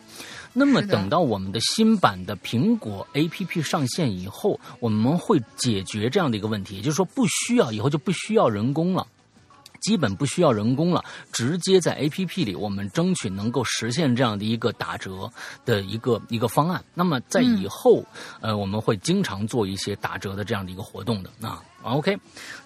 [0.54, 9.08] 那么等到我们的新版的苹果 APP 上线以后，我们会解决这样的一个问题，也就是说不需要以后就不需要人工了。
[9.82, 15.30] 基本不需要人工了，直接在 A P P 里，我们争取能够实现这样的一个打折
[15.66, 16.82] 的一个一个方案。
[16.94, 18.04] 那么在以后，
[18.40, 21.62] 呃，我们会经常做一些打折的这样的一个活动的啊。
[21.84, 22.16] OK，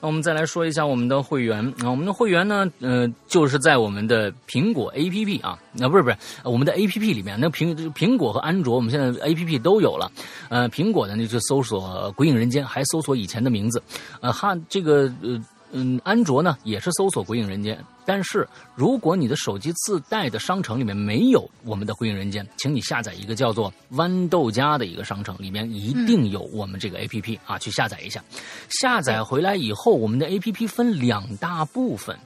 [0.01, 10.11] 那我们再来说一下我们的会员啊，我们的会员呢，呃，就是在我们的苹果 A P P 啊，那不是不是我们的 A P P 里面，那苹苹果和安卓，我们现在 A P P 都有了。
[10.49, 13.81] 呃，苹果的那就搜索“鬼影人间”，还搜索以前的名字，
[14.19, 15.41] 呃，哈，这个呃。
[15.77, 17.75] 嗯，安卓呢也是搜索《鬼影人间》，
[18.05, 28.23] 但是如果你的手机自带的商城里面没有我们的《鬼影人间》，请你下载一个叫做豌豆荚的一个商城，里面一定有我们这个 APP 啊，去下载一下。
[28.69, 32.17] 下载回来以后，我们的 APP 分两大部分，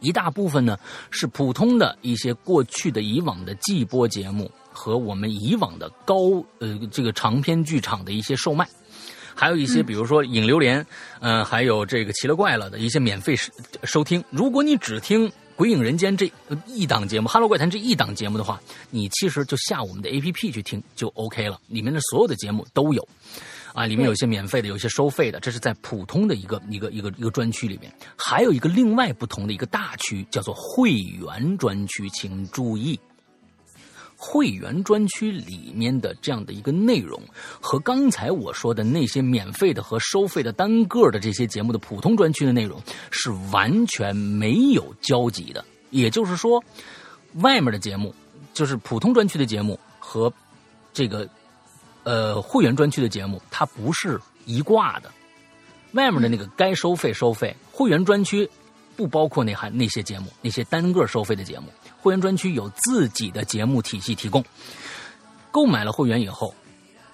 [0.00, 0.78] 一大部分呢
[1.10, 8.66] 是普通的一些过去的以往的季播节目和我们以往的高呃这个长篇剧场的一些售卖。
[9.40, 10.84] 还有一些，比如说《影榴莲》，
[11.20, 13.50] 嗯，还有这个《奇了怪了》的一些免费收
[13.84, 14.22] 收听。
[14.28, 15.26] 如果你只听
[15.56, 16.30] 《鬼影人间》这
[16.66, 18.60] 一档节目，《哈喽怪谈》这一档节目的话，
[18.90, 21.58] 你其实就下我们的 APP 去听就 OK 了。
[21.68, 23.08] 里面的所有的节目都有，
[23.72, 25.40] 啊，里面有些免费的，有些收费的。
[25.40, 33.00] 这是在普通的一个一个一个一个专区里面，还有一个另外不同的一个大区，叫做会员专区，请注意。
[34.22, 37.18] 会员专区里面的这样的一个内容，
[37.58, 42.78] 和刚才我说的那些免费的和收费的单个的这些节目的普通专区的内容
[43.10, 45.64] 是完全没有交集的。
[45.88, 46.62] 也就是说，
[47.36, 48.14] 外面的节目
[48.52, 50.30] 就是普通专区的节目和
[50.92, 51.26] 这个
[52.02, 55.10] 呃会员专区的节目，它不是一挂的。
[55.92, 58.48] 外面的那个该收费收费，会员专区
[58.96, 61.68] 不包括那还那些节目，那些单个收费的节目。
[62.00, 64.42] 会员专区有自己的节目体系提供，
[65.50, 66.54] 购买了会员以后，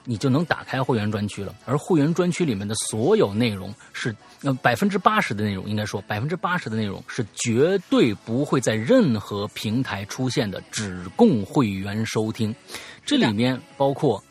[0.05, 1.53] 你就能打开会员专区了。
[1.65, 12.55] 而会员专区里面的所有内容是，呃，百分之八十的内容，应该说百分之八十的内容是绝对不会在任何平台出现的，只供会员收听。
[13.05, 14.21] 这里面包括《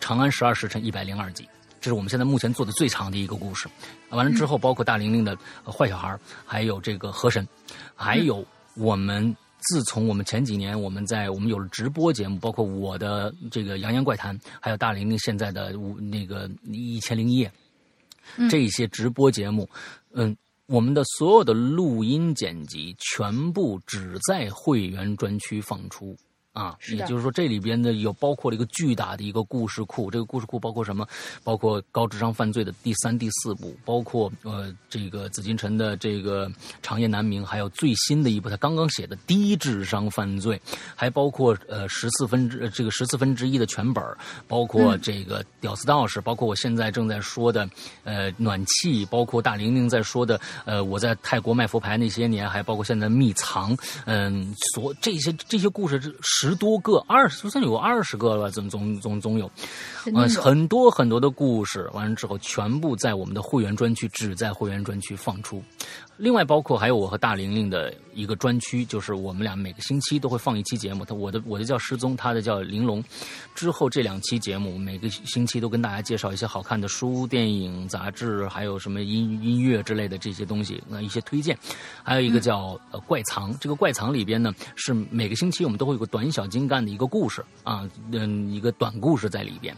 [0.00, 1.48] 长安十二时辰》一百零二集，
[1.80, 3.68] 这是我们现在目前做的最长的一个故事。
[4.08, 5.36] 完了之后，包括大玲玲的
[5.70, 6.08] 《坏小孩》，
[6.44, 7.46] 还有这个《河神》，
[7.94, 8.44] 还有
[8.74, 9.36] 我们。
[9.68, 15.72] 自从我们前几年我们在我们有了直播节目，包括我的这个《洋洋怪谈》，还有大玲玲现在的
[16.10, 17.52] 那个《一千零一夜》，
[18.50, 19.68] 这些直播节目，
[20.14, 20.34] 嗯，
[20.64, 26.16] 我们的所有的录音剪辑全部只在会员专区放出。
[26.54, 30.10] 啊，也就是说，这里边呢有包括了一个巨大的一个故事库。
[30.10, 31.06] 这个故事库包括什么？
[31.44, 36.50] 包括高智商犯罪的第三、第四部，包括呃这个紫禁城的这个
[36.82, 40.60] 长夜难明，还有最新的一部他刚刚写的低智商犯罪，
[40.96, 44.04] 还包括呃十四分之这个十四分之一的全本，
[44.48, 47.70] 包括这个屌丝道士，包括我现在正在说的
[48.02, 53.76] 呃暖气，包括大玲玲在说的呃我在泰国卖佛牌那些年，还包括现在秘藏，
[54.06, 56.47] 嗯，所这些这些故事十。
[56.48, 59.50] 十多个，二十，就算有二十个了吧，总总总总有，
[60.06, 65.62] 嗯，很多很多的故事，完了之后全部在我们的会员专区，只在会员专区放出。
[66.18, 71.04] 另外，包括还有我和大玲玲的一个专区，就是我们俩每个星期都会放一期节目。
[71.04, 73.02] 他我的我的叫失踪，他的叫玲珑。
[73.54, 81.56] 之后这两期节目，每个星期都跟大家介绍一些好看的书、电影、杂志，还有什么音音乐之类的这些东西，那一些推荐。
[82.02, 82.76] 还有一个叫
[83.06, 89.72] 怪藏，这个怪藏里边呢，是每个星期我们都会有个短小精干的一个故事啊，嗯，一个短故事在里边。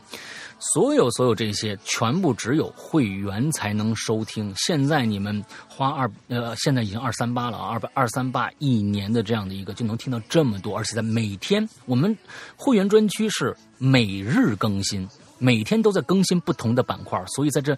[0.61, 4.53] 所有所有这些全部只有会员才能收听。
[4.57, 12.17] 现在你们花二呃，现在已经二三八了啊，二百二三八一年的这样的一个就能听到这么多，而且在每天我们
[12.57, 15.09] 会员专区是每日更新，
[15.39, 17.77] 每天都在更新不同的板块，所以在这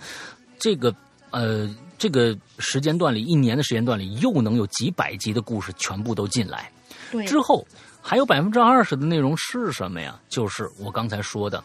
[0.59, 0.93] 这个
[1.31, 6.69] 呃这个时间段里，一年的时间段里，又能有几百集的故事全部都进来。
[7.13, 7.65] 对，之后
[8.01, 10.19] 还有百分之二十的内容是什么呀？
[10.29, 11.63] 就是我刚才说的。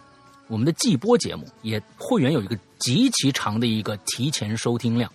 [0.47, 5.11] 我们的季播节目也会员有一个极其长的一个提前收听量，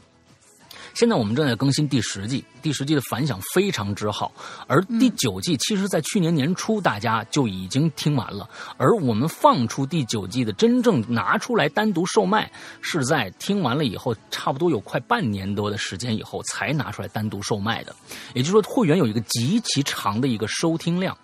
[0.94, 4.30] 现在我们正在更新第十季，第十季的反响非常之好，
[4.66, 12.50] 而第九季其实，在去年年初大家就已经听完了，而我们放出第九季的真正拿出来单独售卖，
[12.82, 17.94] 是在听完了以后，差不多有快半年多的时间以后才拿出来单独售卖的，
[18.34, 21.16] 也就是说，会员有一个极其长的一个收听量，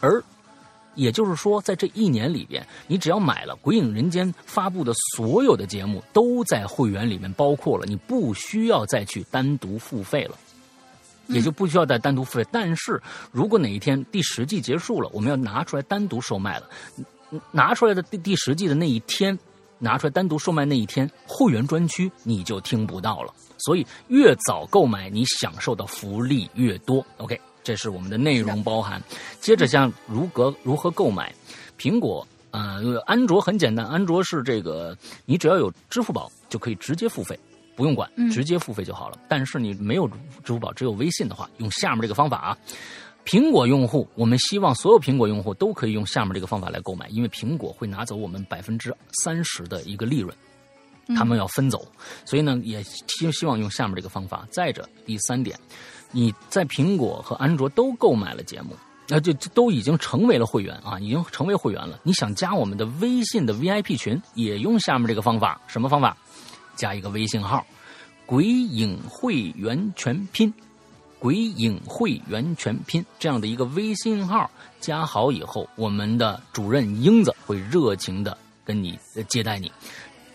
[0.00, 0.22] 而。
[0.98, 10.36] 也就是说，在这一年里边，你只要买了《鬼影人间》发布的所有的节目，都在会员里面包括了，你不需要再去单独付费了，
[11.28, 12.46] 也就不需要再单独付费。
[12.50, 13.00] 但是
[13.30, 16.68] 如果哪一天第十季结束了，我们要拿出来单独售卖了，
[17.52, 19.38] 拿出来的第第十季的那一天，
[19.78, 23.32] 拿出来单独售卖那一天，会员专区你就听不到了。
[23.58, 27.06] 所以越早购买，你享受的福利越多。
[27.18, 27.40] OK。
[27.68, 28.98] 这是我们的内容包含。
[29.42, 31.30] 接着像如何如何购买，
[31.78, 34.96] 苹果呃，安卓很简单，安卓是这个，
[35.26, 37.38] 你只要有支付宝就可以直接付费，
[37.76, 39.18] 不用管，直接付费就好了。
[39.28, 40.08] 但是你没有
[40.42, 42.58] 支付宝，只有微信的话，用下面这个方法啊。
[43.26, 50.34] 苹果用户，我们希望所有苹果用户都可以用下面这个方法来购买，因为苹果会拿走我们百分之三十的一个利润，
[51.14, 51.86] 他们要分走，
[52.24, 54.48] 所以呢，也希希望用下面这个方法。
[54.50, 55.54] 再者，第三点。
[56.10, 58.76] 你在苹果和安卓都购买了节目，
[59.08, 61.98] 那就都已经成为了会员啊，已经成为会员了。
[62.02, 66.16] 你想加我们的微信的 VIP 群，也用下面这个方法，什么方法？
[66.76, 67.66] 加一个微信号
[68.24, 70.52] “鬼影会员全拼
[71.18, 78.98] ”，“鬼影会员全拼”这样的一个微信号，加好以后，我们的主任英子会热情的跟你
[79.28, 79.72] 接待你。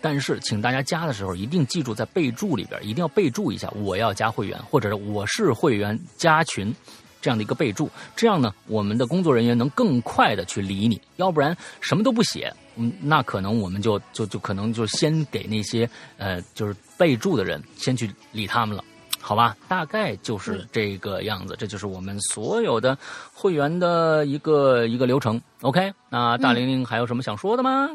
[0.04, 6.70] 但是，请大家加的时候一定记住，在备注里边一定要备注一下“我要加会员”或者是“我是会员加群”
[7.22, 7.88] 这样的一个备注。
[8.14, 11.00] 这样呢，我们的工作人员能更快的去理你。
[11.16, 18.84] 要不然什么都不写，嗯，那可能我们就就就可能就先给那些呃就是备注的人先去理他们了，
[19.22, 19.56] 好吧？
[19.68, 21.56] 大概就是这个样子。
[21.58, 22.98] 这就是我们所有的
[23.32, 25.40] 会员的一个一个流程。
[25.62, 27.88] OK，那大玲玲还有什么想说的吗？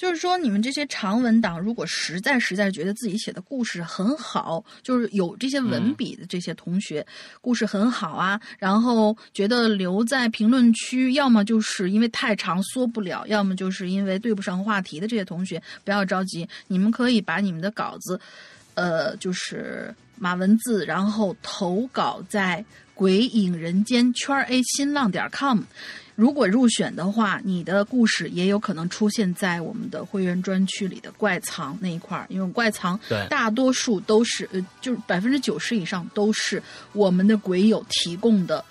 [0.00, 7.06] 就是说，你们这些长文档，如果实在实在觉得自己写的故事很好，就是有这些文笔的这些同学，
[7.42, 18.18] 故事很好啊，然后觉得留在评论区，要么就是因为太长缩不了，要么就是因为对不上话题的这些同学，不要着急，你们可以把你们的稿子，
[18.72, 22.64] 呃，就是码文字，然后投稿在
[22.94, 25.60] 鬼影人间圈 A 新浪点 com。
[26.20, 38.62] 如果入选的话，你的故事也有可能出现在我们的会员专区里的怪藏那一块儿，因为怪藏大多数都是呃，就是百分之九十以上都是我们的鬼友提供的，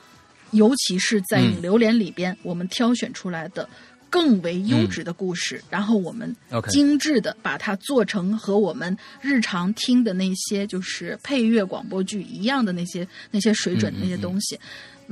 [0.51, 3.67] 尤其是在榴莲里边，我们挑选出来的
[4.11, 6.35] 更为优质的故事，然后我们
[6.67, 14.55] 精致的把它做成和我们日常听的那些就是配乐广播剧一样的那些那些水准那些东西。
[14.55, 14.61] 嗯，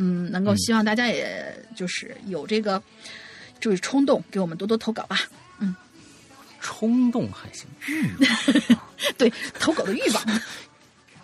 [0.04, 2.82] 能够希望大家也就是有这个
[3.60, 5.20] 就是冲动，给我们多多投稿吧。
[5.60, 5.76] 嗯，
[6.62, 8.12] 冲动还行，欲
[8.74, 8.80] 望
[9.18, 10.24] 对投稿的欲望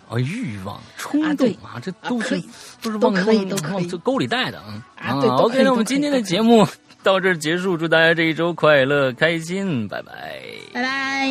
[0.08, 2.42] 啊，欲望冲动啊，这都是
[2.82, 3.24] 都是往往
[3.72, 4.84] 往这沟里带的啊。
[4.96, 6.66] 啊，OK，那我们今天的节目
[7.02, 10.42] 到这儿结束，祝大家这一周快乐开心，拜拜，
[10.72, 11.30] 拜拜。